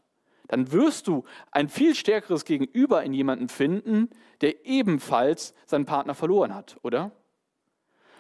dann 0.49 0.73
wirst 0.73 1.09
du 1.09 1.25
ein 1.51 1.69
viel 1.69 1.95
stärkeres 1.95 2.45
Gegenüber 2.45 3.03
in 3.03 3.13
jemanden 3.13 3.49
finden, 3.49 4.11
der 4.41 4.67
ebenfalls 4.67 5.55
seinen 5.67 5.87
Partner 5.87 6.15
verloren 6.15 6.55
hat, 6.55 6.77
oder? 6.83 7.13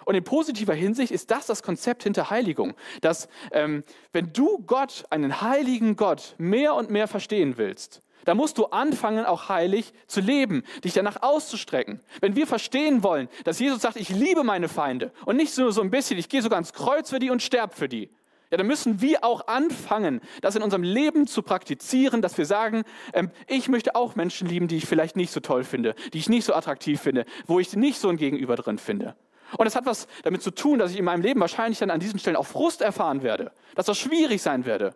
Und 0.05 0.15
in 0.15 0.25
positiver 0.25 0.75
Hinsicht 0.75 1.13
ist 1.13 1.31
das 1.31 1.47
das 1.47 1.63
Konzept 1.63 2.03
hinter 2.03 2.31
Heiligung, 2.31 2.75
dass 3.01 3.29
ähm, 3.53 3.85
wenn 4.13 4.33
du 4.33 4.59
Gott, 4.67 5.05
einen 5.11 5.41
heiligen 5.41 5.97
Gott, 5.97 6.35
mehr 6.39 6.75
und 6.75 6.91
mehr 6.91 7.09
verstehen 7.09 7.57
willst, 7.57 8.03
da 8.25 8.35
musst 8.35 8.59
du 8.59 8.67
anfangen, 8.67 9.27
auch 9.27 9.49
heilig 9.49 9.93
zu 10.07 10.21
leben, 10.21 10.65
dich 10.83 10.95
danach 10.95 11.23
auszustrecken. 11.23 12.01
Wenn 12.21 12.37
wir 12.37 12.47
verstehen 12.47 13.03
wollen, 13.03 13.29
dass 13.45 13.59
Jesus 13.59 13.83
sagt, 13.83 13.97
ich 13.97 14.09
liebe 14.09 14.45
meine 14.45 14.69
Feinde 14.69 15.13
und 15.27 15.37
nicht 15.37 15.57
nur 15.59 15.73
so 15.73 15.83
ein 15.83 15.91
bisschen, 15.91 16.19
ich 16.19 16.29
gehe 16.29 16.43
sogar 16.43 16.57
ans 16.57 16.73
Kreuz 16.73 17.11
für 17.11 17.19
die 17.19 17.31
und 17.31 17.43
sterbe 17.43 17.75
für 17.75 17.89
die, 17.89 18.11
ja, 18.51 18.59
dann 18.59 18.67
müssen 18.67 19.01
wir 19.01 19.25
auch 19.25 19.49
anfangen, 19.49 20.21
das 20.41 20.55
in 20.55 20.63
unserem 20.63 20.85
Leben 20.85 21.27
zu 21.27 21.43
praktizieren, 21.43 22.23
dass 22.23 22.39
wir 22.39 22.47
sagen, 22.47 22.85
ähm, 23.13 23.31
ich 23.47 23.69
möchte 23.69 23.97
auch 23.97 24.15
Menschen 24.15 24.49
lieben, 24.49 24.69
die 24.69 24.77
ich 24.77 24.87
vielleicht 24.87 25.17
nicht 25.17 25.33
so 25.33 25.41
toll 25.41 25.65
finde, 25.65 25.95
die 26.13 26.19
ich 26.19 26.29
nicht 26.29 26.45
so 26.45 26.55
attraktiv 26.55 27.01
finde, 27.01 27.25
wo 27.47 27.59
ich 27.59 27.75
nicht 27.75 27.99
so 27.99 28.09
ein 28.09 28.17
Gegenüber 28.17 28.55
drin 28.57 28.79
finde. 28.79 29.17
Und 29.57 29.67
es 29.67 29.77
hat 29.77 29.87
was 29.87 30.07
damit 30.23 30.43
zu 30.43 30.51
tun, 30.51 30.79
dass 30.79 30.91
ich 30.91 30.99
in 30.99 31.05
meinem 31.05 31.23
Leben 31.23 31.41
wahrscheinlich 31.41 31.79
dann 31.79 31.91
an 31.91 32.01
diesen 32.01 32.19
Stellen 32.19 32.37
auch 32.37 32.47
Frust 32.47 32.83
erfahren 32.83 33.23
werde, 33.23 33.53
dass 33.75 33.87
das 33.87 33.99
schwierig 33.99 34.43
sein 34.43 34.67
werde. 34.67 34.95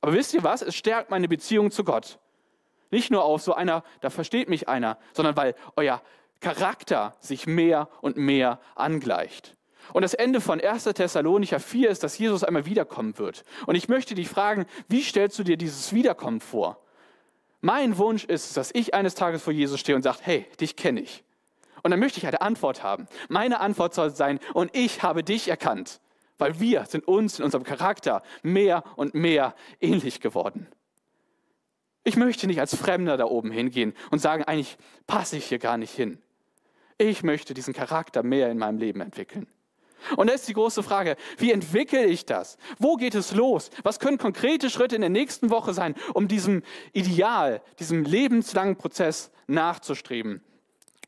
Aber 0.00 0.12
wisst 0.12 0.34
ihr 0.34 0.42
was? 0.42 0.62
Es 0.62 0.74
stärkt 0.74 1.10
meine 1.10 1.28
Beziehung 1.28 1.70
zu 1.70 1.84
Gott. 1.84 2.18
Nicht 2.90 3.10
nur 3.10 3.24
auf 3.24 3.42
so 3.42 3.54
einer, 3.54 3.82
da 4.00 4.10
versteht 4.10 4.48
mich 4.48 4.68
einer, 4.68 4.98
sondern 5.12 5.36
weil 5.36 5.54
euer 5.76 6.02
Charakter 6.40 7.16
sich 7.20 7.46
mehr 7.46 7.88
und 8.02 8.16
mehr 8.16 8.60
angleicht. 8.74 9.56
Und 9.92 10.02
das 10.02 10.14
Ende 10.14 10.40
von 10.40 10.60
1. 10.60 10.84
Thessalonicher 10.84 11.60
4 11.60 11.90
ist, 11.90 12.02
dass 12.02 12.18
Jesus 12.18 12.44
einmal 12.44 12.66
wiederkommen 12.66 13.18
wird. 13.18 13.44
Und 13.66 13.74
ich 13.74 13.88
möchte 13.88 14.14
dich 14.14 14.28
fragen, 14.28 14.66
wie 14.88 15.02
stellst 15.02 15.38
du 15.38 15.42
dir 15.42 15.56
dieses 15.56 15.92
Wiederkommen 15.92 16.40
vor? 16.40 16.78
Mein 17.60 17.96
Wunsch 17.98 18.24
ist, 18.24 18.56
dass 18.56 18.70
ich 18.74 18.94
eines 18.94 19.14
Tages 19.14 19.42
vor 19.42 19.52
Jesus 19.52 19.80
stehe 19.80 19.96
und 19.96 20.02
sage, 20.02 20.18
hey, 20.22 20.46
dich 20.60 20.76
kenne 20.76 21.00
ich. 21.00 21.24
Und 21.84 21.90
dann 21.90 22.00
möchte 22.00 22.18
ich 22.18 22.26
eine 22.26 22.40
Antwort 22.40 22.82
haben. 22.82 23.06
Meine 23.28 23.60
Antwort 23.60 23.92
soll 23.92 24.10
sein, 24.10 24.40
und 24.54 24.74
ich 24.74 25.02
habe 25.02 25.22
dich 25.22 25.48
erkannt, 25.48 26.00
weil 26.38 26.58
wir 26.58 26.86
sind 26.86 27.06
uns 27.06 27.38
in 27.38 27.44
unserem 27.44 27.62
Charakter 27.62 28.22
mehr 28.42 28.82
und 28.96 29.14
mehr 29.14 29.54
ähnlich 29.82 30.20
geworden. 30.20 30.66
Ich 32.02 32.16
möchte 32.16 32.46
nicht 32.46 32.58
als 32.58 32.74
Fremder 32.74 33.18
da 33.18 33.26
oben 33.26 33.50
hingehen 33.50 33.94
und 34.10 34.18
sagen, 34.18 34.44
eigentlich 34.44 34.78
passe 35.06 35.36
ich 35.36 35.44
hier 35.44 35.58
gar 35.58 35.76
nicht 35.76 35.94
hin. 35.94 36.22
Ich 36.96 37.22
möchte 37.22 37.52
diesen 37.52 37.74
Charakter 37.74 38.22
mehr 38.22 38.50
in 38.50 38.56
meinem 38.56 38.78
Leben 38.78 39.02
entwickeln. 39.02 39.46
Und 40.16 40.28
da 40.28 40.34
ist 40.34 40.48
die 40.48 40.54
große 40.54 40.82
Frage, 40.82 41.16
wie 41.36 41.52
entwickle 41.52 42.06
ich 42.06 42.24
das? 42.24 42.56
Wo 42.78 42.96
geht 42.96 43.14
es 43.14 43.32
los? 43.32 43.70
Was 43.82 44.00
können 44.00 44.16
konkrete 44.16 44.70
Schritte 44.70 44.94
in 44.94 45.02
der 45.02 45.10
nächsten 45.10 45.50
Woche 45.50 45.74
sein, 45.74 45.94
um 46.14 46.28
diesem 46.28 46.62
Ideal, 46.92 47.60
diesem 47.78 48.04
lebenslangen 48.04 48.76
Prozess 48.76 49.30
nachzustreben? 49.46 50.42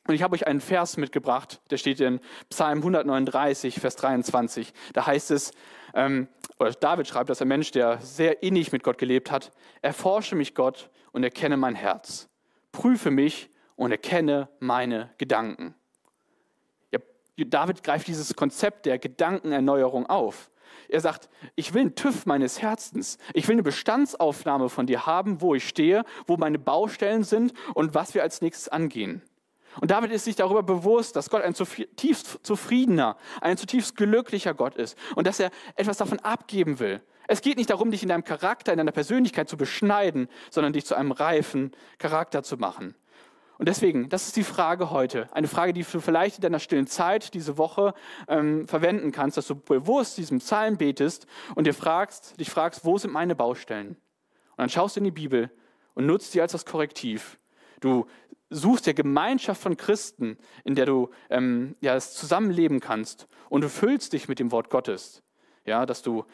Und 0.07 0.15
ich 0.15 0.23
habe 0.23 0.35
euch 0.35 0.47
einen 0.47 0.61
Vers 0.61 0.97
mitgebracht, 0.97 1.61
der 1.71 1.79
steht 1.79 2.01
in 2.01 2.21
Psalm 2.49 2.79
139, 2.79 3.81
Vers 3.81 3.97
23. 3.97 4.73
Da 4.93 5.07
heißt 5.07 5.31
es, 5.33 5.53
ähm, 5.95 6.29
oder 6.59 6.71
David 6.73 7.09
schreibt, 7.09 7.29
dass 7.29 7.43
ein 7.43 7.49
Mensch, 7.49 7.71
der 7.73 7.99
sehr 8.01 8.43
innig 8.43 8.73
mit 8.73 8.83
Gott 8.83 8.99
gelebt 8.99 9.31
hat, 9.31 9.51
erforsche 9.83 10.37
mich 10.37 10.55
Gott 10.55 10.91
und 11.13 11.25
erkenne 11.25 11.57
mein 11.57 11.75
Herz. 11.75 12.29
Prüfe 12.73 13.11
mich 13.11 13.51
und 13.75 13.91
erkenne 13.91 14.49
meine 14.61 15.11
Gedanken. 15.19 15.75
Ja, 16.93 17.01
David 17.37 17.83
greift 17.83 18.07
dieses 18.07 18.35
Konzept 18.37 18.87
der 18.87 18.99
Gedankenerneuerung 18.99 20.07
auf. 20.07 20.51
Er 20.89 21.01
sagt, 21.01 21.29
ich 21.57 21.75
will 21.75 21.83
einen 21.83 21.95
TÜV 21.95 22.27
meines 22.27 22.63
Herzens. 22.63 23.19
Ich 23.35 23.49
will 23.49 23.55
eine 23.55 23.63
Bestandsaufnahme 23.63 24.69
von 24.69 24.87
dir 24.87 25.07
haben, 25.07 25.41
wo 25.41 25.55
ich 25.55 25.67
stehe, 25.67 26.05
wo 26.27 26.37
meine 26.37 26.59
Baustellen 26.59 27.25
sind 27.25 27.53
und 27.75 27.95
was 27.95 28.15
wir 28.15 28.23
als 28.23 28.41
nächstes 28.41 28.69
angehen. 28.69 29.23
Und 29.81 29.91
David 29.91 30.11
ist 30.11 30.25
sich 30.25 30.37
darüber 30.37 30.63
bewusst, 30.63 31.17
dass 31.17 31.31
Gott 31.31 31.43
ein 31.43 31.55
zutiefst 31.55 32.41
zufriedener, 32.43 33.17
ein 33.41 33.57
zutiefst 33.57 33.97
glücklicher 33.97 34.55
Gott 34.55 34.77
ist 34.77 34.97
und 35.15 35.27
dass 35.27 35.41
er 35.41 35.51
etwas 35.75 35.99
davon 35.99 36.19
abgeben 36.21 36.79
will. 36.79 37.03
Es 37.29 37.41
geht 37.41 37.59
nicht 37.59 37.71
darum, 37.71 37.91
dich 37.91 38.03
in 38.03 38.09
deinem 38.09 38.25
Charakter, 38.25 38.73
in 38.73 38.79
deiner 38.79 38.93
Persönlichkeit 38.93 39.49
zu 39.49 39.57
beschneiden, 39.57 40.29
sondern 40.51 40.73
dich 40.73 40.87
zu 40.87 40.95
einem 40.95 41.13
reifen 41.13 41.73
Charakter 41.99 42.43
zu 42.43 42.57
machen. 42.57 42.95
Und 43.59 43.69
deswegen, 43.69 44.09
das 44.11 44.27
ist 44.27 44.37
die 44.37 44.45
Frage 44.45 44.91
heute. 44.91 45.29
Eine 45.33 45.49
Frage, 45.49 45.73
die 45.73 45.83
du 45.83 46.01
vielleicht 46.01 46.37
in 46.37 46.43
deiner 46.43 46.59
stillen 46.59 46.87
Zeit 46.87 47.33
diese 47.33 47.57
Woche 47.57 47.95
ähm, 48.29 48.69
verwenden 48.69 49.13
kannst, 49.13 49.39
dass 49.39 49.47
du 49.47 49.55
bewusst 49.55 50.19
diesem 50.19 50.39
Psalm 50.39 50.77
betest 50.77 51.27
und 51.55 51.67
dir 51.67 51.73
fragst, 51.73 52.39
dich 52.39 52.51
fragst, 52.51 52.85
wo 52.85 52.99
sind 52.99 53.13
meine 53.13 53.35
Baustellen? 53.35 53.89
Und 53.89 54.59
dann 54.59 54.69
schaust 54.69 54.97
du 54.97 55.01
in 55.01 55.05
die 55.05 55.11
Bibel 55.11 55.51
und 55.95 56.07
nutzt 56.07 56.33
sie 56.33 56.41
als 56.43 56.53
das 56.53 56.67
Korrektiv. 56.67 57.39
Du 57.81 58.07
suchst 58.51 58.87
dir 58.87 58.95
Gemeinschaft 58.95 59.61
von 59.61 59.77
Christen, 59.77 60.39
in 60.65 60.75
der 60.75 60.87
du 60.87 61.11
ähm, 61.31 61.77
ja, 61.81 61.99
zusammenleben 61.99 62.81
kannst 62.81 63.27
und 63.49 63.63
du 63.63 63.69
füllst 63.69 64.13
dich 64.13 64.29
mit 64.29 64.39
dem 64.39 64.53
Wort 64.53 64.71
Gottes. 64.71 65.23
Ja, 65.65 65.85
dass 65.85 66.03
du 66.03 66.25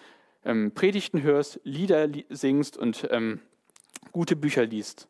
ähm, 0.44 0.72
Predigten 0.72 1.22
hörst, 1.22 1.60
Lieder 1.64 2.06
li 2.06 2.26
singst 2.28 2.76
und 2.76 3.08
ähm, 3.10 3.40
gute 4.12 4.36
Bücher 4.36 4.66
liest. 4.66 5.08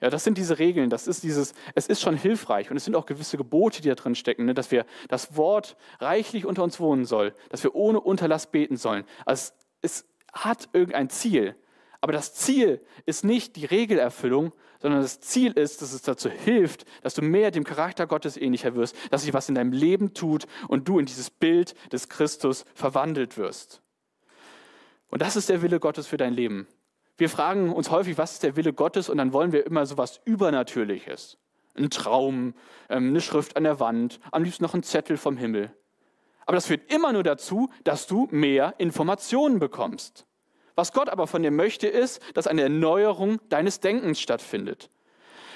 Ja, 0.00 0.10
das 0.10 0.24
sind 0.24 0.36
diese 0.36 0.58
Regeln, 0.58 0.90
das 0.90 1.06
ist 1.06 1.22
dieses, 1.22 1.54
es 1.74 1.86
ist 1.86 2.02
schon 2.02 2.16
hilfreich 2.16 2.70
und 2.70 2.76
es 2.76 2.84
sind 2.84 2.94
auch 2.94 3.06
gewisse 3.06 3.36
Gebote, 3.36 3.80
die 3.80 3.88
da 3.88 3.94
drin 3.94 4.14
stecken, 4.14 4.44
ne, 4.44 4.54
dass 4.54 4.70
wir 4.70 4.84
das 5.08 5.36
Wort 5.36 5.76
reichlich 5.98 6.44
unter 6.44 6.62
uns 6.62 6.78
wohnen 6.78 7.04
soll, 7.04 7.32
dass 7.48 7.62
wir 7.62 7.74
ohne 7.74 8.00
Unterlass 8.00 8.50
beten 8.50 8.76
sollen. 8.76 9.04
Also 9.24 9.52
es, 9.80 10.02
es 10.02 10.08
hat 10.32 10.68
irgendein 10.72 11.08
Ziel, 11.10 11.56
aber 12.04 12.12
das 12.12 12.34
Ziel 12.34 12.82
ist 13.06 13.24
nicht 13.24 13.56
die 13.56 13.64
Regelerfüllung, 13.64 14.52
sondern 14.78 15.00
das 15.00 15.20
Ziel 15.20 15.52
ist, 15.52 15.80
dass 15.80 15.94
es 15.94 16.02
dazu 16.02 16.28
hilft, 16.28 16.84
dass 17.02 17.14
du 17.14 17.22
mehr 17.22 17.50
dem 17.50 17.64
Charakter 17.64 18.06
Gottes 18.06 18.36
ähnlicher 18.36 18.74
wirst, 18.74 18.94
dass 19.10 19.22
sich 19.22 19.32
was 19.32 19.48
in 19.48 19.54
deinem 19.54 19.72
Leben 19.72 20.12
tut 20.12 20.44
und 20.68 20.86
du 20.86 20.98
in 20.98 21.06
dieses 21.06 21.30
Bild 21.30 21.74
des 21.90 22.10
Christus 22.10 22.66
verwandelt 22.74 23.38
wirst. 23.38 23.80
Und 25.08 25.22
das 25.22 25.34
ist 25.34 25.48
der 25.48 25.62
Wille 25.62 25.80
Gottes 25.80 26.06
für 26.06 26.18
dein 26.18 26.34
Leben. 26.34 26.66
Wir 27.16 27.30
fragen 27.30 27.72
uns 27.72 27.90
häufig, 27.90 28.18
was 28.18 28.34
ist 28.34 28.42
der 28.42 28.54
Wille 28.56 28.74
Gottes? 28.74 29.08
Und 29.08 29.16
dann 29.16 29.32
wollen 29.32 29.52
wir 29.52 29.64
immer 29.64 29.86
so 29.86 29.96
was 29.96 30.20
Übernatürliches. 30.26 31.38
Ein 31.74 31.88
Traum, 31.88 32.52
ähm, 32.90 33.08
eine 33.08 33.22
Schrift 33.22 33.56
an 33.56 33.64
der 33.64 33.80
Wand, 33.80 34.20
am 34.30 34.44
liebsten 34.44 34.64
noch 34.64 34.74
ein 34.74 34.82
Zettel 34.82 35.16
vom 35.16 35.38
Himmel. 35.38 35.74
Aber 36.44 36.56
das 36.56 36.66
führt 36.66 36.92
immer 36.92 37.14
nur 37.14 37.22
dazu, 37.22 37.70
dass 37.82 38.06
du 38.06 38.28
mehr 38.30 38.74
Informationen 38.76 39.58
bekommst. 39.58 40.26
Was 40.74 40.92
Gott 40.92 41.08
aber 41.08 41.26
von 41.26 41.42
dir 41.42 41.50
möchte, 41.50 41.86
ist, 41.86 42.20
dass 42.34 42.46
eine 42.46 42.62
Erneuerung 42.62 43.40
deines 43.48 43.80
Denkens 43.80 44.20
stattfindet. 44.20 44.90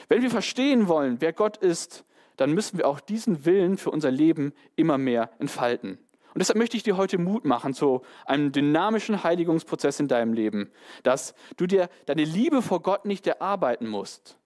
Wenn 0.08 0.22
wir 0.22 0.30
verstehen 0.30 0.88
wollen, 0.88 1.20
wer 1.20 1.32
Gott 1.32 1.56
ist, 1.56 2.04
dann 2.36 2.52
müssen 2.52 2.78
wir 2.78 2.86
auch 2.86 3.00
diesen 3.00 3.44
Willen 3.44 3.76
für 3.76 3.90
unser 3.90 4.10
Leben 4.10 4.52
immer 4.76 4.96
mehr 4.96 5.30
entfalten. 5.38 5.98
Und 6.34 6.40
deshalb 6.40 6.58
möchte 6.58 6.76
ich 6.76 6.84
dir 6.84 6.96
heute 6.96 7.18
Mut 7.18 7.44
machen 7.44 7.74
zu 7.74 8.02
einem 8.24 8.52
dynamischen 8.52 9.24
Heiligungsprozess 9.24 9.98
in 9.98 10.08
deinem 10.08 10.32
Leben, 10.32 10.70
dass 11.02 11.34
du 11.56 11.66
dir 11.66 11.88
deine 12.06 12.24
Liebe 12.24 12.62
vor 12.62 12.80
Gott 12.80 13.06
nicht 13.06 13.26
erarbeiten 13.26 13.88
musst, 13.88 14.38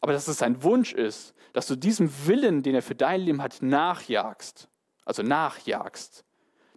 aber 0.00 0.12
dass 0.12 0.28
es 0.28 0.38
sein 0.38 0.62
Wunsch 0.62 0.92
ist, 0.92 1.34
dass 1.54 1.66
du 1.66 1.76
diesem 1.76 2.10
Willen, 2.26 2.62
den 2.62 2.74
er 2.74 2.82
für 2.82 2.94
dein 2.94 3.22
Leben 3.22 3.42
hat, 3.42 3.62
nachjagst. 3.62 4.68
Also 5.04 5.22
nachjagst. 5.22 6.24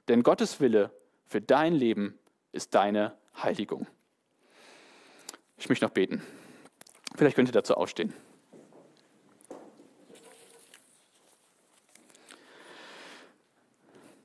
Denn 0.08 0.24
Gottes 0.24 0.62
Wille 0.62 0.92
für 1.26 1.42
dein 1.42 1.74
Leben 1.74 2.18
ist 2.54 2.74
deine 2.74 3.18
Heiligung. 3.36 3.88
Ich 5.58 5.70
möchte 5.70 5.86
noch 5.86 5.92
beten. 5.92 6.22
Vielleicht 7.16 7.36
könnt 7.36 7.50
ihr 7.50 7.54
dazu 7.54 7.76
ausstehen. 7.76 8.14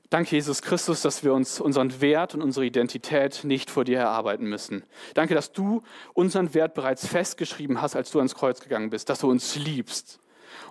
Danke, 0.09 0.37
Jesus 0.37 0.61
Christus, 0.61 1.01
dass 1.01 1.25
wir 1.25 1.33
uns 1.33 1.59
unseren 1.59 1.99
Wert 1.99 2.33
und 2.33 2.41
unsere 2.41 2.65
Identität 2.65 3.43
nicht 3.43 3.69
vor 3.69 3.83
dir 3.83 3.99
erarbeiten 3.99 4.45
müssen. 4.45 4.83
Danke, 5.15 5.35
dass 5.35 5.51
du 5.51 5.83
unseren 6.13 6.53
Wert 6.53 6.75
bereits 6.75 7.05
festgeschrieben 7.05 7.81
hast, 7.81 7.97
als 7.97 8.11
du 8.11 8.19
ans 8.19 8.33
Kreuz 8.33 8.61
gegangen 8.61 8.89
bist, 8.89 9.09
dass 9.09 9.19
du 9.19 9.29
uns 9.29 9.57
liebst. 9.57 10.19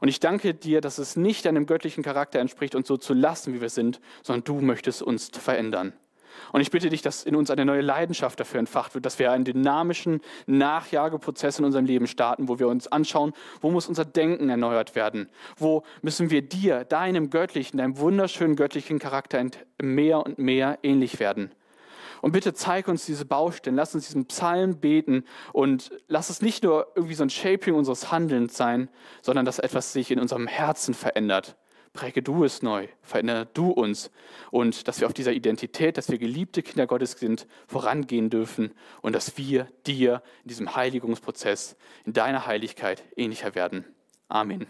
Und 0.01 0.09
ich 0.09 0.21
danke 0.21 0.55
dir, 0.55 0.81
dass 0.81 0.97
es 0.97 1.17
nicht 1.17 1.45
deinem 1.45 1.67
göttlichen 1.67 2.03
Charakter 2.03 2.41
entspricht, 2.41 2.75
uns 2.75 2.89
so 2.89 2.97
zu 2.97 3.13
lassen, 3.13 3.53
wie 3.53 3.61
wir 3.61 3.69
sind, 3.69 4.01
sondern 4.23 4.45
du 4.45 4.65
möchtest 4.65 5.03
uns 5.03 5.29
verändern. 5.29 5.93
Und 6.53 6.61
ich 6.61 6.71
bitte 6.71 6.89
dich, 6.89 7.03
dass 7.03 7.25
in 7.25 7.37
uns 7.37 7.51
eine 7.51 7.65
neue 7.65 7.81
Leidenschaft 7.81 8.39
dafür 8.41 8.61
entfacht 8.61 8.95
wird, 8.95 9.07
dass 9.07 9.19
wir 9.19 9.33
einen 9.33 9.45
dynamischen 9.45 10.21
Nachjageprozess 10.47 11.59
in 11.59 11.65
unserem 11.65 11.85
Leben 11.85 12.07
starten, 12.07 12.49
wo 12.49 12.59
wir 12.59 12.69
uns 12.69 12.89
anschauen, 12.89 13.33
wo 13.61 13.71
muss 13.71 13.89
unser 13.89 14.05
Denken 14.05 14.49
erneuert 14.49 14.95
werden? 14.95 15.29
Wo 15.57 15.83
müssen 16.03 16.31
wir 16.31 16.43
dir, 16.43 16.85
deinem 16.85 17.31
göttlichen, 17.31 17.79
deinem 17.79 17.99
wunderschönen 17.99 18.57
göttlichen 18.57 18.99
Charakter 18.99 19.45
mehr 19.81 20.25
und 20.25 20.39
mehr 20.39 20.79
ähnlich 20.83 21.21
werden? 21.21 21.51
Und 22.23 22.33
bitte 22.33 22.55
zeig 22.55 22.89
uns 22.89 23.07
diese 23.07 23.25
Baustellen, 23.25 23.77
lass 23.77 23.95
uns 23.95 24.07
diesen 24.07 24.27
Psalm 24.27 24.79
beten 24.79 25.25
und 25.53 25.91
lass 26.09 26.31
es 26.31 26.41
nicht 26.43 26.65
nur 26.65 26.89
irgendwie 26.95 27.15
so 27.15 27.23
ein 27.23 27.31
Shaping 27.31 27.75
unseres 27.75 28.11
Handelns 28.11 28.57
sein, 28.57 28.89
sondern 29.23 29.45
dass 29.45 29.59
etwas 29.59 29.93
sich 29.93 30.11
in 30.11 30.19
unserem 30.19 30.47
Herzen 30.47 30.95
verändert 30.95 31.57
präge 31.97 32.23
du 32.23 32.45
es 32.45 32.63
neu, 32.63 32.87
verändere 33.03 33.47
du 33.53 33.71
uns 33.71 34.11
und 34.51 34.87
dass 34.87 35.01
wir 35.01 35.07
auf 35.07 35.15
dieser 35.15 35.33
Identität, 35.33 35.97
dass 35.97 36.11
wir 36.11 36.19
geliebte 36.19 36.63
Kinder 36.63 36.87
Gottes 36.87 37.13
sind, 37.13 37.47
vorangehen 37.67 38.31
dürfen 38.31 38.73
und 39.03 39.15
dass 39.15 39.37
wir 39.39 39.67
dir 39.87 40.23
in 40.45 40.49
diesem 40.51 40.77
Heiligungsprozess, 40.77 41.77
in 42.05 42.13
deiner 42.13 42.47
Heiligkeit 42.47 43.03
ähnlicher 43.17 43.55
werden. 43.55 43.85
Amen. 44.29 44.67